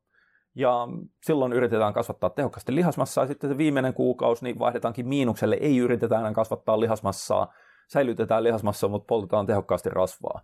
ja 0.55 0.89
silloin 1.23 1.53
yritetään 1.53 1.93
kasvattaa 1.93 2.31
tehokkaasti 2.31 2.75
lihasmassaa, 2.75 3.25
ja 3.25 3.29
sitten 3.29 3.51
se 3.51 3.59
viimeinen 3.59 3.95
kuukausi 3.95 4.45
niin 4.45 4.59
vaihdetaankin 4.59 5.09
miinukselle, 5.09 5.57
ei 5.61 5.79
yritetä 5.79 6.19
enää 6.19 6.33
kasvattaa 6.33 6.81
lihasmassaa, 6.81 7.53
säilytetään 7.93 8.45
lihasmassa, 8.45 8.89
mutta 8.89 9.07
poltetaan 9.07 9.47
tehokkaasti 9.47 9.91
rasvaa. 9.91 10.41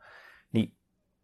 Niin 0.52 0.72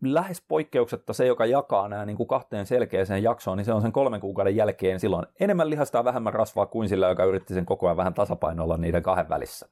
lähes 0.02 0.44
poikkeuksetta 0.48 1.12
se, 1.12 1.26
joka 1.26 1.46
jakaa 1.46 1.88
nämä 1.88 2.06
niin 2.06 2.16
kuin 2.16 2.26
kahteen 2.26 2.66
selkeäseen 2.66 3.22
jaksoon, 3.22 3.58
niin 3.58 3.64
se 3.64 3.72
on 3.72 3.82
sen 3.82 3.92
kolmen 3.92 4.20
kuukauden 4.20 4.56
jälkeen 4.56 5.00
silloin 5.00 5.26
enemmän 5.40 5.70
lihasta 5.70 5.98
ja 5.98 6.04
vähemmän 6.04 6.34
rasvaa 6.34 6.66
kuin 6.66 6.88
sillä, 6.88 7.08
joka 7.08 7.24
yritti 7.24 7.54
sen 7.54 7.66
koko 7.66 7.86
ajan 7.86 7.96
vähän 7.96 8.14
tasapainolla 8.14 8.76
niiden 8.76 9.02
kahden 9.02 9.28
välissä. 9.28 9.68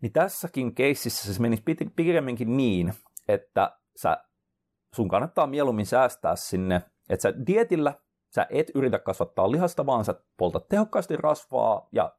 Niin 0.00 0.12
tässäkin 0.12 0.74
keississä 0.74 1.34
se 1.34 1.42
menisi 1.42 1.62
pikemminkin 1.96 2.56
niin, 2.56 2.92
että 3.28 3.76
sä, 3.96 4.16
sun 4.94 5.08
kannattaa 5.08 5.46
mieluummin 5.46 5.86
säästää 5.86 6.36
sinne, 6.36 6.82
että 7.10 7.22
sä 7.22 7.46
dietillä 7.46 7.94
sä 8.34 8.46
et 8.50 8.70
yritä 8.74 8.98
kasvattaa 8.98 9.50
lihasta, 9.50 9.86
vaan 9.86 10.04
sä 10.04 10.14
poltat 10.36 10.68
tehokkaasti 10.68 11.16
rasvaa 11.16 11.88
ja 11.92 12.12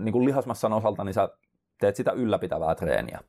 niin 0.00 0.12
kuin 0.12 0.24
lihasmassan 0.24 0.72
osalta, 0.72 1.04
niin 1.04 1.14
sä 1.14 1.28
teet 1.84 1.96
sitä 1.96 2.12
ylläpitävää 2.12 2.74
treeniä. 2.74 3.20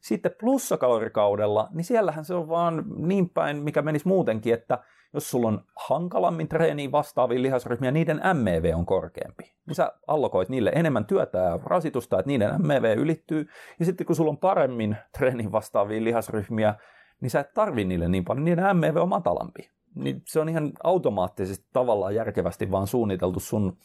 Sitten 0.00 0.34
plussakalorikaudella, 0.40 1.68
niin 1.70 1.84
siellähän 1.84 2.24
se 2.24 2.34
on 2.34 2.48
vaan 2.48 2.84
niin 2.96 3.28
päin, 3.28 3.56
mikä 3.56 3.82
menisi 3.82 4.08
muutenkin, 4.08 4.54
että 4.54 4.78
jos 5.14 5.30
sulla 5.30 5.48
on 5.48 5.64
hankalammin 5.88 6.48
treeniin 6.48 6.92
vastaavia 6.92 7.42
lihasryhmiä, 7.42 7.90
niiden 7.90 8.20
MEV 8.34 8.72
on 8.74 8.86
korkeampi. 8.86 9.52
Niin 9.66 9.74
sä 9.74 9.92
allokoit 10.06 10.48
niille 10.48 10.72
enemmän 10.74 11.04
työtä 11.04 11.38
ja 11.38 11.58
rasitusta, 11.64 12.18
että 12.18 12.26
niiden 12.26 12.66
MEV 12.66 12.98
ylittyy. 12.98 13.48
Ja 13.78 13.84
sitten 13.84 14.06
kun 14.06 14.16
sulla 14.16 14.30
on 14.30 14.38
paremmin 14.38 14.96
treeniin 15.18 15.52
vastaavia 15.52 16.04
lihasryhmiä, 16.04 16.74
niin 17.20 17.30
sä 17.30 17.40
et 17.40 17.54
tarvi 17.54 17.84
niille 17.84 18.08
niin 18.08 18.24
paljon, 18.24 18.44
niiden 18.44 18.76
MEV 18.76 18.96
on 18.96 19.08
matalampi. 19.08 19.70
Niin 19.94 20.22
se 20.26 20.40
on 20.40 20.48
ihan 20.48 20.72
automaattisesti 20.84 21.66
tavallaan 21.72 22.14
järkevästi 22.14 22.70
vaan 22.70 22.86
suunniteltu 22.86 23.40
sun 23.40 23.76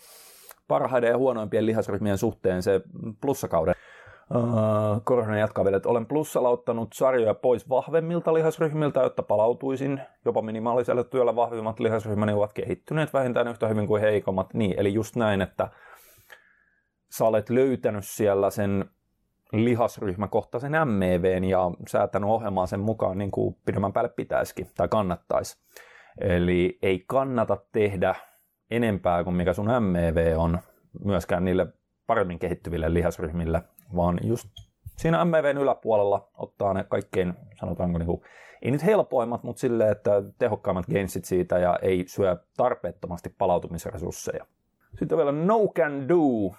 parhaiden 0.68 1.10
ja 1.10 1.18
huonoimpien 1.18 1.66
lihasryhmien 1.66 2.18
suhteen 2.18 2.64
se 2.64 2.82
plussakauden. 3.22 3.76
Uh, 4.36 5.02
Korhonen 5.04 5.40
jatkaa 5.40 5.64
vielä, 5.64 5.78
että 5.78 5.90
olen 5.90 6.06
plussalla 6.06 6.50
ottanut 6.50 6.94
sarjoja 6.94 7.34
pois 7.34 7.70
vahvemmilta 7.70 8.34
lihasryhmiltä, 8.34 9.02
jotta 9.02 9.24
palautuisin. 9.24 10.02
Jopa 10.26 10.42
minimaalisella 10.42 11.04
työllä 11.04 11.36
vahvimmat 11.36 11.80
lihasryhmäni 11.80 12.34
ovat 12.34 12.54
kehittyneet 12.54 13.14
vähintään 13.14 13.48
yhtä 13.48 13.68
hyvin 13.68 13.88
kuin 13.88 14.02
heikommat. 14.02 14.54
Niin, 14.54 14.74
eli 14.78 14.94
just 14.94 15.16
näin, 15.16 15.42
että 15.42 15.68
sä 17.10 17.26
olet 17.26 17.50
löytänyt 17.50 18.04
siellä 18.06 18.50
sen 18.50 18.86
lihasryhmäkohtaisen 19.54 20.88
MEVn 20.88 21.44
ja 21.44 21.72
säätänyt 21.88 22.30
ohjelmaa 22.30 22.68
sen 22.68 22.80
mukaan 22.80 23.18
niin 23.18 23.32
kuin 23.32 23.56
pidemmän 23.66 23.94
päälle 23.94 24.10
pitäisikin 24.16 24.68
tai 24.78 24.88
kannattaisi. 24.88 25.58
Eli 26.22 26.80
ei 26.82 27.04
kannata 27.08 27.58
tehdä 27.72 28.16
enempää 28.72 29.24
kuin 29.24 29.36
mikä 29.36 29.54
sun 29.54 29.70
MEV 29.80 30.34
on 30.38 30.60
myöskään 31.06 31.46
niille 31.46 31.68
paremmin 32.08 32.40
kehittyville 32.40 32.94
lihasryhmille, 32.94 33.62
vaan 33.96 34.20
just 34.24 34.48
siinä 34.98 35.26
MEVn 35.26 35.58
yläpuolella 35.58 36.30
ottaa 36.34 36.74
ne 36.74 36.84
kaikkein, 36.84 37.34
sanotaanko 37.60 37.98
niin 37.98 38.08
kuin, 38.08 38.22
ei 38.62 38.72
nyt 38.72 38.86
helpoimmat, 38.86 39.44
mutta 39.44 39.60
silleen, 39.60 39.92
että 39.92 40.12
tehokkaimmat 40.40 40.86
gainsit 40.86 41.26
siitä 41.26 41.60
ja 41.60 41.80
ei 41.82 42.04
syö 42.08 42.38
tarpeettomasti 42.58 43.36
palautumisresursseja. 43.38 44.46
Sitten 45.00 45.18
vielä 45.18 45.32
no 45.32 45.68
can 45.68 46.10
do. 46.10 46.56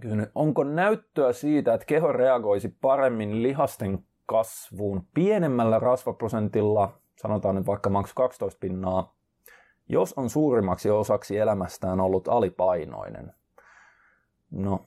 Kysynyt, 0.00 0.30
onko 0.34 0.64
näyttöä 0.64 1.32
siitä, 1.32 1.74
että 1.74 1.86
keho 1.86 2.12
reagoisi 2.12 2.68
paremmin 2.80 3.42
lihasten 3.42 3.98
kasvuun 4.26 5.06
pienemmällä 5.14 5.78
rasvaprosentilla, 5.78 6.98
sanotaan 7.16 7.54
nyt 7.54 7.66
vaikka 7.66 7.90
maks 7.90 8.14
12 8.14 8.58
pinnaa, 8.60 9.16
jos 9.88 10.14
on 10.16 10.30
suurimmaksi 10.30 10.90
osaksi 10.90 11.38
elämästään 11.38 12.00
ollut 12.00 12.28
alipainoinen? 12.28 13.34
No, 14.50 14.86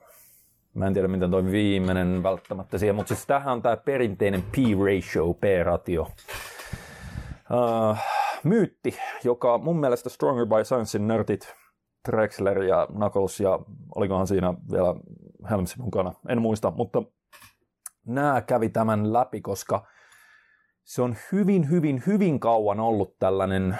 Mä 0.73 0.87
en 0.87 0.93
tiedä, 0.93 1.07
miten 1.07 1.31
toi 1.31 1.45
viimeinen 1.45 2.23
välttämättä 2.23 2.77
siihen, 2.77 2.95
mutta 2.95 3.15
siis 3.15 3.27
tähän 3.27 3.53
on 3.53 3.61
tämä 3.61 3.77
perinteinen 3.77 4.41
P-ratio, 4.41 5.33
P-ratio. 5.33 6.01
Uh, 6.01 7.97
myytti, 8.43 8.97
joka 9.23 9.57
mun 9.57 9.79
mielestä 9.79 10.09
Stronger 10.09 10.45
by 10.45 10.63
Sciencein 10.63 11.07
nörtit, 11.07 11.53
Drexler 12.11 12.63
ja 12.63 12.87
Knuckles 12.95 13.39
ja 13.39 13.59
olikohan 13.95 14.27
siinä 14.27 14.53
vielä 14.71 14.95
Helms 15.49 15.77
mukana, 15.77 16.13
en 16.27 16.41
muista, 16.41 16.71
mutta 16.71 17.03
nämä 18.05 18.41
kävi 18.41 18.69
tämän 18.69 19.13
läpi, 19.13 19.41
koska 19.41 19.87
se 20.83 21.01
on 21.01 21.15
hyvin, 21.31 21.69
hyvin, 21.69 22.03
hyvin 22.07 22.39
kauan 22.39 22.79
ollut 22.79 23.19
tällainen, 23.19 23.79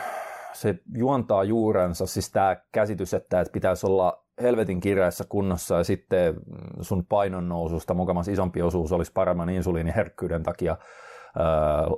se 0.54 0.80
juontaa 0.96 1.44
juurensa, 1.44 2.06
siis 2.06 2.32
tämä 2.32 2.58
käsitys, 2.72 3.14
että 3.14 3.46
pitäisi 3.52 3.86
olla 3.86 4.24
helvetin 4.42 4.80
kireässä 4.80 5.24
kunnossa 5.30 5.76
ja 5.76 5.84
sitten 5.84 6.36
sun 6.82 7.06
painon 7.06 7.50
noususta 7.50 7.94
mukamas 7.94 8.28
isompi 8.28 8.62
osuus 8.62 8.92
olisi 8.92 9.12
paremman 9.12 9.50
insuliiniherkkyyden 9.50 10.44
takia 10.44 10.72
äh, 10.72 10.78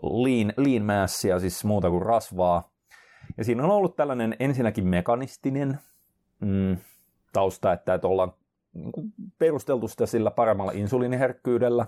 lean, 0.04 0.54
lean 0.58 0.84
massia, 0.86 1.40
siis 1.40 1.66
muuta 1.66 1.90
kuin 1.90 2.02
rasvaa. 2.02 2.72
Ja 3.38 3.44
siinä 3.44 3.64
on 3.64 3.72
ollut 3.72 3.96
tällainen 3.96 4.36
ensinnäkin 4.40 4.88
mekanistinen 4.88 5.80
mm, 6.40 6.78
tausta, 7.34 7.74
että, 7.74 7.94
että 7.94 8.08
ollaan 8.08 8.34
niin 8.74 8.92
perusteltu 9.40 9.88
sitä 9.88 10.06
sillä 10.06 10.32
paremmalla 10.32 10.72
insuliiniherkkyydellä. 10.72 11.86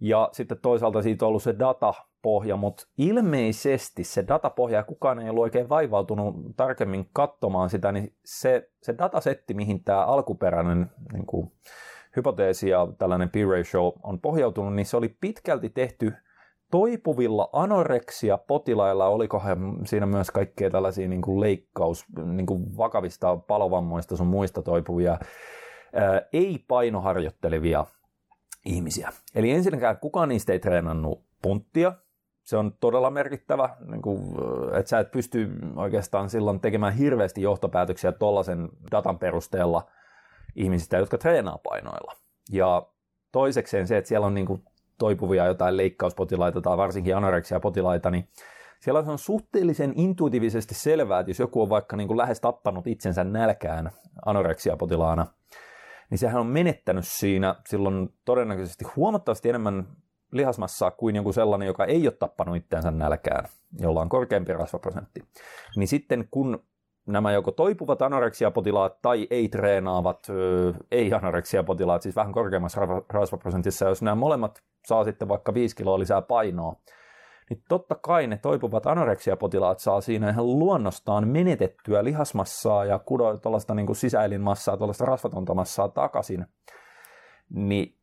Ja 0.00 0.28
sitten 0.32 0.58
toisaalta 0.62 1.02
siitä 1.02 1.24
on 1.24 1.28
ollut 1.28 1.42
se 1.42 1.58
datapohja, 1.58 2.56
mutta 2.56 2.86
ilmeisesti 2.98 4.04
se 4.04 4.24
datapohja, 4.28 4.78
ja 4.78 4.84
kukaan 4.84 5.18
ei 5.18 5.30
ollut 5.30 5.42
oikein 5.42 5.68
vaivautunut 5.68 6.34
tarkemmin 6.56 7.08
katsomaan 7.12 7.70
sitä, 7.70 7.92
niin 7.92 8.12
se, 8.24 8.70
se 8.82 8.94
datasetti, 8.98 9.54
mihin 9.54 9.84
tämä 9.84 10.04
alkuperäinen 10.04 10.90
niin 11.12 11.26
kuin, 11.26 11.52
hypoteesi 12.16 12.68
ja 12.68 12.88
tällainen 12.98 13.30
P-ratio 13.30 13.92
on 14.02 14.20
pohjautunut, 14.20 14.74
niin 14.74 14.86
se 14.86 14.96
oli 14.96 15.16
pitkälti 15.20 15.68
tehty 15.68 16.12
toipuvilla 16.70 17.48
anoreksia-potilailla, 17.52 19.06
olikohan 19.06 19.78
siinä 19.84 20.06
myös 20.06 20.30
kaikkea 20.30 20.70
tällaisia 20.70 21.08
niin 21.08 21.22
kuin 21.22 21.40
leikkaus, 21.40 22.04
niin 22.24 22.46
kuin 22.46 22.76
vakavista 22.76 23.36
palovammoista 23.36 24.16
sun 24.16 24.26
muista 24.26 24.62
toipuvia, 24.62 25.18
ei 26.32 26.64
painoharjoittelevia 26.68 27.84
ihmisiä. 28.66 29.12
Eli 29.34 29.50
ensinnäkään 29.50 29.98
kukaan 29.98 30.28
niistä 30.28 30.52
ei 30.52 30.58
treenannut 30.58 31.24
punttia. 31.42 31.92
Se 32.44 32.56
on 32.56 32.72
todella 32.80 33.10
merkittävä, 33.10 33.76
niin 33.90 34.02
kuin, 34.02 34.20
että 34.78 34.88
sä 34.88 34.98
et 34.98 35.10
pysty 35.10 35.50
oikeastaan 35.76 36.30
silloin 36.30 36.60
tekemään 36.60 36.94
hirveästi 36.94 37.42
johtopäätöksiä 37.42 38.12
tuollaisen 38.12 38.68
datan 38.90 39.18
perusteella 39.18 39.86
ihmisistä, 40.56 40.96
jotka 40.96 41.18
treenaa 41.18 41.58
painoilla. 41.58 42.12
Ja 42.52 42.86
toisekseen 43.32 43.86
se, 43.86 43.96
että 43.96 44.08
siellä 44.08 44.26
on 44.26 44.34
niin 44.34 44.46
kuin 44.46 44.64
toipuvia 44.98 45.46
jotain 45.46 45.76
leikkauspotilaita 45.76 46.60
tai 46.60 46.76
varsinkin 46.76 47.16
anoreksia-potilaita, 47.16 48.10
niin 48.10 48.28
siellä 48.80 48.98
on 48.98 49.18
suhteellisen 49.18 49.92
intuitiivisesti 49.96 50.74
selvää, 50.74 51.20
että 51.20 51.30
jos 51.30 51.38
joku 51.38 51.62
on 51.62 51.68
vaikka 51.68 51.96
niin 51.96 52.08
kuin 52.08 52.18
lähes 52.18 52.40
tappanut 52.40 52.86
itsensä 52.86 53.24
nälkään 53.24 53.90
anoreksia-potilaana, 54.26 55.26
niin 56.10 56.18
sehän 56.18 56.40
on 56.40 56.46
menettänyt 56.46 57.06
siinä 57.06 57.54
silloin 57.68 58.14
todennäköisesti 58.24 58.84
huomattavasti 58.96 59.48
enemmän 59.48 59.86
lihasmassaa 60.32 60.90
kuin 60.90 61.16
joku 61.16 61.32
sellainen, 61.32 61.66
joka 61.66 61.84
ei 61.84 62.06
ole 62.06 62.16
tappanut 62.18 62.56
itseänsä 62.56 62.90
nälkään, 62.90 63.44
jolla 63.80 64.00
on 64.00 64.08
korkeampi 64.08 64.52
rasvaprosentti. 64.52 65.20
Niin 65.76 65.88
sitten 65.88 66.28
kun 66.30 66.64
nämä 67.06 67.32
joko 67.32 67.50
toipuvat 67.50 68.02
anoreksiapotilaat 68.02 69.02
tai 69.02 69.26
ei-treenaavat 69.30 70.26
ei-anoreksiapotilaat, 70.90 72.02
siis 72.02 72.16
vähän 72.16 72.32
korkeammassa 72.32 72.80
rasvaprosentissa, 73.10 73.88
jos 73.88 74.02
nämä 74.02 74.14
molemmat 74.14 74.62
saa 74.86 75.04
sitten 75.04 75.28
vaikka 75.28 75.54
5 75.54 75.76
kiloa 75.76 75.98
lisää 75.98 76.22
painoa, 76.22 76.76
niin 77.50 77.62
totta 77.68 77.94
kai 77.94 78.26
ne 78.26 78.38
toipuvat 78.38 78.86
anoreksiapotilaat 78.86 79.78
saa 79.78 80.00
siinä 80.00 80.30
ihan 80.30 80.46
luonnostaan 80.46 81.28
menetettyä 81.28 82.04
lihasmassaa 82.04 82.84
ja 82.84 82.98
kudo 82.98 83.36
tuollaista 83.36 83.74
niin 83.74 83.86
kuin 83.86 83.96
sisäelinmassaa, 83.96 84.76
tuollaista 84.76 85.04
rasvatonta 85.04 85.54
massaa 85.54 85.88
takaisin. 85.88 86.46
Niin 87.50 87.96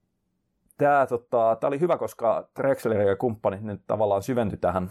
tämä, 0.77 1.05
tota, 1.05 1.57
tämä 1.59 1.67
oli 1.67 1.79
hyvä, 1.79 1.97
koska 1.97 2.49
Drexler 2.59 3.01
ja 3.01 3.15
kumppanit 3.15 3.61
ne 3.61 3.77
tavallaan 3.87 4.23
syventyi 4.23 4.57
tähän 4.57 4.89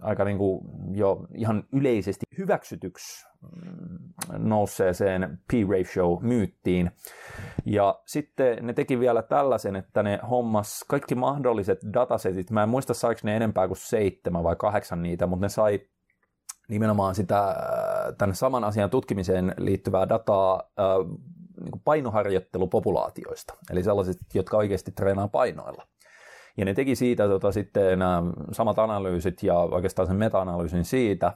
aika 0.00 0.24
niin 0.24 0.38
kuin 0.38 0.64
jo 0.94 1.26
ihan 1.34 1.64
yleisesti 1.72 2.26
hyväksytyksi 2.38 3.26
mm, 3.42 3.98
nousseeseen 4.48 5.38
P-ratio-myyttiin. 5.52 6.90
Ja 7.64 8.00
sitten 8.06 8.66
ne 8.66 8.72
teki 8.72 9.00
vielä 9.00 9.22
tällaisen, 9.22 9.76
että 9.76 10.02
ne 10.02 10.20
hommas 10.30 10.84
kaikki 10.88 11.14
mahdolliset 11.14 11.78
datasetit, 11.92 12.50
mä 12.50 12.62
en 12.62 12.68
muista 12.68 12.94
saiko 12.94 13.20
ne 13.24 13.36
enempää 13.36 13.68
kuin 13.68 13.78
seitsemän 13.78 14.44
vai 14.44 14.56
kahdeksan 14.56 15.02
niitä, 15.02 15.26
mutta 15.26 15.44
ne 15.44 15.48
sai 15.48 15.80
nimenomaan 16.68 17.14
sitä 17.14 17.48
äh, 17.48 17.56
tänne 18.18 18.34
saman 18.34 18.64
asian 18.64 18.90
tutkimiseen 18.90 19.54
liittyvää 19.58 20.08
dataa 20.08 20.62
äh, 20.78 21.18
niin 21.60 21.82
painoharjoittelupopulaatioista, 21.84 23.54
eli 23.70 23.82
sellaiset, 23.82 24.18
jotka 24.34 24.56
oikeasti 24.56 24.92
treenaa 24.92 25.28
painoilla. 25.28 25.86
Ja 26.56 26.64
ne 26.64 26.74
teki 26.74 26.96
siitä 26.96 27.28
tota, 27.28 27.52
sitten 27.52 27.98
nämä 27.98 28.22
samat 28.52 28.78
analyysit 28.78 29.42
ja 29.42 29.58
oikeastaan 29.58 30.08
sen 30.08 30.16
meta-analyysin 30.16 30.84
siitä. 30.84 31.32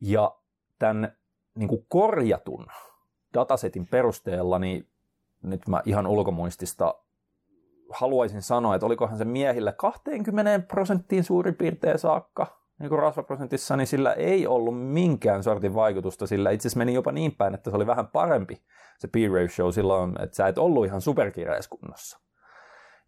Ja 0.00 0.36
tämän 0.78 1.16
niin 1.54 1.68
kuin 1.68 1.86
korjatun 1.88 2.66
datasetin 3.34 3.86
perusteella, 3.86 4.58
niin 4.58 4.88
nyt 5.42 5.68
mä 5.68 5.82
ihan 5.84 6.06
ulkomuistista 6.06 6.94
haluaisin 7.90 8.42
sanoa, 8.42 8.74
että 8.74 8.86
olikohan 8.86 9.18
se 9.18 9.24
miehillä 9.24 9.72
20 9.72 10.58
prosenttiin 10.58 11.24
suurin 11.24 11.54
piirtein 11.54 11.98
saakka 11.98 12.58
niin 12.78 12.88
kuin 12.88 12.98
rasvaprosentissa, 12.98 13.76
niin 13.76 13.86
sillä 13.86 14.12
ei 14.12 14.46
ollut 14.46 14.80
minkään 14.80 15.42
sortin 15.42 15.74
vaikutusta, 15.74 16.26
sillä 16.26 16.50
itse 16.50 16.68
asiassa 16.68 16.78
meni 16.78 16.94
jopa 16.94 17.12
niin 17.12 17.34
päin, 17.34 17.54
että 17.54 17.70
se 17.70 17.76
oli 17.76 17.86
vähän 17.86 18.06
parempi 18.08 18.62
se 18.98 19.08
P-ratio 19.08 19.72
silloin, 19.72 20.22
että 20.22 20.36
sä 20.36 20.48
et 20.48 20.58
ollut 20.58 20.86
ihan 20.86 21.00
superkireessä 21.00 21.70
kunnossa. 21.70 22.27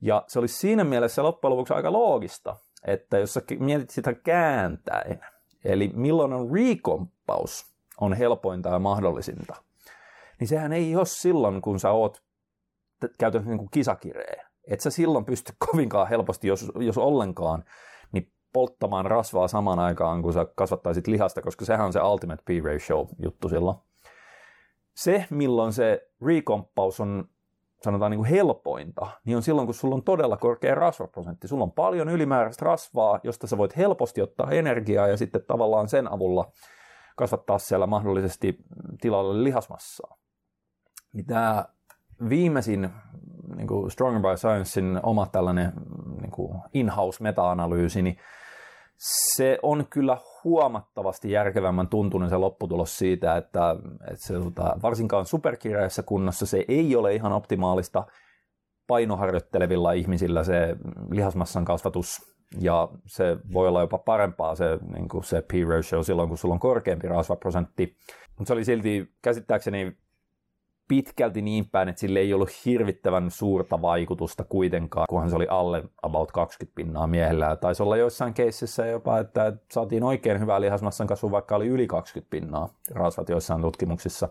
Ja 0.00 0.24
se 0.26 0.38
olisi 0.38 0.54
siinä 0.54 0.84
mielessä 0.84 1.22
loppujen 1.22 1.50
lopuksi 1.50 1.74
aika 1.74 1.92
loogista, 1.92 2.56
että 2.86 3.18
jos 3.18 3.34
sä 3.34 3.42
mietit 3.58 3.90
sitä 3.90 4.14
kääntäen, 4.14 5.20
eli 5.64 5.90
milloin 5.94 6.32
on 6.32 6.50
recomppaus 6.52 7.70
on 8.00 8.12
helpointa 8.12 8.68
ja 8.68 8.78
mahdollisinta, 8.78 9.54
niin 10.40 10.48
sehän 10.48 10.72
ei 10.72 10.96
ole 10.96 11.06
silloin, 11.06 11.62
kun 11.62 11.80
sä 11.80 11.90
oot 11.90 12.22
käytännössä 13.18 13.50
niin 13.50 13.58
kuin 13.58 13.70
kisakireä. 13.70 14.50
Et 14.70 14.80
sä 14.80 14.90
silloin 14.90 15.24
pysty 15.24 15.52
kovinkaan 15.70 16.08
helposti, 16.08 16.48
jos, 16.48 16.72
jos 16.74 16.98
ollenkaan, 16.98 17.64
niin 18.12 18.32
polttamaan 18.52 19.06
rasvaa 19.06 19.48
samaan 19.48 19.78
aikaan, 19.78 20.22
kun 20.22 20.32
sä 20.32 20.46
kasvattaisit 20.54 21.06
lihasta, 21.06 21.42
koska 21.42 21.64
sehän 21.64 21.86
on 21.86 21.92
se 21.92 22.02
ultimate 22.02 22.42
P-ratio 22.42 23.08
juttu 23.18 23.48
silloin. 23.48 23.76
Se, 24.94 25.26
milloin 25.30 25.72
se 25.72 26.10
recomppaus 26.26 27.00
on 27.00 27.28
sanotaan 27.82 28.10
niin 28.10 28.18
kuin 28.18 28.30
helpointa, 28.30 29.06
niin 29.24 29.36
on 29.36 29.42
silloin, 29.42 29.66
kun 29.66 29.74
sulla 29.74 29.94
on 29.94 30.02
todella 30.02 30.36
korkea 30.36 30.74
rasvaprosentti. 30.74 31.48
Sulla 31.48 31.64
on 31.64 31.72
paljon 31.72 32.08
ylimääräistä 32.08 32.64
rasvaa, 32.64 33.20
josta 33.24 33.46
sä 33.46 33.58
voit 33.58 33.76
helposti 33.76 34.22
ottaa 34.22 34.50
energiaa 34.50 35.08
ja 35.08 35.16
sitten 35.16 35.44
tavallaan 35.46 35.88
sen 35.88 36.12
avulla 36.12 36.52
kasvattaa 37.16 37.58
siellä 37.58 37.86
mahdollisesti 37.86 38.58
tilalle 39.00 39.44
lihasmassaa. 39.44 40.16
Niin 41.12 41.26
tämä 41.26 41.64
viimeisin 42.28 42.90
niin 43.56 43.68
kuin 43.68 43.90
Stronger 43.90 44.22
by 44.22 44.36
Sciencein 44.36 45.00
oma 45.02 45.26
tällainen 45.26 45.72
niin 46.20 46.30
kuin 46.30 46.58
in-house 46.74 47.22
meta-analyysi, 47.22 48.02
niin 48.02 48.16
se 49.02 49.58
on 49.62 49.86
kyllä 49.90 50.18
huomattavasti 50.44 51.30
järkevämmän 51.30 51.88
tuntunen 51.88 52.28
se 52.28 52.36
lopputulos 52.36 52.98
siitä, 52.98 53.36
että, 53.36 53.76
että 54.00 54.26
se, 54.26 54.34
tota, 54.34 54.76
varsinkaan 54.82 55.26
superkireessä 55.26 56.02
kunnossa 56.02 56.46
se 56.46 56.64
ei 56.68 56.96
ole 56.96 57.14
ihan 57.14 57.32
optimaalista 57.32 58.06
painoharjoittelevilla 58.86 59.92
ihmisillä 59.92 60.44
se 60.44 60.76
lihasmassan 61.10 61.64
kasvatus 61.64 62.18
ja 62.60 62.88
se 63.06 63.36
voi 63.52 63.68
olla 63.68 63.80
jopa 63.80 63.98
parempaa 63.98 64.54
se, 64.54 64.78
niin 64.92 65.24
se 65.24 65.42
P-ratio 65.42 66.02
silloin, 66.02 66.28
kun 66.28 66.38
sulla 66.38 66.54
on 66.54 66.60
korkeampi 66.60 67.08
rasvaprosentti. 67.08 67.96
Mutta 68.38 68.48
se 68.48 68.52
oli 68.52 68.64
silti 68.64 69.14
käsittääkseni 69.22 69.96
pitkälti 70.90 71.42
niin 71.42 71.68
päin, 71.68 71.88
että 71.88 72.00
sille 72.00 72.18
ei 72.18 72.34
ollut 72.34 72.64
hirvittävän 72.64 73.30
suurta 73.30 73.82
vaikutusta 73.82 74.44
kuitenkaan, 74.44 75.06
kunhan 75.08 75.30
se 75.30 75.36
oli 75.36 75.46
alle 75.50 75.82
about 76.02 76.32
20 76.32 76.76
pinnaa 76.76 77.06
miehellä. 77.06 77.56
Taisi 77.56 77.82
olla 77.82 77.96
joissain 77.96 78.34
keississä 78.34 78.86
jopa, 78.86 79.18
että 79.18 79.52
saatiin 79.72 80.02
oikein 80.02 80.40
hyvää 80.40 80.60
lihasmassan 80.60 81.06
kasvu, 81.06 81.30
vaikka 81.30 81.56
oli 81.56 81.66
yli 81.66 81.86
20 81.86 82.30
pinnaa 82.30 82.68
rasvat 82.90 83.28
joissain 83.28 83.62
tutkimuksissa. 83.62 84.28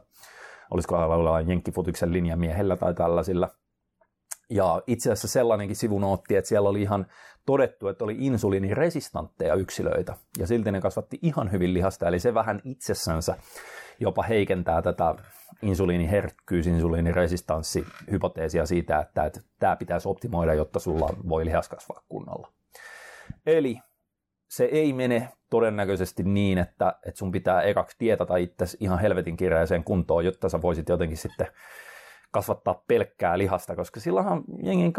Olisiko 0.71 0.95
olla 0.95 1.41
jenkkifutiksen 1.41 2.13
linjamiehellä 2.13 2.75
tai 2.75 2.93
tällaisilla. 2.93 3.49
Ja 4.49 4.81
itse 4.87 5.11
asiassa 5.11 5.27
sellainenkin 5.27 5.75
sivunootti, 5.75 6.35
että 6.35 6.47
siellä 6.49 6.69
oli 6.69 6.81
ihan 6.81 7.05
todettu, 7.45 7.87
että 7.87 8.03
oli 8.03 8.15
insuliiniresistantteja 8.19 9.55
yksilöitä, 9.55 10.15
ja 10.39 10.47
silti 10.47 10.71
ne 10.71 10.81
kasvatti 10.81 11.19
ihan 11.21 11.51
hyvin 11.51 11.73
lihasta, 11.73 12.07
eli 12.07 12.19
se 12.19 12.33
vähän 12.33 12.61
itsessänsä 12.63 13.37
jopa 13.99 14.23
heikentää 14.23 14.81
tätä 14.81 15.15
insuliiniherkkyys, 15.61 16.67
insuliiniresistanssi 16.67 17.85
hypoteesia 18.11 18.65
siitä, 18.65 18.99
että, 18.99 19.25
että 19.25 19.39
tämä 19.59 19.75
pitäisi 19.75 20.09
optimoida, 20.09 20.53
jotta 20.53 20.79
sulla 20.79 21.09
voi 21.29 21.45
lihas 21.45 21.69
kasvaa 21.69 22.03
kunnolla. 22.09 22.51
Eli 23.45 23.79
se 24.47 24.63
ei 24.63 24.93
mene 24.93 25.29
todennäköisesti 25.49 26.23
niin, 26.23 26.57
että, 26.57 26.95
että 27.05 27.19
sun 27.19 27.31
pitää 27.31 27.61
ekaksi 27.61 27.95
tietää 27.99 28.37
itse 28.37 28.65
ihan 28.79 28.99
helvetin 28.99 29.37
kireeseen 29.37 29.83
kuntoon, 29.83 30.25
jotta 30.25 30.49
sä 30.49 30.61
voisit 30.61 30.89
jotenkin 30.89 31.17
sitten 31.17 31.47
kasvattaa 32.31 32.83
pelkkää 32.87 33.37
lihasta, 33.37 33.75
koska 33.75 33.99
silloinhan 33.99 34.43
jengin, 34.63 34.93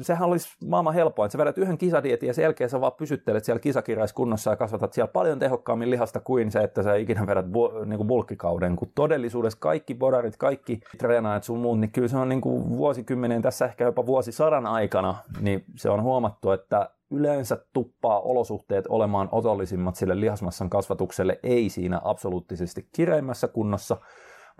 sehän 0.00 0.28
olisi 0.28 0.48
maailman 0.66 0.94
helpoin, 0.94 1.30
sä 1.30 1.38
vedät 1.38 1.58
yhden 1.58 1.78
kisadietin 1.78 2.26
ja 2.26 2.34
sen 2.34 2.42
jälkeen 2.42 2.70
sä 2.70 2.80
vaan 2.80 2.92
pysyttelet 2.92 3.44
siellä 3.44 3.60
kisakiraiskunnossa 3.60 4.50
ja 4.50 4.56
kasvatat 4.56 4.92
siellä 4.92 5.12
paljon 5.12 5.38
tehokkaammin 5.38 5.90
lihasta 5.90 6.20
kuin 6.20 6.50
se, 6.50 6.62
että 6.62 6.82
sä 6.82 6.94
ikinä 6.94 7.26
vedät 7.26 7.46
bu, 7.46 7.70
niin 7.84 7.96
kuin 7.96 8.06
bulkkikauden, 8.06 8.76
kun 8.76 8.92
todellisuudessa 8.94 9.58
kaikki 9.60 9.94
bodarit, 9.94 10.36
kaikki 10.36 10.80
treenaajat 10.98 11.44
sun 11.44 11.58
muut, 11.58 11.80
niin 11.80 11.92
kyllä 11.92 12.08
se 12.08 12.16
on 12.16 12.28
niin 12.28 12.40
kuin 12.40 12.68
vuosikymmenien, 12.68 13.42
tässä 13.42 13.64
ehkä 13.64 13.84
jopa 13.84 14.06
vuosisadan 14.06 14.66
aikana, 14.66 15.14
niin 15.40 15.64
se 15.76 15.90
on 15.90 16.02
huomattu, 16.02 16.50
että 16.50 16.90
yleensä 17.10 17.58
tuppaa 17.72 18.20
olosuhteet 18.20 18.84
olemaan 18.88 19.28
otollisimmat 19.32 19.96
sille 19.96 20.20
lihasmassan 20.20 20.70
kasvatukselle, 20.70 21.40
ei 21.42 21.68
siinä 21.68 22.00
absoluuttisesti 22.04 22.88
kireimmässä 22.92 23.48
kunnossa, 23.48 23.96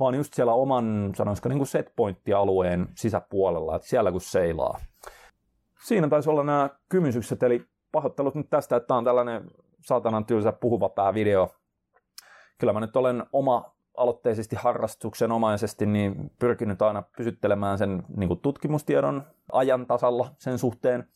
vaan 0.01 0.15
just 0.15 0.35
siellä 0.35 0.53
oman, 0.53 1.13
sanoisiko 1.17 1.49
niin 1.49 1.67
setpointti-alueen 1.67 2.89
sisäpuolella, 2.97 3.77
että 3.77 3.89
siellä 3.89 4.13
kun 4.13 4.21
seilaa. 4.21 4.81
Siinä 5.85 6.09
taisi 6.09 6.31
olla 6.31 6.45
nämä 6.45 6.71
kymysykset, 6.89 7.43
eli 7.43 7.67
pahoittelut 7.93 8.35
nyt 8.35 8.51
tästä, 8.51 8.77
että 8.77 8.87
tämä 8.87 8.99
on 8.99 9.05
tällainen 9.05 9.51
saatanan 9.81 10.27
tylsä 10.27 10.53
puhuva 10.53 10.89
päävideo. 10.89 11.49
Kyllä 12.59 12.73
mä 12.73 12.81
nyt 12.81 12.97
olen 12.97 13.25
oma 13.33 13.75
aloitteisesti 13.97 14.57
harrastuksenomaisesti 14.57 15.87
niin 15.87 16.31
pyrkinyt 16.39 16.83
aina 16.83 17.03
pysyttelemään 17.17 17.79
sen 17.79 18.03
niin 18.17 18.29
kuin 18.29 18.41
tutkimustiedon 18.41 19.23
ajan 19.53 19.87
tasalla 19.87 20.29
sen 20.39 20.59
suhteen. 20.59 21.09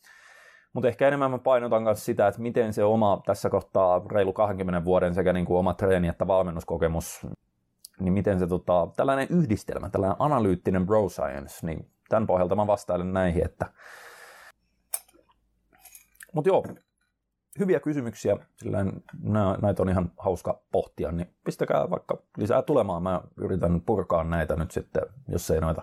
Mutta 0.73 0.87
ehkä 0.87 1.07
enemmän 1.07 1.31
mä 1.31 1.37
painotan 1.37 1.83
myös 1.83 2.05
sitä, 2.05 2.27
että 2.27 2.41
miten 2.41 2.73
se 2.73 2.83
oma 2.83 3.21
tässä 3.25 3.49
kohtaa 3.49 4.01
reilu 4.11 4.33
20 4.33 4.85
vuoden 4.85 5.13
sekä 5.13 5.33
niin 5.33 5.45
kuin 5.45 5.57
oma 5.57 5.73
treeni- 5.73 6.07
että 6.07 6.27
valmennuskokemus 6.27 7.27
niin 7.99 8.13
miten 8.13 8.39
se 8.39 8.47
tota, 8.47 8.87
tällainen 8.95 9.27
yhdistelmä, 9.29 9.89
tällainen 9.89 10.15
analyyttinen 10.19 10.85
bro 10.85 11.09
science, 11.09 11.67
niin 11.67 11.91
tämän 12.09 12.27
pohjalta 12.27 12.55
mä 12.55 12.67
vastailen 12.67 13.13
näihin, 13.13 13.45
että 13.45 13.65
mutta 16.33 16.49
joo, 16.49 16.63
hyviä 17.59 17.79
kysymyksiä, 17.79 18.37
sillä 18.55 18.85
näitä 19.61 19.83
on 19.83 19.89
ihan 19.89 20.11
hauska 20.17 20.61
pohtia, 20.71 21.11
niin 21.11 21.35
pistäkää 21.45 21.89
vaikka 21.89 22.23
lisää 22.37 22.61
tulemaan. 22.61 23.03
Mä 23.03 23.21
yritän 23.37 23.81
purkaa 23.81 24.23
näitä 24.23 24.55
nyt 24.55 24.71
sitten, 24.71 25.03
jos 25.27 25.51
ei 25.51 25.61
noita 25.61 25.81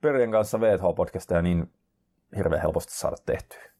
perien 0.00 0.30
kanssa 0.30 0.58
VH-podcasteja 0.58 1.42
niin 1.42 1.72
hirveän 2.36 2.62
helposti 2.62 2.92
saada 2.92 3.16
tehtyä. 3.26 3.71